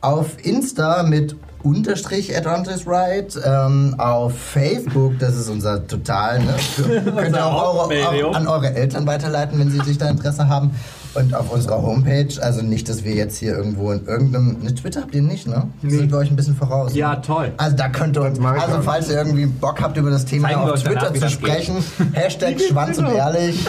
auf 0.00 0.44
Insta 0.44 1.02
mit 1.02 1.36
Unterstrich 1.64 2.36
at 2.36 2.46
Andres 2.46 2.86
Wright, 2.86 3.38
ähm, 3.44 3.94
auf 3.98 4.38
Facebook, 4.38 5.18
das 5.18 5.34
ist 5.34 5.48
unser 5.48 5.86
Total, 5.86 6.38
ne? 6.38 6.54
könnt 7.16 7.34
ihr 7.34 7.46
auch, 7.46 7.88
eure, 7.90 8.28
auch 8.28 8.34
an 8.34 8.46
eure 8.46 8.74
Eltern 8.74 9.06
weiterleiten, 9.06 9.58
wenn 9.58 9.70
sie 9.70 9.80
sich 9.80 9.98
da 9.98 10.08
Interesse 10.08 10.48
haben. 10.48 10.72
Und 11.14 11.34
auf 11.34 11.50
unserer 11.52 11.80
Homepage, 11.82 12.28
also 12.40 12.62
nicht, 12.62 12.88
dass 12.88 13.04
wir 13.04 13.14
jetzt 13.14 13.36
hier 13.38 13.56
irgendwo 13.56 13.92
in 13.92 14.04
irgendeinem. 14.06 14.56
Ne, 14.62 14.74
Twitter 14.74 15.02
habt 15.02 15.14
ihr 15.14 15.22
nicht, 15.22 15.46
ne? 15.46 15.68
Sind 15.82 16.10
wir 16.10 16.18
euch 16.18 16.30
ein 16.30 16.36
bisschen 16.36 16.56
voraus. 16.56 16.94
Ja, 16.94 17.14
ne? 17.14 17.20
toll. 17.22 17.52
Also 17.56 17.76
da 17.76 17.88
könnt 17.88 18.16
ihr 18.16 18.22
uns, 18.22 18.38
also 18.40 18.82
falls 18.82 19.08
ihr 19.08 19.16
irgendwie 19.18 19.46
Bock 19.46 19.80
habt, 19.80 19.96
über 19.96 20.10
das 20.10 20.24
Thema 20.24 20.48
Zeigen 20.48 20.60
auf 20.60 20.82
Twitter 20.82 21.14
zu 21.14 21.28
sprechen, 21.30 21.76
Hashtag 22.12 22.60
Schwanz 22.68 22.98
und 22.98 23.06
Ehrlich, 23.06 23.64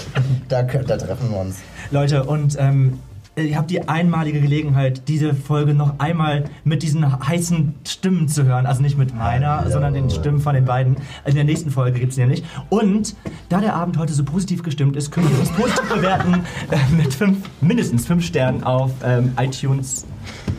da, 0.50 0.64
könnt- 0.64 0.89
da 0.89 0.98
treffen 0.98 1.30
wir 1.30 1.39
uns. 1.39 1.58
Leute, 1.91 2.24
und 2.24 2.56
ähm, 2.60 3.00
ihr 3.38 3.58
habt 3.58 3.70
die 3.70 3.88
einmalige 3.88 4.42
Gelegenheit, 4.42 5.08
diese 5.08 5.34
Folge 5.34 5.74
noch 5.74 6.00
einmal 6.00 6.46
mit 6.64 6.84
diesen 6.84 7.28
heißen 7.28 7.76
Stimmen 7.86 8.28
zu 8.28 8.46
hören. 8.46 8.66
Also 8.66 8.82
nicht 8.82 8.98
mit 8.98 9.16
meiner, 9.16 9.58
Hallo. 9.60 9.72
sondern 9.72 9.94
den 9.94 10.10
Stimmen 10.10 10.40
von 10.40 10.56
den 10.56 10.66
beiden. 10.66 10.98
In 11.26 11.36
der 11.36 11.44
nächsten 11.44 11.72
Folge 11.72 12.00
gibt 12.00 12.12
es 12.12 12.18
nämlich. 12.18 12.44
Und 12.70 13.16
da 13.50 13.60
der 13.60 13.76
Abend 13.76 13.98
heute 13.98 14.14
so 14.14 14.24
positiv 14.24 14.64
gestimmt 14.64 14.96
ist, 14.96 15.12
könnt 15.12 15.30
ihr 15.30 15.40
uns 15.40 15.52
positiv 15.52 15.90
bewerten 15.90 16.46
äh, 16.72 16.96
mit 16.96 17.14
fünf, 17.14 17.38
mindestens 17.62 18.06
fünf 18.06 18.26
Sternen 18.26 18.64
auf 18.64 18.92
ähm, 19.04 19.34
iTunes. 19.38 20.06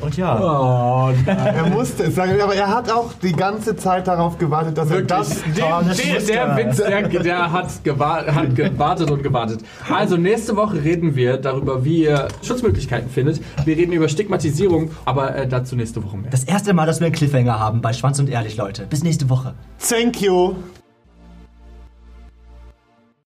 Und 0.01 0.17
ja. 0.17 0.39
Oh, 0.41 1.11
Er 1.27 1.67
musste 1.71 2.05
es 2.05 2.15
sagen, 2.15 2.41
aber 2.41 2.55
er 2.55 2.69
hat 2.69 2.91
auch 2.91 3.13
die 3.15 3.33
ganze 3.33 3.77
Zeit 3.77 4.07
darauf 4.07 4.39
gewartet, 4.39 4.77
dass 4.77 4.91
er 4.91 5.03
das. 5.03 5.43
der, 5.57 5.83
das 5.83 6.27
der, 6.27 6.43
er. 6.43 6.57
Witz, 6.57 6.77
der, 6.77 7.03
der 7.03 7.53
hat, 7.53 7.83
gewa 7.85 8.25
hat 8.27 8.55
gewartet 8.55 9.11
und 9.11 9.23
gewartet. 9.23 9.61
Also 9.93 10.17
nächste 10.17 10.57
Woche 10.57 10.83
reden 10.83 11.17
wir 11.17 11.39
darüber, 11.39 11.85
wie 11.85 12.05
ihr 12.05 12.29
Schutzmöglichkeiten 12.43 13.11
findet. 13.11 13.41
Wir 13.65 13.77
reden 13.77 13.93
über 13.93 14.09
Stigmatisierung, 14.09 14.91
aber 15.05 15.35
äh, 15.35 15.49
dazu 15.49 15.77
nächste 15.77 16.05
Woche 16.05 16.17
mehr. 16.17 16.31
Das 16.31 16.45
erste 16.45 16.73
Mal, 16.75 16.87
dass 16.87 17.01
wir 17.01 17.07
einen 17.07 17.15
Cliffhanger 17.15 17.59
haben 17.59 17.81
bei 17.81 17.93
Schwanz 17.93 18.19
und 18.19 18.29
Ehrlich, 18.29 18.57
Leute. 18.57 18.87
Bis 18.89 19.03
nächste 19.03 19.29
Woche. 19.31 19.55
Thank 19.79 20.21
you. 20.21 20.55